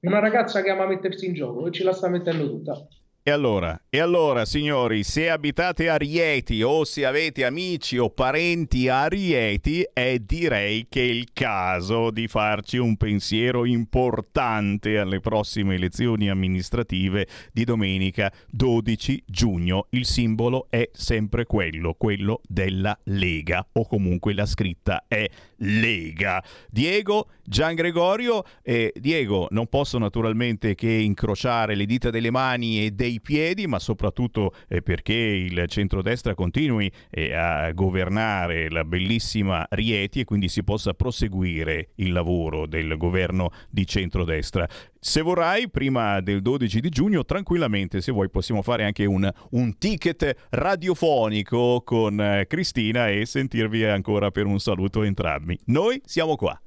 [0.00, 2.86] una ragazza che ama mettersi in gioco e ce la sta mettendo tutta.
[3.22, 8.88] E allora, e allora, signori, se abitate a Rieti o se avete amici o parenti
[8.88, 15.74] a Rieti, è direi che è il caso di farci un pensiero importante alle prossime
[15.74, 19.88] elezioni amministrative di domenica 12 giugno.
[19.90, 26.42] Il simbolo è sempre quello, quello della Lega, o comunque la scritta è Lega.
[26.70, 32.92] Diego, Gian Gregorio e Diego non posso naturalmente che incrociare le dita delle mani e
[32.92, 40.20] dei piedi, ma soprattutto eh, perché il centrodestra continui eh, a governare la bellissima Rieti
[40.20, 44.66] e quindi si possa proseguire il lavoro del governo di centrodestra.
[44.98, 49.78] Se vorrai, prima del 12 di giugno, tranquillamente, se vuoi, possiamo fare anche un, un
[49.78, 55.58] ticket radiofonico con eh, Cristina e sentirvi ancora per un saluto entrambi.
[55.66, 56.60] Noi siamo qua.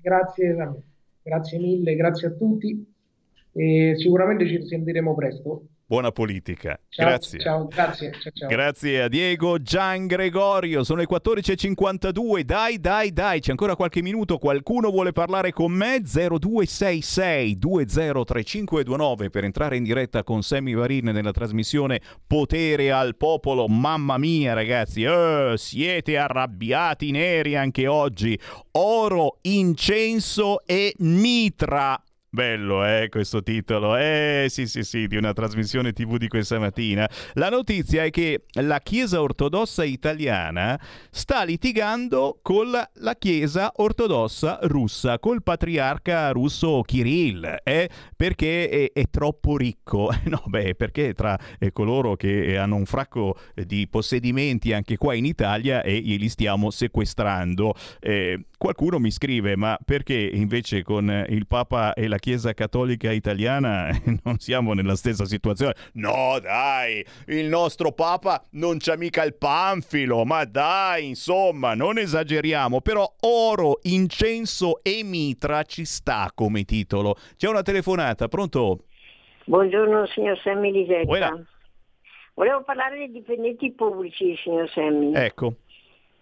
[0.00, 0.82] Grazie,
[1.22, 2.93] grazie mille, grazie a tutti
[3.54, 6.78] e sicuramente ci sentiremo presto buona politica.
[6.88, 7.38] Ciao, grazie.
[7.38, 8.12] Ciao, grazie.
[8.32, 8.48] Ciao.
[8.48, 10.82] Grazie a Diego Gian Gregorio.
[10.82, 12.40] Sono le 14.52.
[12.40, 14.38] Dai, dai, dai, c'è ancora qualche minuto.
[14.38, 16.00] Qualcuno vuole parlare con me?
[16.02, 23.68] 0266 203529 per entrare in diretta con Sammy Varin nella trasmissione Potere al Popolo.
[23.68, 28.38] Mamma mia, ragazzi, eh, siete arrabbiati neri anche oggi.
[28.72, 32.02] Oro, incenso e mitra.
[32.34, 33.96] Bello, eh, questo titolo.
[33.96, 37.08] Eh, sì, sì, sì, di una trasmissione TV di questa mattina.
[37.34, 40.76] La notizia è che la Chiesa ortodossa italiana
[41.12, 49.04] sta litigando con la Chiesa ortodossa russa, col patriarca russo Kirill, eh, perché è, è,
[49.08, 50.10] troppo ricco.
[50.34, 55.24] No, beh, perché tra eh, coloro che hanno un fracco di possedimenti anche qua in
[55.24, 57.74] Italia e li stiamo sequestrando.
[58.00, 63.90] Eh, qualcuno mi scrive, ma perché invece con il Papa e la Chiesa Cattolica Italiana
[64.24, 65.74] non siamo nella stessa situazione.
[65.92, 72.80] No, dai, il nostro Papa non c'ha mica il panfilo, ma dai, insomma, non esageriamo.
[72.80, 77.16] Però oro, incenso e mitra ci sta come titolo.
[77.36, 78.84] C'è una telefonata, pronto?
[79.44, 81.44] Buongiorno, signor Semmi Lisetta.
[82.32, 85.14] Volevo parlare dei dipendenti pubblici, signor Semmi.
[85.14, 85.56] Ecco.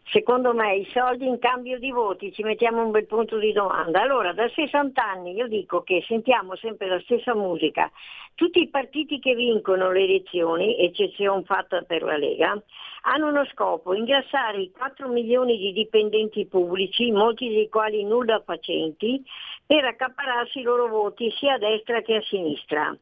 [0.05, 4.03] Secondo me i soldi in cambio di voti, ci mettiamo un bel punto di domanda.
[4.03, 7.91] Allora, da 60 anni io dico che sentiamo sempre la stessa musica.
[8.35, 12.61] Tutti i partiti che vincono le elezioni, eccezione fatta per la Lega,
[13.03, 19.23] hanno uno scopo, ingrassare i 4 milioni di dipendenti pubblici, molti dei quali nulla facenti,
[19.65, 22.97] per accapararsi i loro voti sia a destra che a sinistra.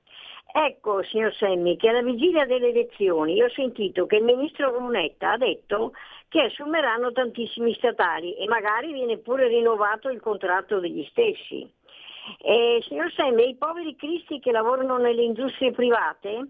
[0.52, 5.36] Ecco, signor Semmi, che alla vigilia delle elezioni ho sentito che il ministro Brunetta ha
[5.36, 5.92] detto
[6.30, 11.68] che assumeranno tantissimi statali e magari viene pure rinnovato il contratto degli stessi.
[12.38, 16.46] Eh, signor Semmi, i poveri cristi che lavorano nelle industrie private,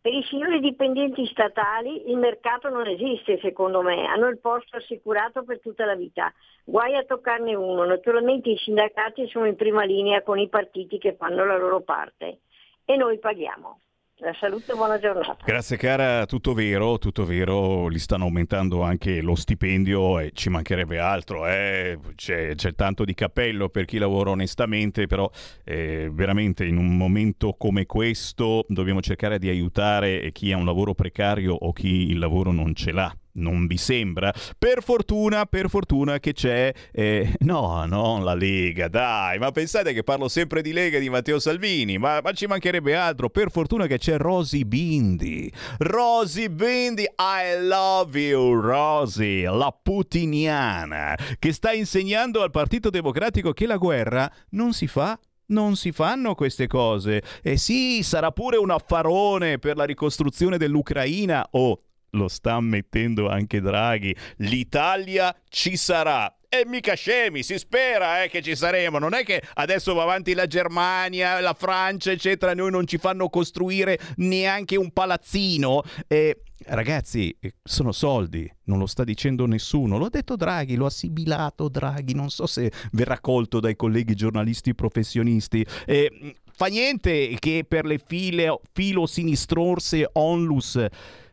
[0.00, 5.44] per i signori dipendenti statali il mercato non esiste secondo me, hanno il posto assicurato
[5.44, 6.32] per tutta la vita.
[6.64, 11.14] Guai a toccarne uno, naturalmente i sindacati sono in prima linea con i partiti che
[11.14, 12.40] fanno la loro parte
[12.84, 13.78] e noi paghiamo.
[14.22, 15.38] La salute e buona giornata.
[15.42, 20.98] Grazie cara, tutto vero, tutto vero, gli stanno aumentando anche lo stipendio e ci mancherebbe
[20.98, 21.98] altro, eh?
[22.16, 25.30] c'è, c'è, tanto di cappello per chi lavora onestamente, però
[25.64, 30.92] eh, veramente in un momento come questo dobbiamo cercare di aiutare chi ha un lavoro
[30.92, 34.32] precario o chi il lavoro non ce l'ha non vi sembra?
[34.58, 36.72] Per fortuna, per fortuna che c'è...
[36.92, 41.38] Eh, no, non la Lega, dai, ma pensate che parlo sempre di Lega di Matteo
[41.38, 43.30] Salvini, ma, ma ci mancherebbe altro.
[43.30, 45.52] Per fortuna che c'è Rosy Bindi.
[45.78, 53.66] Rosy Bindi, I love you, Rosy, la putiniana, che sta insegnando al Partito Democratico che
[53.66, 55.18] la guerra non si fa
[55.50, 57.22] non si fanno queste cose.
[57.42, 61.46] E sì, sarà pure un affarone per la ricostruzione dell'Ucraina.
[61.50, 64.14] Oh, lo sta mettendo anche Draghi.
[64.38, 66.34] L'Italia ci sarà.
[66.52, 68.98] E mica scemi, si spera eh, che ci saremo.
[68.98, 73.28] Non è che adesso va avanti la Germania, la Francia, eccetera, noi non ci fanno
[73.28, 75.82] costruire neanche un palazzino.
[76.08, 77.32] E ragazzi,
[77.62, 79.96] sono soldi, non lo sta dicendo nessuno.
[79.96, 82.14] Lo ha detto Draghi, lo ha sibilato Draghi.
[82.14, 85.64] Non so se verrà colto dai colleghi giornalisti professionisti.
[85.86, 90.84] E, fa niente che per le file filo sinistrorse onlus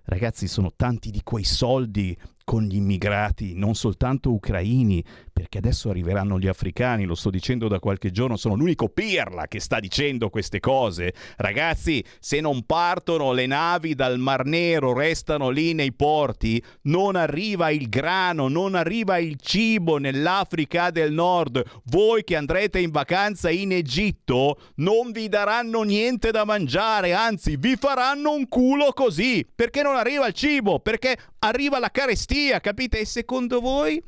[0.09, 5.03] Ragazzi, sono tanti di quei soldi con gli immigrati, non soltanto ucraini,
[5.37, 9.59] perché adesso arriveranno gli africani, lo sto dicendo da qualche giorno, sono l'unico pirla che
[9.59, 11.13] sta dicendo queste cose.
[11.35, 17.69] Ragazzi, se non partono le navi dal Mar Nero, restano lì nei porti, non arriva
[17.69, 21.63] il grano, non arriva il cibo nell'Africa del Nord.
[21.83, 27.75] Voi che andrete in vacanza in Egitto non vi daranno niente da mangiare, anzi vi
[27.75, 33.01] faranno un culo così, perché non arriva il cibo, perché arriva la carestia, capite?
[33.01, 34.01] E secondo voi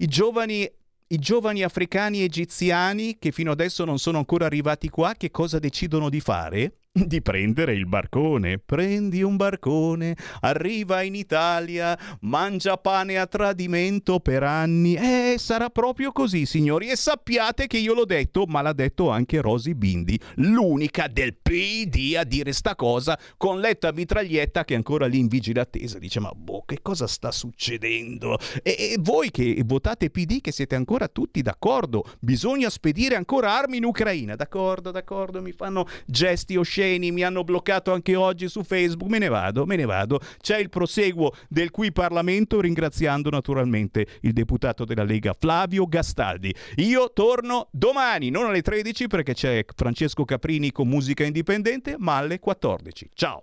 [0.00, 0.70] i giovani,
[1.08, 6.08] i giovani africani egiziani che fino adesso non sono ancora arrivati qua, che cosa decidono
[6.08, 6.77] di fare?
[7.06, 8.58] di prendere il barcone.
[8.58, 14.94] Prendi un barcone, arriva in Italia, mangia pane a tradimento per anni.
[14.94, 16.88] Eh, sarà proprio così, signori.
[16.88, 22.16] E sappiate che io l'ho detto, ma l'ha detto anche Rosy Bindi, l'unica del PD
[22.16, 25.98] a dire sta cosa con Letta Mitraglietta che è ancora lì in vigile attesa.
[25.98, 28.38] Dice, ma boh, che cosa sta succedendo?
[28.62, 33.76] E, e voi che votate PD, che siete ancora tutti d'accordo, bisogna spedire ancora armi
[33.76, 34.34] in Ucraina.
[34.34, 39.18] D'accordo, d'accordo, mi fanno gesti osceni osceni, mi hanno bloccato anche oggi su Facebook, me
[39.18, 40.20] ne vado, me ne vado.
[40.40, 46.54] C'è il proseguo del qui Parlamento ringraziando naturalmente il deputato della Lega Flavio Gastaldi.
[46.76, 52.38] Io torno domani, non alle 13 perché c'è Francesco Caprini con musica indipendente, ma alle
[52.38, 53.10] 14.
[53.12, 53.42] Ciao.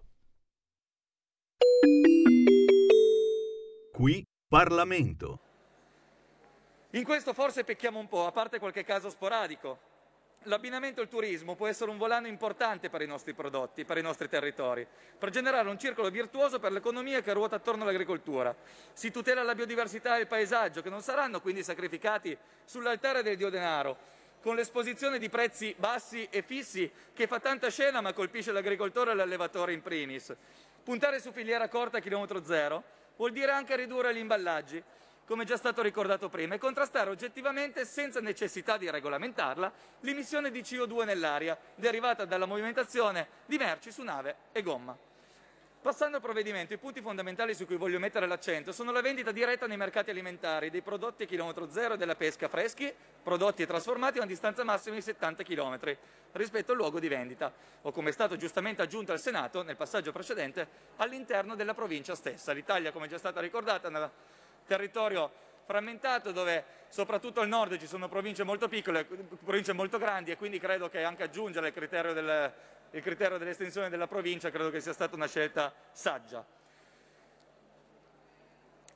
[3.92, 5.40] Qui Parlamento.
[6.92, 9.80] In questo forse pecchiamo un po', a parte qualche caso sporadico
[10.46, 14.28] l'abbinamento al turismo può essere un volano importante per i nostri prodotti, per i nostri
[14.28, 14.86] territori,
[15.18, 18.56] per generare un circolo virtuoso per l'economia che ruota attorno all'agricoltura.
[18.94, 23.50] Si tutela la biodiversità e il paesaggio, che non saranno quindi sacrificati sull'altare del dio
[23.50, 29.12] denaro, con l'esposizione di prezzi bassi e fissi che fa tanta scena ma colpisce l'agricoltore
[29.12, 30.36] e l'allevatore in primis.
[30.84, 32.84] Puntare su filiera corta a chilometro zero
[33.16, 34.84] vuol dire anche ridurre gli imballaggi,
[35.26, 39.72] come già stato ricordato prima, e contrastare oggettivamente, senza necessità di regolamentarla,
[40.02, 44.96] l'emissione di CO2 nell'aria derivata dalla movimentazione di merci su nave e gomma.
[45.86, 49.68] Passando al provvedimento, i punti fondamentali su cui voglio mettere l'accento sono la vendita diretta
[49.68, 52.92] nei mercati alimentari dei prodotti a chilometro zero e della pesca freschi,
[53.22, 55.80] prodotti e trasformati a una distanza massima di 70 km
[56.32, 57.54] rispetto al luogo di vendita,
[57.84, 62.52] o come è stato giustamente aggiunto al Senato nel passaggio precedente, all'interno della provincia stessa.
[62.52, 64.12] L'Italia, come già stata ricordata, nella
[64.66, 65.32] territorio
[65.66, 70.60] frammentato dove soprattutto al nord ci sono province molto piccole, province molto grandi e quindi
[70.60, 72.54] credo che anche aggiungere il criterio, del,
[72.92, 76.46] il criterio dell'estensione della provincia credo che sia stata una scelta saggia.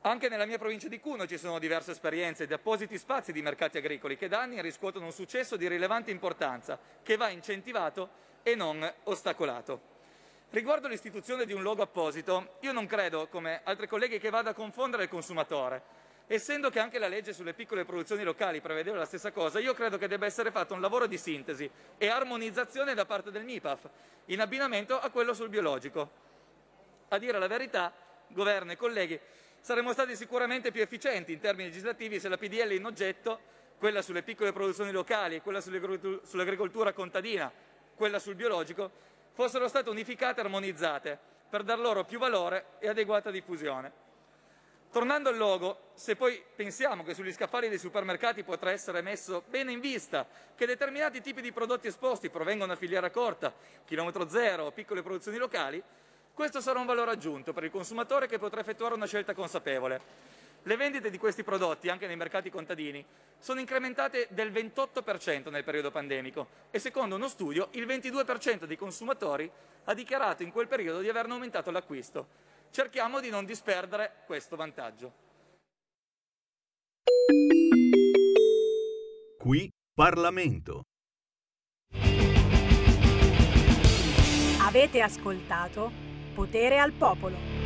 [0.01, 3.77] Anche nella mia provincia di Cuno ci sono diverse esperienze di appositi spazi di mercati
[3.77, 8.09] agricoli che da anni riscuotono un successo di rilevante importanza che va incentivato
[8.41, 9.97] e non ostacolato.
[10.51, 14.53] Riguardo l'istituzione di un logo apposito, io non credo, come altri colleghi, che vada a
[14.55, 15.97] confondere il consumatore.
[16.25, 19.99] Essendo che anche la legge sulle piccole produzioni locali prevedeva la stessa cosa, io credo
[19.99, 21.69] che debba essere fatto un lavoro di sintesi
[21.99, 23.89] e armonizzazione da parte del MIPAF,
[24.25, 26.09] in abbinamento a quello sul biologico.
[27.09, 27.93] A dire la verità,
[28.29, 29.19] governo e colleghi,
[29.59, 33.39] saremmo stati sicuramente più efficienti in termini legislativi se la PDL in oggetto
[33.77, 37.51] quella sulle piccole produzioni locali, quella sull'agricoltura contadina,
[37.95, 41.17] quella sul biologico, fossero state unificate e armonizzate
[41.49, 44.07] per dar loro più valore e adeguata diffusione.
[44.91, 49.71] Tornando al logo, se poi pensiamo che sugli scaffali dei supermercati potrà essere messo bene
[49.71, 50.25] in vista
[50.55, 53.53] che determinati tipi di prodotti esposti provengono da filiera corta,
[53.85, 55.81] chilometro zero o piccole produzioni locali,
[56.33, 60.01] questo sarà un valore aggiunto per il consumatore che potrà effettuare una scelta consapevole.
[60.63, 63.03] Le vendite di questi prodotti, anche nei mercati contadini,
[63.37, 69.49] sono incrementate del 28% nel periodo pandemico e secondo uno studio il 22% dei consumatori
[69.85, 72.27] ha dichiarato in quel periodo di averne aumentato l'acquisto.
[72.71, 75.27] Cerchiamo di non disperdere questo vantaggio.
[79.37, 80.83] Qui Parlamento.
[84.61, 85.91] Avete ascoltato
[86.35, 87.58] Potere al Popolo.